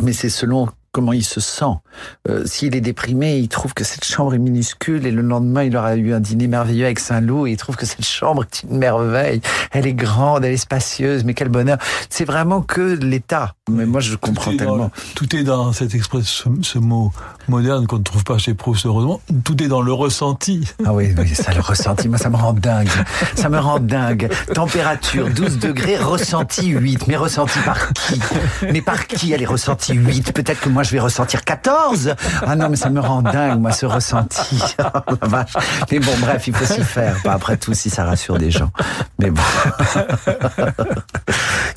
Mais 0.00 0.12
c'est 0.12 0.30
selon 0.30 0.68
comment 0.92 1.12
il 1.14 1.24
se 1.24 1.40
sent. 1.40 1.64
Euh, 2.28 2.44
S'il 2.44 2.76
est 2.76 2.80
déprimé, 2.82 3.38
il 3.38 3.48
trouve 3.48 3.72
que 3.72 3.82
cette 3.82 4.04
chambre 4.04 4.34
est 4.34 4.38
minuscule 4.38 5.06
et 5.06 5.10
le 5.10 5.22
lendemain, 5.22 5.64
il 5.64 5.76
aura 5.76 5.96
eu 5.96 6.12
un 6.12 6.20
dîner 6.20 6.46
merveilleux 6.46 6.84
avec 6.84 6.98
Saint-Loup 6.98 7.46
et 7.46 7.52
il 7.52 7.56
trouve 7.56 7.76
que 7.76 7.86
cette 7.86 8.04
chambre 8.04 8.44
est 8.44 8.62
une 8.62 8.76
merveille. 8.76 9.40
Elle 9.70 9.86
est 9.86 9.94
grande, 9.94 10.44
elle 10.44 10.52
est 10.52 10.58
spacieuse, 10.58 11.24
mais 11.24 11.32
quel 11.32 11.48
bonheur. 11.48 11.78
C'est 12.10 12.26
vraiment 12.26 12.60
que 12.60 12.80
l'état. 12.80 13.54
Mais 13.70 13.86
moi, 13.86 14.00
je 14.00 14.16
comprends 14.16 14.50
tout 14.50 14.56
tellement. 14.56 14.76
Dans, 14.76 14.90
tout 15.14 15.36
est 15.36 15.44
dans 15.44 15.72
cette 15.72 15.94
expression, 15.94 16.56
ce, 16.62 16.72
ce 16.72 16.78
mot 16.80 17.12
moderne 17.46 17.86
qu'on 17.86 18.00
ne 18.00 18.02
trouve 18.02 18.24
pas 18.24 18.36
chez 18.36 18.54
Proust, 18.54 18.86
heureusement. 18.86 19.20
Tout 19.44 19.62
est 19.62 19.68
dans 19.68 19.82
le 19.82 19.92
ressenti. 19.92 20.66
Ah 20.84 20.92
oui, 20.92 21.14
oui 21.16 21.28
ça, 21.28 21.52
le 21.54 21.60
ressenti, 21.60 22.08
moi, 22.08 22.18
ça 22.18 22.28
me 22.28 22.34
rend 22.34 22.54
dingue. 22.54 22.88
Ça 23.36 23.48
me 23.48 23.60
rend 23.60 23.78
dingue. 23.78 24.28
Température 24.52 25.30
12 25.30 25.60
degrés, 25.60 25.96
ressenti 25.96 26.70
8. 26.70 27.06
Mais 27.06 27.14
ressenti 27.14 27.60
par 27.64 27.92
qui? 27.92 28.20
Mais 28.72 28.82
par 28.82 29.06
qui 29.06 29.32
elle 29.32 29.42
est 29.42 29.46
ressentie 29.46 29.94
8 29.94 30.32
Peut-être 30.32 30.60
que 30.60 30.68
moi, 30.68 30.82
je 30.82 30.90
vais 30.90 31.00
ressentir 31.00 31.44
14. 31.44 32.16
Ah 32.44 32.56
non, 32.56 32.68
mais 32.68 32.74
ça 32.74 32.90
me 32.90 32.98
rend 32.98 33.22
dingue, 33.22 33.60
moi, 33.60 33.70
ce 33.70 33.86
ressenti. 33.86 34.40
Oh, 35.08 35.14
la 35.20 35.28
vache. 35.28 35.52
Mais 35.90 35.98
bon, 36.00 36.12
bref, 36.20 36.46
il 36.48 36.54
faut 36.54 36.64
s'y 36.64 36.82
faire. 36.82 37.16
Pas 37.22 37.32
après 37.32 37.56
tout, 37.56 37.74
si 37.74 37.90
ça 37.90 38.04
rassure 38.04 38.38
des 38.38 38.50
gens. 38.50 38.70
Mais 39.18 39.30
bon. 39.30 39.42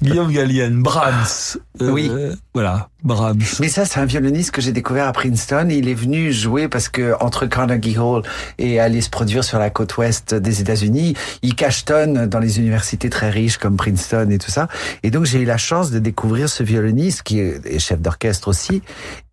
Guillaume 0.02 0.32
Gallienne, 0.32 0.82
Brahms. 0.82 1.58
Euh, 1.82 1.90
oui. 1.90 2.12
Voilà, 2.54 2.90
Brahms. 3.04 3.42
Mais 3.60 3.68
ça, 3.68 3.86
c'est 3.86 4.00
un 4.00 4.06
violoniste 4.06 4.52
que 4.52 4.62
j'ai 4.62 4.72
découvert 4.72 5.08
à 5.08 5.12
Princeton. 5.12 5.68
Il 5.70 5.90
est 5.90 5.94
venu 5.94 6.32
jouer 6.32 6.68
parce 6.68 6.90
que 6.90 7.14
entre 7.20 7.46
Carnegie 7.46 7.98
Hall 7.98 8.24
et 8.58 8.80
aller 8.80 9.02
se 9.02 9.10
produire 9.10 9.44
sur 9.44 9.60
la 9.60 9.70
côte 9.70 9.98
ouest 9.98 10.34
des 10.34 10.62
États-Unis, 10.62 11.16
il 11.42 11.56
cachetonne 11.56 12.28
dans 12.28 12.40
les 12.40 12.60
universités 12.60 13.10
très 13.10 13.30
riches 13.30 13.58
comme 13.58 13.78
Princeton 13.78 14.30
et 14.30 14.38
tout 14.38 14.52
ça. 14.52 14.68
Et 15.04 15.12
donc, 15.12 15.26
j'ai 15.26 15.42
eu 15.42 15.46
la 15.46 15.58
chance 15.58 15.92
de 15.92 16.00
découvrir 16.00 16.50
ce 16.50 16.64
violoniste 16.64 17.24
qui 17.24 17.40
est 17.40 17.80
chef 17.80 18.00
d'orchestre 18.02 18.48
aussi. 18.48 18.82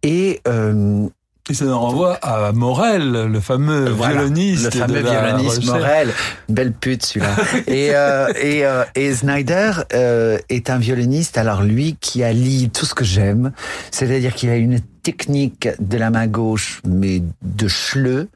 Et 0.03 0.41
euh, 0.49 1.09
et 1.51 1.55
ça 1.55 1.65
nous 1.65 1.77
renvoie 1.77 2.15
à 2.23 2.53
Morel, 2.53 3.11
le 3.11 3.41
fameux 3.41 3.91
voilà, 3.91 4.15
violoniste. 4.15 4.75
Le 4.75 4.81
fameux 4.81 5.03
violoniste 5.03 5.65
Morel. 5.65 6.13
Belle 6.49 6.73
pute 6.73 7.05
celui-là. 7.05 7.35
et, 7.67 7.91
euh, 7.95 8.33
et, 8.41 8.65
euh, 8.65 8.85
et 8.95 9.13
Snyder 9.13 9.73
euh, 9.93 10.39
est 10.49 10.71
un 10.71 10.79
violoniste, 10.79 11.37
alors 11.39 11.63
lui, 11.63 11.97
qui 12.01 12.23
allie 12.23 12.71
tout 12.71 12.87
ce 12.87 12.95
que 12.95 13.05
j'aime. 13.05 13.53
C'est-à-dire 13.91 14.35
qu'il 14.35 14.51
a 14.51 14.57
une 14.57 14.79
technique 15.03 15.69
de 15.81 15.99
la 15.99 16.11
main 16.11 16.29
gauche, 16.29 16.81
mais 16.87 17.21
de 17.43 17.67
chleu. 17.67 18.29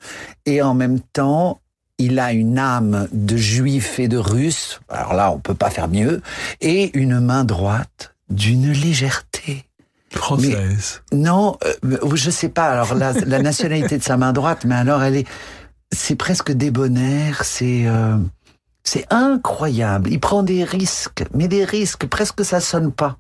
Et 0.45 0.61
en 0.61 0.75
même 0.75 0.99
temps, 0.99 1.61
il 1.99 2.19
a 2.19 2.33
une 2.33 2.59
âme 2.59 3.07
de 3.13 3.37
juif 3.37 4.01
et 4.01 4.09
de 4.09 4.19
russe. 4.19 4.81
Alors 4.89 5.15
là, 5.15 5.31
on 5.31 5.39
peut 5.39 5.55
pas 5.55 5.71
faire 5.71 5.87
mieux. 5.87 6.23
Et 6.61 6.91
une 6.99 7.21
main 7.21 7.45
droite 7.45 8.17
d'une 8.31 8.73
légèreté 8.73 9.67
non, 11.13 11.57
euh, 11.65 11.99
je 12.15 12.31
sais 12.31 12.49
pas. 12.49 12.67
Alors 12.71 12.95
la, 12.95 13.13
la, 13.27 13.41
nationalité 13.41 13.99
de 13.99 14.03
sa 14.03 14.17
main 14.17 14.33
droite, 14.33 14.65
mais 14.65 14.75
alors 14.75 15.03
elle 15.03 15.17
est, 15.17 15.29
c'est 15.93 16.17
presque 16.17 16.53
débonnaire. 16.53 17.45
C'est 17.45 17.87
euh, 17.87 18.17
c'est 18.85 19.07
incroyable. 19.11 20.11
Il 20.11 20.21
prend 20.21 20.43
des 20.43 20.65
risques, 20.65 21.25
mais 21.35 21.49
des 21.49 21.65
risques 21.65 22.07
presque 22.07 22.45
ça 22.45 22.61
sonne 22.61 22.93
pas. 22.93 23.19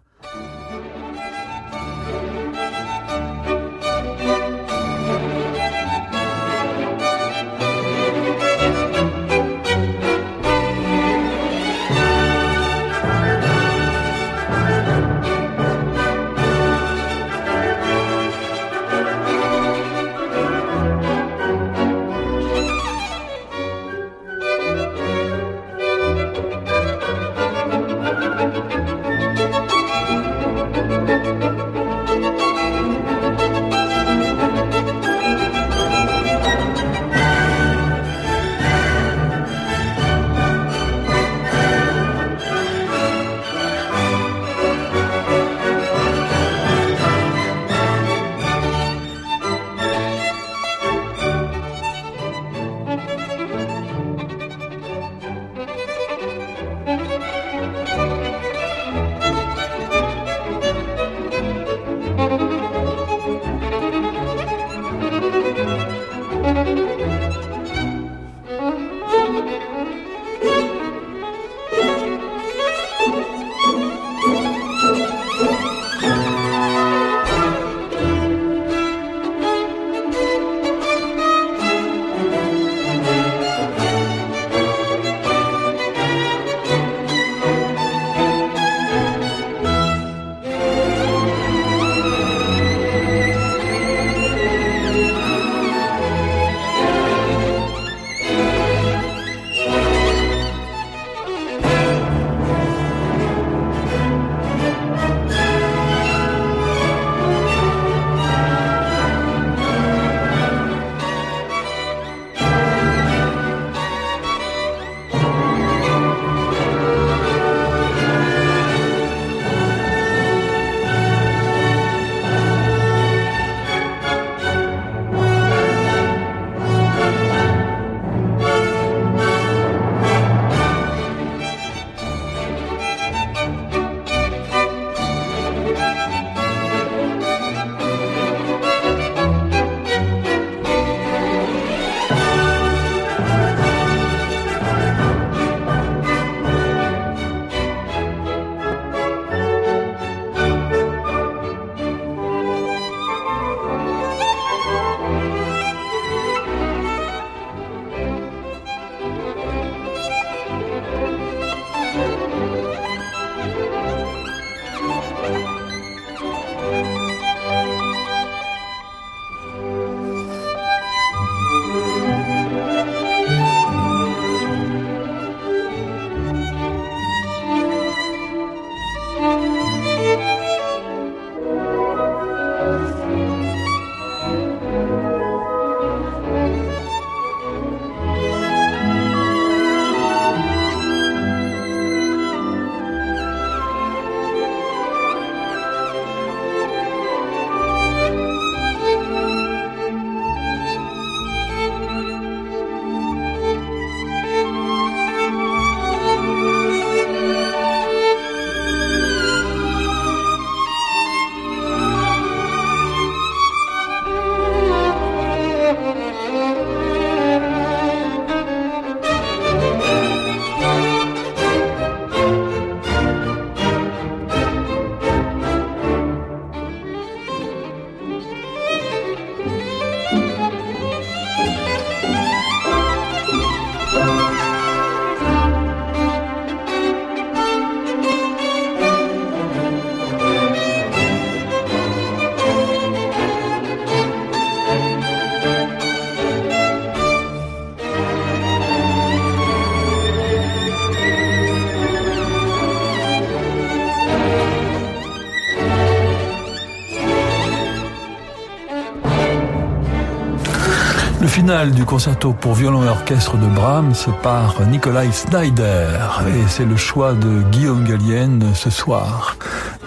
Du 261.46 261.84
concerto 261.84 262.32
pour 262.32 262.54
violon 262.54 262.82
et 262.82 262.88
orchestre 262.88 263.36
de 263.36 263.46
Brahms 263.46 263.94
par 264.20 264.60
Nikolai 264.66 265.12
Snyder. 265.12 265.96
Et 266.26 266.48
c'est 266.48 266.64
le 266.64 266.76
choix 266.76 267.12
de 267.12 267.42
Guillaume 267.52 267.84
Gallienne 267.84 268.52
ce 268.52 268.68
soir 268.68 269.36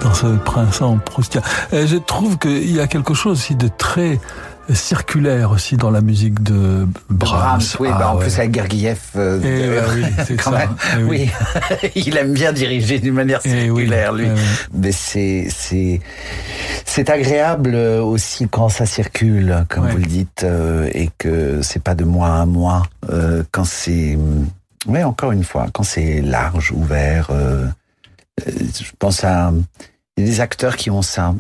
dans 0.01 0.13
ce 0.13 0.27
printemps 0.37 0.97
proustien. 0.99 1.41
Et 1.73 1.85
je 1.85 1.97
trouve 1.97 2.37
qu'il 2.37 2.73
y 2.73 2.79
a 2.79 2.87
quelque 2.87 3.13
chose 3.13 3.39
aussi 3.39 3.55
de 3.55 3.67
très 3.67 4.21
circulaire 4.73 5.51
aussi 5.51 5.77
dans 5.77 5.91
la 5.91 6.01
musique 6.01 6.41
de 6.43 6.87
Brahms. 7.09 7.61
oui, 7.79 7.89
Ah 7.91 7.97
bah, 7.99 8.11
en 8.11 8.17
ouais. 8.17 8.23
plus 8.25 8.37
avec 8.39 8.53
Gergiev, 8.53 8.99
euh, 9.15 9.39
Eh 9.43 9.47
euh, 9.47 9.81
oui, 9.95 10.03
c'est 10.27 10.35
quand 10.35 10.51
ça. 10.51 10.57
même. 10.57 10.69
Eh 10.99 11.03
oui. 11.03 11.29
oui, 11.83 11.91
il 11.95 12.17
aime 12.17 12.33
bien 12.33 12.51
diriger 12.53 12.99
d'une 12.99 13.13
manière 13.15 13.39
Eh 13.45 13.49
circulaire, 13.49 14.13
lui. 14.13 14.27
eh. 14.27 14.39
Mais 14.73 14.91
c'est 14.91 15.47
c'est 15.49 16.01
c'est 16.85 17.09
agréable 17.09 17.75
aussi 17.75 18.47
quand 18.49 18.69
ça 18.69 18.85
circule, 18.85 19.65
comme 19.69 19.85
Ouais. 19.85 19.91
vous 19.91 19.97
le 19.97 20.05
dites, 20.05 20.43
euh, 20.43 20.89
et 20.93 21.09
que 21.17 21.61
c'est 21.61 21.81
pas 21.83 21.95
de 21.95 22.03
mois 22.03 22.35
à 22.35 22.45
mois. 22.45 22.83
euh, 23.11 23.43
quand 23.51 23.65
c'est 23.65 24.17
ouais, 24.87 25.03
encore 25.03 25.31
une 25.31 25.43
fois, 25.43 25.67
quand 25.73 25.83
c'est 25.83 26.21
large, 26.21 26.71
ouvert. 26.71 27.27
euh, 27.31 27.65
euh, 28.47 28.51
je 28.79 28.91
pense 28.99 29.23
à 29.23 29.51
il 30.19 30.25
y 30.25 30.27
a 30.27 30.31
des 30.31 30.41
acteurs 30.41 30.75
qui 30.75 30.89
ont 30.91 31.01
ça, 31.01 31.33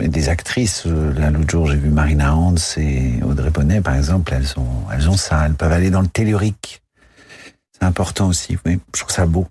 et 0.00 0.08
des 0.08 0.28
actrices. 0.28 0.84
Euh, 0.86 1.12
Là, 1.14 1.30
l'autre 1.30 1.48
jour, 1.50 1.66
j'ai 1.68 1.76
vu 1.76 1.90
Marina 1.90 2.34
Hans 2.34 2.54
et 2.76 3.22
Audrey 3.22 3.50
Bonnet, 3.50 3.80
par 3.80 3.94
exemple. 3.94 4.32
Elles 4.34 4.58
ont, 4.58 4.66
elles 4.92 5.08
ont 5.08 5.16
ça. 5.16 5.46
Elles 5.46 5.54
peuvent 5.54 5.70
aller 5.72 5.90
dans 5.90 6.00
le 6.00 6.08
tellurique. 6.08 6.82
C'est 7.72 7.84
important 7.84 8.26
aussi. 8.26 8.58
Oui, 8.66 8.80
je 8.94 9.00
trouve 9.00 9.12
ça 9.12 9.26
beau. 9.26 9.46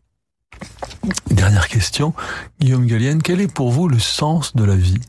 Dernière 1.32 1.70
question, 1.70 2.14
Guillaume 2.60 2.86
Gallienne, 2.86 3.22
quel 3.22 3.40
est 3.40 3.48
pour 3.52 3.72
vous 3.72 3.88
le 3.88 3.98
sens 4.00 4.56
de 4.56 4.64
la 4.66 4.76
vie? 4.76 5.00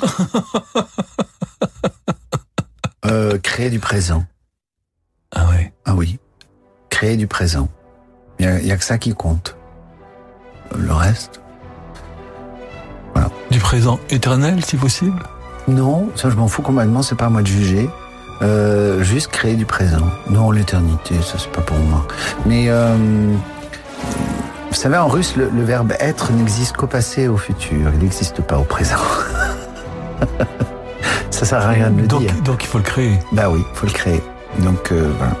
Euh, 3.04 3.38
créer 3.38 3.70
du 3.70 3.78
présent. 3.78 4.26
Ah 5.32 5.48
ouais. 5.50 5.72
Ah 5.86 5.94
oui. 5.94 6.18
Créer 6.90 7.16
du 7.16 7.26
présent. 7.26 7.68
Il 8.38 8.44
y 8.44 8.70
a, 8.70 8.74
a 8.74 8.76
que 8.76 8.84
ça 8.84 8.98
qui 8.98 9.14
compte. 9.14 9.56
Le 10.76 10.92
reste? 10.92 11.40
Du 13.50 13.58
présent 13.58 13.98
éternel, 14.10 14.64
si 14.64 14.76
possible 14.76 15.22
Non, 15.66 16.08
ça 16.14 16.30
je 16.30 16.36
m'en 16.36 16.48
fous 16.48 16.62
complètement, 16.62 17.02
c'est 17.02 17.14
pas 17.16 17.26
à 17.26 17.30
moi 17.30 17.42
de 17.42 17.46
juger. 17.46 17.88
Euh, 18.40 19.02
juste 19.02 19.28
créer 19.28 19.56
du 19.56 19.66
présent. 19.66 20.06
Non, 20.30 20.50
l'éternité, 20.50 21.14
ça 21.22 21.38
c'est 21.38 21.50
pas 21.50 21.62
pour 21.62 21.78
moi. 21.78 22.06
Mais 22.46 22.66
euh, 22.68 22.94
vous 24.68 24.74
savez, 24.74 24.96
en 24.96 25.08
russe, 25.08 25.34
le, 25.36 25.50
le 25.52 25.62
verbe 25.64 25.92
être 25.98 26.30
n'existe 26.32 26.76
qu'au 26.76 26.86
passé 26.86 27.22
et 27.22 27.28
au 27.28 27.36
futur. 27.36 27.90
Il 27.94 27.98
n'existe 28.00 28.40
pas 28.42 28.58
au 28.58 28.64
présent. 28.64 28.96
ça 31.30 31.44
sert 31.44 31.58
à 31.58 31.68
rien 31.68 31.90
de 31.90 32.02
le 32.02 32.06
donc, 32.06 32.20
dire. 32.20 32.34
donc 32.44 32.64
il 32.64 32.66
faut 32.66 32.78
le 32.78 32.84
créer. 32.84 33.18
Bah 33.32 33.48
oui, 33.50 33.60
faut 33.74 33.86
le 33.86 33.92
créer. 33.92 34.22
Donc 34.60 34.92
euh, 34.92 35.10
voilà, 35.18 35.34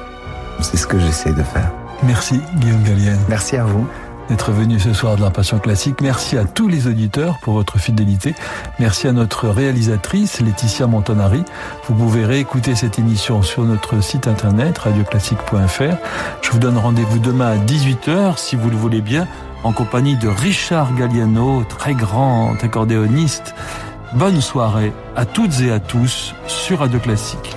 c'est 0.60 0.76
ce 0.76 0.86
que 0.86 0.98
j'essaie 0.98 1.32
de 1.32 1.42
faire. 1.42 1.70
Merci 2.04 2.40
Guillaume 2.56 2.82
Gallienne 2.84 3.18
Merci 3.28 3.56
à 3.56 3.64
vous. 3.64 3.86
D'être 4.28 4.52
venu 4.52 4.78
ce 4.78 4.92
soir 4.92 5.16
de 5.16 5.22
l'Impatient 5.22 5.58
Classique. 5.58 6.00
Merci 6.00 6.36
à 6.36 6.44
tous 6.44 6.68
les 6.68 6.86
auditeurs 6.86 7.38
pour 7.40 7.54
votre 7.54 7.78
fidélité. 7.78 8.34
Merci 8.78 9.08
à 9.08 9.12
notre 9.12 9.48
réalisatrice 9.48 10.40
Laetitia 10.40 10.86
Montanari. 10.86 11.42
Vous 11.88 11.94
pouvez 11.94 12.24
réécouter 12.24 12.74
cette 12.74 12.98
émission 12.98 13.42
sur 13.42 13.64
notre 13.64 14.02
site 14.02 14.26
internet 14.26 14.78
radioclassique.fr. 14.78 15.96
Je 16.42 16.50
vous 16.50 16.58
donne 16.58 16.78
rendez-vous 16.78 17.18
demain 17.18 17.52
à 17.52 17.56
18h 17.56 18.36
si 18.36 18.56
vous 18.56 18.70
le 18.70 18.76
voulez 18.76 19.00
bien 19.00 19.26
en 19.64 19.72
compagnie 19.72 20.16
de 20.16 20.28
Richard 20.28 20.94
Galliano, 20.94 21.64
très 21.64 21.94
grand 21.94 22.54
accordéoniste. 22.62 23.54
Bonne 24.14 24.40
soirée 24.40 24.92
à 25.16 25.24
toutes 25.24 25.60
et 25.60 25.70
à 25.70 25.80
tous 25.80 26.34
sur 26.46 26.78
Radio 26.78 26.98
Classique. 26.98 27.56